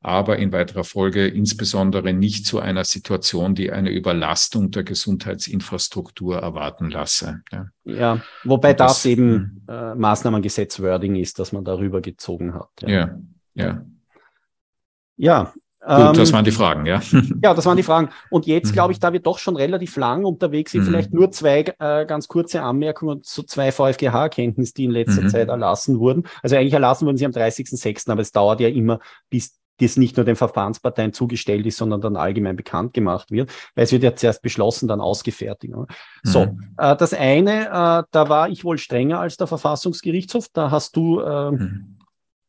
aber 0.00 0.38
in 0.38 0.50
weiterer 0.52 0.82
Folge 0.82 1.26
insbesondere 1.26 2.14
nicht 2.14 2.46
zu 2.46 2.58
einer 2.58 2.84
Situation, 2.84 3.54
die 3.54 3.70
eine 3.70 3.90
Überlastung 3.90 4.70
der 4.70 4.84
Gesundheitsinfrastruktur 4.84 6.38
erwarten 6.38 6.90
lasse. 6.90 7.42
Ja, 7.52 7.66
ja 7.84 8.22
wobei 8.44 8.72
das, 8.72 9.02
das, 9.02 9.04
eben 9.04 9.62
hm. 9.68 9.74
äh, 9.74 9.94
Maßnahmengesetz-Wording 9.94 11.16
ist, 11.16 11.38
dass 11.38 11.52
man 11.52 11.66
darüber 11.66 12.00
gezogen 12.00 12.54
hat. 12.54 12.70
Ja, 12.80 12.88
ja. 12.88 13.18
ja. 13.54 13.86
Ja, 15.16 15.54
Gut, 15.86 16.16
das 16.16 16.30
ähm, 16.30 16.34
waren 16.36 16.44
die 16.46 16.50
Fragen, 16.50 16.86
ja. 16.86 17.02
Ja, 17.42 17.52
das 17.52 17.66
waren 17.66 17.76
die 17.76 17.82
Fragen. 17.82 18.08
Und 18.30 18.46
jetzt 18.46 18.72
glaube 18.72 18.92
ich, 18.92 18.98
mhm. 18.98 19.02
da 19.02 19.12
wir 19.12 19.20
doch 19.20 19.38
schon 19.38 19.54
relativ 19.56 19.96
lang 19.96 20.24
unterwegs 20.24 20.72
sind, 20.72 20.82
mhm. 20.82 20.86
vielleicht 20.86 21.12
nur 21.12 21.30
zwei 21.30 21.60
äh, 21.78 22.06
ganz 22.06 22.26
kurze 22.26 22.62
Anmerkungen 22.62 23.22
zu 23.22 23.42
zwei 23.42 23.70
VfGH-Erkenntnissen, 23.70 24.74
die 24.76 24.84
in 24.84 24.90
letzter 24.92 25.22
mhm. 25.22 25.28
Zeit 25.28 25.48
erlassen 25.48 25.98
wurden. 25.98 26.24
Also 26.42 26.56
eigentlich 26.56 26.72
erlassen 26.72 27.06
wurden 27.06 27.18
sie 27.18 27.26
am 27.26 27.32
30.06., 27.32 28.10
aber 28.10 28.22
es 28.22 28.32
dauert 28.32 28.60
ja 28.60 28.68
immer, 28.68 28.98
bis 29.28 29.58
das 29.78 29.96
nicht 29.96 30.16
nur 30.16 30.24
den 30.24 30.36
Verfahrensparteien 30.36 31.12
zugestellt 31.12 31.66
ist, 31.66 31.76
sondern 31.76 32.00
dann 32.00 32.16
allgemein 32.16 32.56
bekannt 32.56 32.94
gemacht 32.94 33.30
wird, 33.30 33.50
weil 33.74 33.84
es 33.84 33.92
wird 33.92 34.04
ja 34.04 34.14
zuerst 34.14 34.40
beschlossen, 34.40 34.88
dann 34.88 35.00
ausgefertigt. 35.00 35.74
Mhm. 35.74 35.86
So, 36.22 36.56
äh, 36.78 36.96
das 36.96 37.12
eine, 37.12 37.66
äh, 37.66 38.02
da 38.10 38.28
war 38.28 38.48
ich 38.48 38.64
wohl 38.64 38.78
strenger 38.78 39.20
als 39.20 39.36
der 39.36 39.48
Verfassungsgerichtshof. 39.48 40.46
Da 40.52 40.70
hast 40.70 40.96
du 40.96 41.20
äh, 41.20 41.50
mhm. 41.50 41.98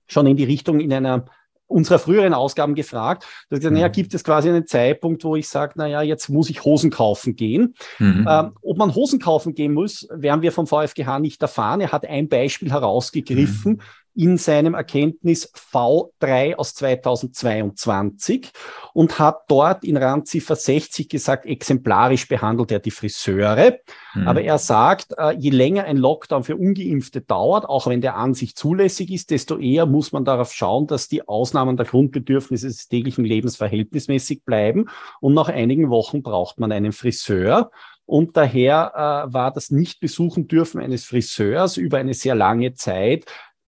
schon 0.08 0.28
in 0.28 0.38
die 0.38 0.44
Richtung 0.44 0.80
in 0.80 0.94
einer 0.94 1.26
unserer 1.68 2.00
früheren 2.00 2.34
Ausgaben 2.34 2.76
gefragt. 2.76 3.26
Da 3.50 3.58
gesagt, 3.58 3.74
naja, 3.74 3.88
mhm. 3.88 3.94
gibt 3.94 4.14
es 4.14 4.24
quasi 4.24 4.50
einen 4.50 4.68
Zeitpunkt, 4.68 5.24
wo 5.24 5.36
ich 5.36 5.50
sage, 5.50 5.74
naja, 5.76 6.02
jetzt 6.02 6.30
muss 6.30 6.50
ich 6.50 6.64
Hosen 6.64 6.92
kaufen 6.92 7.36
gehen. 7.36 7.76
Mhm. 8.00 8.28
Ähm, 8.30 8.52
ob 8.62 8.78
man 8.78 8.94
Hosen 8.94 9.20
kaufen 9.20 9.54
gehen 9.54 9.74
muss, 9.74 10.08
werden 10.12 10.42
wir 10.42 10.52
vom 10.52 10.68
VfGH 10.68 11.20
nicht 11.20 11.42
erfahren. 11.42 11.82
Er 11.82 11.92
hat 11.92 12.06
ein 12.06 12.30
Beispiel 12.30 12.72
herausgegriffen, 12.72 13.74
mhm 13.74 13.82
in 14.16 14.38
seinem 14.38 14.74
Erkenntnis 14.74 15.52
V3 15.54 16.56
aus 16.56 16.74
2022 16.76 18.52
und 18.94 19.20
hat 19.20 19.42
dort 19.50 19.84
in 19.84 19.98
Randziffer 19.98 20.56
60 20.56 21.10
gesagt, 21.10 21.46
exemplarisch 21.46 22.28
behandelt 22.28 22.72
er 22.72 22.80
die 22.80 22.92
Friseure. 22.92 23.78
Mhm. 24.14 24.28
Aber 24.28 24.42
er 24.42 24.58
sagt, 24.58 25.14
äh, 25.18 25.36
je 25.38 25.50
länger 25.50 25.84
ein 25.84 25.98
Lockdown 25.98 26.44
für 26.44 26.56
ungeimpfte 26.56 27.22
dauert, 27.22 27.66
auch 27.68 27.88
wenn 27.88 28.00
der 28.00 28.16
an 28.16 28.34
sich 28.34 28.56
zulässig 28.56 29.12
ist, 29.12 29.32
desto 29.32 29.58
eher 29.58 29.86
muss 29.86 30.14
man 30.14 30.24
darauf 30.24 30.54
schauen, 30.54 30.88
dass 30.88 31.10
die 31.10 31.28
Ausnahmen 31.28 31.76
der 31.76 31.86
Grundbedürfnisse 31.86 32.68
des 32.68 32.88
täglichen 32.88 33.26
Lebens 33.26 33.58
verhältnismäßig 33.58 34.46
bleiben. 34.46 34.86
Und 35.20 35.34
nach 35.34 35.50
einigen 35.50 35.90
Wochen 35.90 36.24
braucht 36.24 36.60
man 36.60 36.72
einen 36.72 36.94
Friseur. 36.94 37.70
Und 38.06 38.38
daher 38.38 39.28
äh, 39.28 39.34
war 39.34 39.52
das 39.52 39.72
Nicht-Besuchen 39.72 40.48
dürfen 40.48 40.80
eines 40.80 41.06
Friseurs 41.06 41.76
über 41.76 41.98
eine 41.98 42.14
sehr 42.14 42.36
lange 42.36 42.74
Zeit 42.76 43.26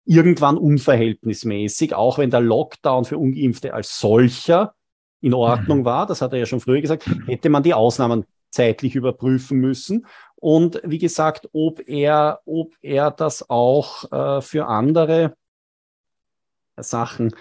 irgendwann 0.07 0.57
unverhältnismäßig, 0.57 1.93
auch 1.93 2.17
wenn 2.17 2.29
der 2.29 2.41
Lockdown 2.41 3.05
für 3.05 3.17
Ungeimpfte 3.17 3.73
als 3.73 3.99
solcher 3.99 4.73
in 5.19 5.33
Ordnung 5.33 5.79
mhm. 5.79 5.85
war, 5.85 6.05
das 6.07 6.21
hat 6.21 6.33
er 6.33 6.39
ja 6.39 6.45
schon 6.45 6.61
früher 6.61 6.81
gesagt, 6.81 7.09
hätte 7.25 7.49
man 7.49 7.63
die 7.63 7.73
Ausnahmen 7.73 8.25
zeitlich 8.49 8.95
überprüfen 8.95 9.59
müssen. 9.59 10.05
Und 10.35 10.81
wie 10.83 10.99
gesagt, 10.99 11.49
ob 11.51 11.87
er, 11.87 12.39
ob 12.45 12.75
er 12.81 13.11
das 13.11 13.49
auch 13.49 14.11
äh, 14.11 14.41
für 14.41 14.67
andere 14.67 15.35
Sachen 16.77 17.33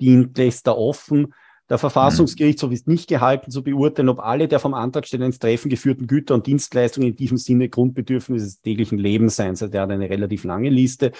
dient, 0.00 0.36
lässt 0.36 0.66
er 0.66 0.76
offen. 0.76 1.32
Der 1.70 1.78
Verfassungsgerichtshof 1.78 2.72
ist 2.72 2.88
nicht 2.88 3.08
gehalten 3.08 3.50
zu 3.50 3.62
beurteilen, 3.62 4.10
ob 4.10 4.18
alle 4.18 4.48
der 4.48 4.58
vom 4.58 4.74
Antragsteller 4.74 5.24
ins 5.24 5.38
Treffen 5.38 5.70
geführten 5.70 6.06
Güter 6.06 6.34
und 6.34 6.46
Dienstleistungen 6.46 7.08
in 7.08 7.16
diesem 7.16 7.38
Sinne 7.38 7.68
Grundbedürfnisse 7.68 8.44
des 8.44 8.60
täglichen 8.60 8.98
Lebens 8.98 9.36
seien. 9.36 9.50
Also 9.50 9.68
der 9.68 9.82
hat 9.82 9.90
eine 9.90 10.10
relativ 10.10 10.44
lange 10.44 10.68
Liste. 10.68 11.12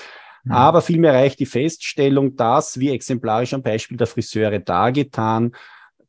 Mhm. 0.44 0.52
Aber 0.52 0.82
vielmehr 0.82 1.14
reicht 1.14 1.38
die 1.38 1.46
Feststellung, 1.46 2.36
dass, 2.36 2.78
wie 2.78 2.90
exemplarisch 2.90 3.54
am 3.54 3.62
Beispiel 3.62 3.96
der 3.96 4.06
Friseure 4.06 4.58
dargetan, 4.58 5.52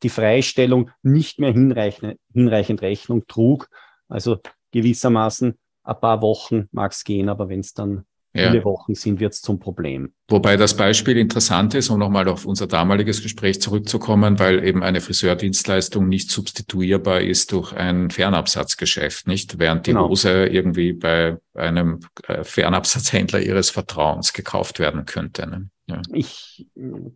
die 0.02 0.08
Freistellung 0.08 0.90
nicht 1.02 1.38
mehr 1.38 1.52
hinreichend, 1.52 2.18
hinreichend 2.32 2.82
Rechnung 2.82 3.26
trug. 3.26 3.68
Also 4.08 4.38
gewissermaßen 4.72 5.58
ein 5.84 6.00
paar 6.00 6.20
Wochen 6.22 6.68
mag 6.72 6.92
es 6.92 7.04
gehen, 7.04 7.28
aber 7.28 7.48
wenn 7.48 7.60
es 7.60 7.74
dann 7.74 8.04
ja. 8.32 8.50
viele 8.50 8.64
Wochen 8.64 8.94
sind, 8.94 9.20
wird 9.20 9.34
es 9.34 9.40
zum 9.40 9.58
Problem. 9.58 10.14
Wobei 10.28 10.56
das 10.56 10.74
Beispiel 10.74 11.18
interessant 11.18 11.74
ist, 11.74 11.90
um 11.90 11.98
nochmal 11.98 12.28
auf 12.28 12.46
unser 12.46 12.66
damaliges 12.66 13.22
Gespräch 13.22 13.60
zurückzukommen, 13.60 14.38
weil 14.38 14.64
eben 14.64 14.82
eine 14.82 15.02
Friseurdienstleistung 15.02 16.08
nicht 16.08 16.30
substituierbar 16.30 17.20
ist 17.20 17.52
durch 17.52 17.74
ein 17.74 18.10
Fernabsatzgeschäft, 18.10 19.26
nicht? 19.26 19.58
Während 19.58 19.86
die 19.86 19.90
genau. 19.90 20.08
Hose 20.08 20.46
irgendwie 20.46 20.94
bei 20.94 21.36
einem 21.52 22.00
äh, 22.26 22.42
Fernabsatzhändler 22.42 23.40
ihres 23.40 23.68
Vertrauens 23.68 24.32
gekauft 24.32 24.78
werden 24.78 25.04
könnte. 25.04 25.46
Ne? 25.46 25.68
Ja. 25.86 26.00
Ich 26.14 26.66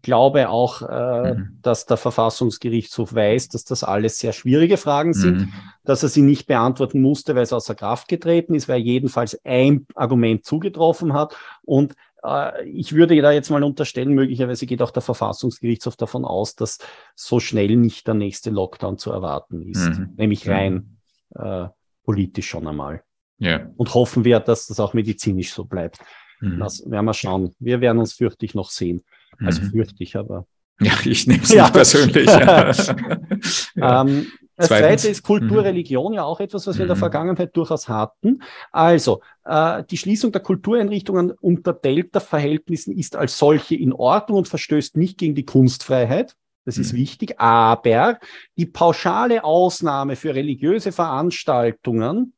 glaube 0.02 0.50
auch, 0.50 0.82
äh, 0.82 1.34
mhm. 1.34 1.58
dass 1.62 1.86
der 1.86 1.96
Verfassungsgerichtshof 1.96 3.14
weiß, 3.14 3.48
dass 3.48 3.64
das 3.64 3.82
alles 3.82 4.18
sehr 4.18 4.34
schwierige 4.34 4.76
Fragen 4.76 5.14
sind, 5.14 5.38
mhm. 5.38 5.52
dass 5.84 6.02
er 6.02 6.10
sie 6.10 6.20
nicht 6.20 6.46
beantworten 6.46 7.00
musste, 7.00 7.34
weil 7.34 7.44
es 7.44 7.54
außer 7.54 7.74
Kraft 7.74 8.08
getreten 8.08 8.54
ist, 8.54 8.68
weil 8.68 8.80
er 8.80 8.84
jedenfalls 8.84 9.40
ein 9.44 9.86
Argument 9.94 10.44
zugetroffen 10.44 11.14
hat. 11.14 11.34
Und 11.62 11.94
ich 12.64 12.94
würde 12.94 13.20
da 13.20 13.30
jetzt 13.30 13.50
mal 13.50 13.62
unterstellen, 13.62 14.12
möglicherweise 14.12 14.66
geht 14.66 14.82
auch 14.82 14.90
der 14.90 15.02
Verfassungsgerichtshof 15.02 15.96
davon 15.96 16.24
aus, 16.24 16.56
dass 16.56 16.78
so 17.14 17.38
schnell 17.38 17.76
nicht 17.76 18.06
der 18.06 18.14
nächste 18.14 18.50
Lockdown 18.50 18.98
zu 18.98 19.12
erwarten 19.12 19.62
ist, 19.62 19.98
mhm. 19.98 20.14
nämlich 20.16 20.44
mhm. 20.44 20.52
rein 20.52 20.96
äh, 21.34 21.68
politisch 22.04 22.48
schon 22.48 22.66
einmal. 22.66 23.02
Ja. 23.38 23.70
Und 23.76 23.94
hoffen 23.94 24.24
wir, 24.24 24.40
dass 24.40 24.66
das 24.66 24.80
auch 24.80 24.94
medizinisch 24.94 25.52
so 25.52 25.64
bleibt. 25.64 26.00
Mhm. 26.40 26.58
Das 26.58 26.82
werden 26.90 27.04
wir 27.04 27.14
schauen. 27.14 27.54
Wir 27.60 27.80
werden 27.80 27.98
uns 27.98 28.14
fürchtig 28.14 28.54
noch 28.54 28.70
sehen. 28.70 29.02
Also 29.38 29.62
mhm. 29.62 29.70
fürchtig, 29.70 30.16
aber. 30.16 30.46
Ja, 30.80 30.92
ich 31.04 31.26
nehme 31.26 31.42
es 31.42 31.52
ja. 31.52 31.64
nicht 31.64 31.72
persönlich. 31.72 32.26
ja. 32.26 32.72
ähm, 34.02 34.26
das 34.58 34.68
zweite 34.68 35.08
ist 35.08 35.22
Kultur, 35.22 35.58
mhm. 35.58 35.66
Religion, 35.66 36.12
ja 36.12 36.24
auch 36.24 36.40
etwas, 36.40 36.66
was 36.66 36.76
wir 36.76 36.82
in 36.82 36.88
der 36.88 36.96
mhm. 36.96 37.00
Vergangenheit 37.00 37.56
durchaus 37.56 37.88
hatten. 37.88 38.42
Also, 38.72 39.20
äh, 39.44 39.84
die 39.88 39.96
Schließung 39.96 40.32
der 40.32 40.42
Kultureinrichtungen 40.42 41.30
unter 41.30 41.72
Delta-Verhältnissen 41.72 42.96
ist 42.96 43.14
als 43.14 43.38
solche 43.38 43.76
in 43.76 43.92
Ordnung 43.92 44.38
und 44.38 44.48
verstößt 44.48 44.96
nicht 44.96 45.16
gegen 45.16 45.36
die 45.36 45.44
Kunstfreiheit. 45.44 46.34
Das 46.64 46.76
ist 46.76 46.92
mhm. 46.92 46.98
wichtig. 46.98 47.40
Aber 47.40 48.18
die 48.56 48.66
pauschale 48.66 49.44
Ausnahme 49.44 50.16
für 50.16 50.34
religiöse 50.34 50.90
Veranstaltungen 50.90 52.34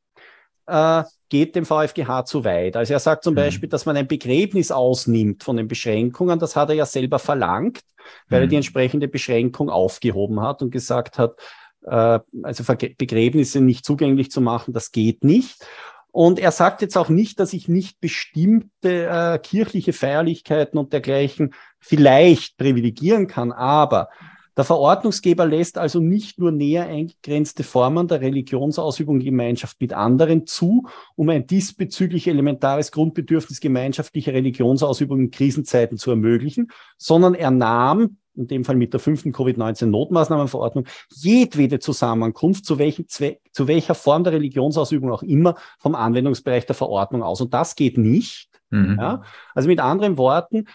äh, 0.67 1.03
geht 1.31 1.57
dem 1.57 1.65
VfGH 1.65 2.27
zu 2.27 2.45
weit. 2.45 2.77
Also 2.77 2.93
er 2.93 3.01
sagt 3.01 3.25
zum 3.25 3.33
mhm. 3.33 3.37
Beispiel, 3.37 3.69
dass 3.71 3.87
man 3.87 3.97
ein 3.97 4.07
Begräbnis 4.07 4.71
ausnimmt 4.71 5.43
von 5.43 5.57
den 5.57 5.69
Beschränkungen. 5.69 6.39
Das 6.39 6.55
hat 6.55 6.69
er 6.69 6.75
ja 6.75 6.87
selber 6.87 7.19
verlangt, 7.19 7.81
weil 8.29 8.41
mhm. 8.41 8.45
er 8.45 8.49
die 8.49 8.57
entsprechende 8.57 9.09
Beschränkung 9.09 9.71
aufgehoben 9.71 10.43
hat 10.43 10.61
und 10.61 10.71
gesagt 10.71 11.19
hat, 11.19 11.37
äh, 11.83 12.21
also 12.43 12.65
Begräbnisse 12.99 13.61
nicht 13.61 13.85
zugänglich 13.85 14.31
zu 14.31 14.41
machen, 14.41 14.73
das 14.73 14.93
geht 14.93 15.25
nicht. 15.25 15.65
Und 16.13 16.39
er 16.41 16.51
sagt 16.51 16.83
jetzt 16.83 16.97
auch 16.97 17.09
nicht, 17.09 17.39
dass 17.39 17.53
ich 17.53 17.69
nicht 17.69 18.01
bestimmte 18.01 19.07
äh, 19.07 19.39
kirchliche 19.39 19.93
Feierlichkeiten 19.93 20.79
und 20.79 20.93
dergleichen 20.93 21.55
vielleicht 21.79 22.57
privilegieren 22.57 23.27
kann, 23.29 23.53
aber 23.53 24.09
der 24.57 24.65
Verordnungsgeber 24.65 25.47
lässt 25.47 25.79
also 25.79 26.01
nicht 26.01 26.39
nur 26.39 26.51
näher 26.51 26.87
eingegrenzte 26.87 27.63
Formen 27.63 28.09
der 28.09 28.21
Religionsausübung 28.21 29.21
in 29.21 29.25
Gemeinschaft 29.25 29.81
mit 29.81 29.93
anderen 29.93 30.47
zu, 30.47 30.87
um 31.15 31.31
ein 31.31 31.47
diesbezüglich 31.47 32.27
elementares 32.27 32.91
Grundbedürfnis 32.91 33.61
gemeinschaftlicher 33.61 34.35
Religionsausübung 34.35 35.21
in 35.21 35.31
Krisenzeiten 35.31 35.97
zu 35.97 36.11
ermöglichen, 36.11 36.71
sondern 36.99 37.35
er 37.35 37.53
nahm 37.53 38.19
in 38.35 38.47
dem 38.47 38.65
Fall 38.65 38.77
mit 38.77 38.93
der 38.93 39.01
fünften 39.01 39.33
Covid-19-Notmaßnahmenverordnung, 39.33 40.87
jedwede 41.11 41.79
Zusammenkunft, 41.79 42.65
zu, 42.65 42.79
welchem 42.79 43.09
Zweck, 43.09 43.41
zu 43.53 43.67
welcher 43.69 43.95
Form 43.95 44.25
der 44.25 44.33
Religionsausübung 44.33 45.11
auch 45.11 45.23
immer, 45.23 45.57
vom 45.79 45.95
Anwendungsbereich 45.95 46.67
der 46.67 46.75
Verordnung 46.75 47.23
aus. 47.23 47.41
Und 47.41 47.53
das 47.55 47.75
geht 47.75 47.99
nicht, 47.99 48.51
Mhm. 48.71 48.97
Ja? 48.99 49.23
Also 49.55 49.69
mit 49.69 49.81
anderen 49.81 50.17
Worten, 50.17 50.67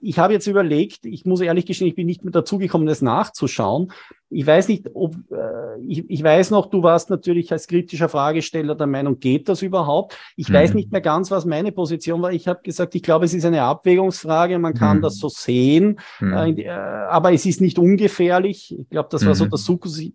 ich 0.00 0.18
habe 0.18 0.32
jetzt 0.32 0.46
überlegt, 0.46 1.06
ich 1.06 1.24
muss 1.24 1.40
ehrlich 1.40 1.66
gestehen, 1.66 1.88
ich 1.88 1.94
bin 1.94 2.06
nicht 2.06 2.24
mehr 2.24 2.32
dazugekommen, 2.32 2.86
das 2.86 3.02
nachzuschauen. 3.02 3.92
Ich 4.34 4.46
weiß 4.46 4.68
nicht, 4.68 4.88
ob 4.94 5.14
äh, 5.30 5.80
ich, 5.86 6.08
ich 6.08 6.22
weiß 6.22 6.50
noch, 6.50 6.66
du 6.66 6.82
warst 6.82 7.10
natürlich 7.10 7.52
als 7.52 7.66
kritischer 7.66 8.08
Fragesteller 8.08 8.74
der 8.74 8.86
Meinung, 8.86 9.18
geht 9.18 9.48
das 9.48 9.62
überhaupt? 9.62 10.16
Ich 10.36 10.48
mhm. 10.48 10.54
weiß 10.54 10.74
nicht 10.74 10.90
mehr 10.90 11.00
ganz, 11.00 11.30
was 11.30 11.44
meine 11.44 11.70
Position 11.70 12.22
war. 12.22 12.32
Ich 12.32 12.48
habe 12.48 12.60
gesagt, 12.62 12.94
ich 12.94 13.02
glaube, 13.02 13.26
es 13.26 13.34
ist 13.34 13.44
eine 13.44 13.62
Abwägungsfrage, 13.62 14.58
man 14.58 14.74
kann 14.74 14.98
mhm. 14.98 15.02
das 15.02 15.18
so 15.18 15.28
sehen, 15.28 15.98
mhm. 16.20 16.32
äh, 16.32 16.50
äh 16.62 16.68
aber 16.68 17.32
es 17.32 17.44
ist 17.44 17.60
nicht 17.60 17.78
ungefährlich. 17.78 18.74
Ich 18.78 18.88
glaube, 18.88 19.08
das 19.12 19.26
war 19.26 19.34
so 19.34 19.44
mhm. 19.44 19.50
der 19.50 19.58
Sukus 19.58 20.00
äh, 20.00 20.10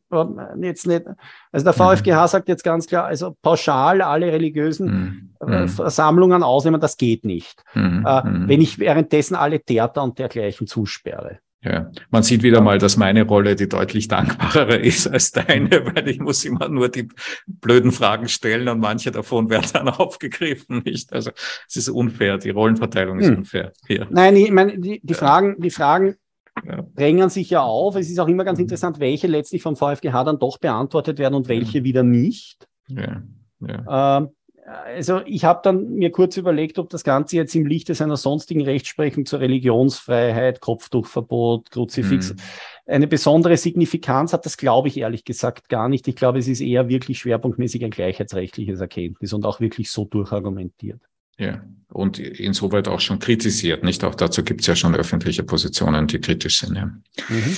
jetzt 0.62 0.88
nicht. 0.88 1.04
Also 1.52 1.64
der 1.64 1.74
VfGH 1.74 2.24
mhm. 2.24 2.28
sagt 2.28 2.50
jetzt 2.50 2.64
ganz 2.64 2.88
klar, 2.88 3.06
also 3.06 3.36
pauschal 3.42 4.02
alle 4.02 4.32
religiösen 4.32 5.36
äh, 5.40 5.68
Versammlungen 5.68 6.42
ausnehmen, 6.42 6.82
das 6.82 6.98
geht 6.98 7.24
nicht. 7.24 7.64
Äh, 7.76 7.80
wenn 8.24 8.62
ich 8.62 8.80
währenddessen 8.80 9.36
alle 9.40 9.62
Theater 9.62 10.04
und 10.04 10.20
dergleichen 10.20 10.68
zusperre. 10.68 11.40
Ja, 11.64 11.92
man 12.12 12.22
sieht 12.22 12.44
wieder 12.44 12.62
mal, 12.62 12.78
dass 12.78 12.98
meine 12.98 13.24
Rolle 13.24 13.56
die 13.56 13.68
deutlich 13.68 14.08
dankbarere 14.08 14.78
ist 14.78 15.08
als 15.08 15.32
deine, 15.32 15.70
weil 15.86 16.08
ich 16.08 16.20
muss 16.20 16.46
immer 16.46 16.70
nur 16.70 16.90
die 16.90 17.10
blöden 17.48 17.92
Fragen 17.92 18.28
stellen 18.28 18.70
und 18.70 18.80
manche 18.80 19.12
davon 19.12 19.50
werden 19.50 19.68
dann 19.74 19.90
aufgegriffen, 19.90 20.84
nicht? 20.86 21.12
Also 21.14 21.32
es 21.68 21.76
ist 21.76 21.90
unfair, 21.90 22.38
die 22.38 22.52
Rollenverteilung 22.52 23.20
ist 23.20 23.30
hm. 23.30 23.38
unfair. 23.38 23.74
Hier. 23.88 24.08
Nein, 24.10 24.36
ich 24.36 24.52
meine, 24.52 24.80
die, 24.80 25.02
die 25.04 25.14
Fragen, 25.16 25.60
die 25.60 25.72
Fragen 25.72 26.16
ja. 26.64 26.86
drängen 26.96 27.30
sich 27.30 27.50
ja 27.50 27.64
auf. 27.64 27.96
Es 27.96 28.10
ist 28.10 28.20
auch 28.20 28.28
immer 28.28 28.44
ganz 28.44 28.60
mhm. 28.60 28.64
interessant, 28.64 29.00
welche 29.00 29.28
letztlich 29.28 29.62
vom 29.62 29.76
VfGH 29.76 30.24
dann 30.24 30.40
doch 30.40 30.60
beantwortet 30.60 31.18
werden 31.18 31.34
und 31.34 31.48
welche 31.48 31.82
mhm. 31.82 31.86
wieder 31.86 32.04
nicht. 32.04 32.68
Ja. 32.88 33.24
Ja. 33.60 34.18
Ähm, 34.20 34.30
also 34.68 35.22
ich 35.26 35.46
habe 35.46 35.62
dann 35.64 35.94
mir 35.94 36.12
kurz 36.12 36.36
überlegt, 36.36 36.78
ob 36.78 36.90
das 36.90 37.06
Ganze 37.06 37.38
jetzt 37.38 37.56
im 37.56 37.66
Lichte 37.66 37.96
seiner 37.96 38.18
sonstigen 38.18 38.62
Rechtsprechung 38.62 39.26
zur 39.26 39.40
Religionsfreiheit, 39.40 40.60
Kopftuchverbot, 40.60 41.72
Kruzifix 41.72 42.34
mhm. 42.34 42.40
eine 42.86 43.08
besondere 43.08 43.56
Signifikanz 43.56 44.34
hat. 44.34 44.46
Das 44.46 44.58
glaube 44.58 44.90
ich 44.90 44.98
ehrlich 44.98 45.24
gesagt 45.24 45.70
gar 45.70 45.88
nicht. 45.88 46.08
Ich 46.10 46.18
glaube, 46.18 46.40
es 46.40 46.50
ist 46.50 46.60
eher 46.60 46.90
wirklich 46.90 47.20
schwerpunktmäßig 47.20 47.86
ein 47.86 47.92
gleichheitsrechtliches 47.92 48.82
Erkenntnis 48.82 49.32
und 49.32 49.46
auch 49.46 49.62
wirklich 49.62 49.90
so 49.90 50.04
durchargumentiert. 50.04 51.00
Ja, 51.40 51.64
und 51.90 52.20
insoweit 52.20 52.90
auch 52.90 53.00
schon 53.00 53.20
kritisiert, 53.20 53.84
nicht? 53.84 54.04
Auch 54.04 54.16
dazu 54.16 54.44
gibt 54.44 54.62
es 54.62 54.68
ja 54.68 54.76
schon 54.76 54.96
öffentliche 54.96 55.44
Positionen, 55.44 56.08
die 56.08 56.20
kritisch 56.20 56.60
sind. 56.60 56.76
Ja. 56.76 56.86
Mhm. 57.30 57.58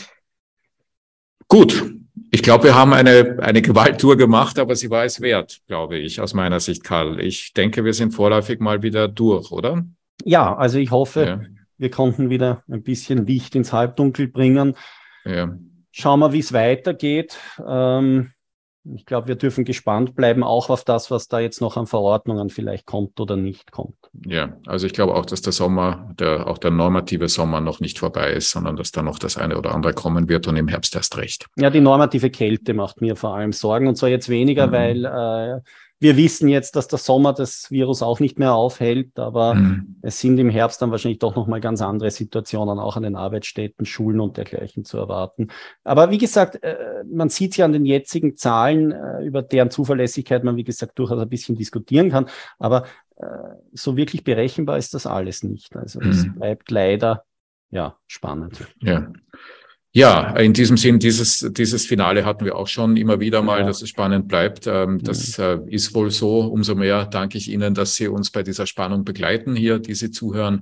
Gut, 1.47 1.98
ich 2.31 2.43
glaube, 2.43 2.65
wir 2.65 2.75
haben 2.75 2.93
eine, 2.93 3.37
eine 3.41 3.61
Gewalttour 3.61 4.17
gemacht, 4.17 4.59
aber 4.59 4.75
sie 4.75 4.89
war 4.89 5.03
es 5.05 5.21
wert, 5.21 5.61
glaube 5.67 5.97
ich, 5.97 6.21
aus 6.21 6.33
meiner 6.33 6.59
Sicht, 6.59 6.83
Karl. 6.83 7.19
Ich 7.19 7.53
denke, 7.53 7.83
wir 7.83 7.93
sind 7.93 8.13
vorläufig 8.13 8.59
mal 8.59 8.83
wieder 8.83 9.07
durch, 9.07 9.51
oder? 9.51 9.83
Ja, 10.23 10.55
also 10.55 10.77
ich 10.77 10.91
hoffe, 10.91 11.25
ja. 11.25 11.41
wir 11.77 11.89
konnten 11.91 12.29
wieder 12.29 12.63
ein 12.69 12.83
bisschen 12.83 13.25
Licht 13.25 13.55
ins 13.55 13.73
Halbdunkel 13.73 14.27
bringen. 14.27 14.75
Ja. 15.25 15.57
Schauen 15.91 16.19
wir, 16.19 16.33
wie 16.33 16.39
es 16.39 16.53
weitergeht. 16.53 17.37
Ähm, 17.67 18.31
ich 18.85 19.05
glaube, 19.05 19.27
wir 19.27 19.35
dürfen 19.35 19.65
gespannt 19.65 20.15
bleiben, 20.15 20.43
auch 20.43 20.69
auf 20.69 20.83
das, 20.83 21.11
was 21.11 21.27
da 21.27 21.39
jetzt 21.39 21.61
noch 21.61 21.77
an 21.77 21.85
Verordnungen 21.85 22.49
vielleicht 22.49 22.85
kommt 22.85 23.19
oder 23.19 23.35
nicht 23.35 23.71
kommt. 23.71 23.95
Ja, 24.25 24.57
also 24.65 24.87
ich 24.87 24.93
glaube 24.93 25.15
auch, 25.15 25.25
dass 25.25 25.41
der 25.41 25.53
Sommer, 25.53 26.09
der, 26.17 26.47
auch 26.47 26.57
der 26.57 26.71
normative 26.71 27.27
Sommer 27.27 27.61
noch 27.61 27.79
nicht 27.79 27.99
vorbei 27.99 28.31
ist, 28.31 28.51
sondern 28.51 28.77
dass 28.77 28.91
da 28.91 29.01
noch 29.01 29.19
das 29.19 29.37
eine 29.37 29.57
oder 29.57 29.73
andere 29.75 29.93
kommen 29.93 30.29
wird 30.29 30.47
und 30.47 30.55
im 30.55 30.67
Herbst 30.67 30.95
erst 30.95 31.17
recht. 31.17 31.47
Ja, 31.57 31.69
die 31.69 31.81
normative 31.81 32.29
Kälte 32.29 32.73
macht 32.73 33.01
mir 33.01 33.15
vor 33.15 33.35
allem 33.35 33.51
Sorgen 33.51 33.87
und 33.87 33.95
zwar 33.95 34.09
jetzt 34.09 34.29
weniger, 34.29 34.67
mhm. 34.67 34.71
weil 34.71 35.05
äh, 35.05 35.61
wir 36.01 36.15
wissen 36.15 36.47
jetzt, 36.47 36.75
dass 36.75 36.87
der 36.87 36.99
Sommer 36.99 37.33
das 37.33 37.69
Virus 37.71 38.01
auch 38.01 38.19
nicht 38.21 38.39
mehr 38.39 38.53
aufhält, 38.53 39.19
aber 39.19 39.55
mhm. 39.55 39.97
es 40.01 40.19
sind 40.19 40.37
im 40.37 40.49
Herbst 40.49 40.81
dann 40.81 40.91
wahrscheinlich 40.91 41.19
doch 41.19 41.35
nochmal 41.35 41.59
ganz 41.59 41.81
andere 41.81 42.09
Situationen 42.09 42.79
auch 42.79 42.95
an 42.95 43.03
den 43.03 43.17
Arbeitsstätten, 43.17 43.85
Schulen 43.85 44.21
und 44.21 44.37
dergleichen 44.37 44.85
zu 44.85 44.97
erwarten. 44.97 45.49
Aber 45.83 46.09
wie 46.09 46.17
gesagt, 46.17 46.63
äh, 46.63 47.03
man 47.11 47.29
sieht 47.29 47.57
ja 47.57 47.65
an 47.65 47.73
den 47.73 47.85
jetzigen 47.85 48.37
Zahlen, 48.37 48.91
äh, 48.91 49.23
über 49.23 49.41
deren 49.41 49.71
Zuverlässigkeit 49.71 50.43
man, 50.45 50.55
wie 50.55 50.63
gesagt, 50.63 50.97
durchaus 50.97 51.19
ein 51.19 51.29
bisschen 51.29 51.57
diskutieren 51.57 52.09
kann. 52.09 52.27
Aber 52.59 52.85
äh, 53.17 53.25
so 53.73 53.97
wirklich 53.97 54.23
berechenbar 54.23 54.77
ist 54.77 54.93
das 54.93 55.05
alles 55.05 55.43
nicht. 55.43 55.75
Also 55.75 55.99
es 55.99 56.25
mhm. 56.25 56.35
bleibt 56.35 56.71
leider 56.71 57.25
ja 57.71 57.97
spannend. 58.07 58.65
Ja. 58.79 59.11
Ja, 59.91 60.35
in 60.37 60.53
diesem 60.53 60.77
Sinn, 60.77 60.99
dieses, 60.99 61.39
dieses 61.51 61.87
Finale 61.87 62.23
hatten 62.23 62.45
wir 62.45 62.55
auch 62.55 62.67
schon 62.67 62.95
immer 62.95 63.19
wieder 63.19 63.41
mal, 63.41 63.61
ja. 63.61 63.65
dass 63.65 63.81
es 63.81 63.89
spannend 63.89 64.27
bleibt. 64.27 64.67
Ähm, 64.67 64.99
das 65.01 65.39
äh, 65.39 65.57
ist 65.67 65.95
wohl 65.95 66.11
so. 66.11 66.41
Umso 66.41 66.75
mehr 66.75 67.07
danke 67.07 67.39
ich 67.39 67.49
Ihnen, 67.49 67.73
dass 67.73 67.95
Sie 67.95 68.07
uns 68.07 68.29
bei 68.29 68.43
dieser 68.43 68.67
Spannung 68.67 69.03
begleiten 69.03 69.55
hier, 69.55 69.79
die 69.79 69.95
Sie 69.95 70.11
zuhören. 70.11 70.61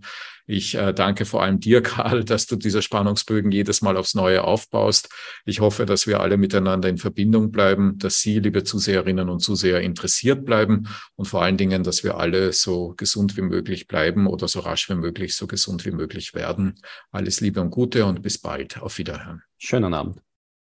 Ich 0.49 0.75
äh, 0.75 0.93
danke 0.93 1.25
vor 1.25 1.43
allem 1.43 1.59
dir, 1.59 1.81
Karl, 1.83 2.23
dass 2.23 2.47
du 2.47 2.55
diese 2.55 2.81
Spannungsbögen 2.81 3.51
jedes 3.51 3.81
Mal 3.81 3.97
aufs 3.97 4.15
Neue 4.15 4.43
aufbaust. 4.43 5.09
Ich 5.45 5.59
hoffe, 5.59 5.85
dass 5.85 6.07
wir 6.07 6.21
alle 6.21 6.37
miteinander 6.37 6.87
in 6.87 6.97
Verbindung 6.97 7.51
bleiben, 7.51 7.97
dass 7.97 8.21
Sie, 8.21 8.39
liebe 8.39 8.63
Zuseherinnen 8.63 9.29
und 9.29 9.41
Zuseher, 9.41 9.81
interessiert 9.81 10.45
bleiben 10.45 10.87
und 11.15 11.25
vor 11.25 11.43
allen 11.43 11.57
Dingen, 11.57 11.83
dass 11.83 12.03
wir 12.03 12.17
alle 12.17 12.53
so 12.53 12.93
gesund 12.95 13.35
wie 13.35 13.41
möglich 13.41 13.87
bleiben 13.87 14.25
oder 14.25 14.47
so 14.47 14.61
rasch 14.61 14.89
wie 14.89 14.95
möglich 14.95 15.35
so 15.35 15.47
gesund 15.47 15.85
wie 15.85 15.91
möglich 15.91 16.33
werden. 16.33 16.75
Alles 17.11 17.41
Liebe 17.41 17.59
und 17.59 17.69
Gute 17.69 18.05
und 18.05 18.21
bis 18.21 18.37
bald. 18.37 18.81
Auf 18.81 18.97
Wiederhören. 18.97 19.43
Schönen 19.57 19.93
Abend. 19.93 20.26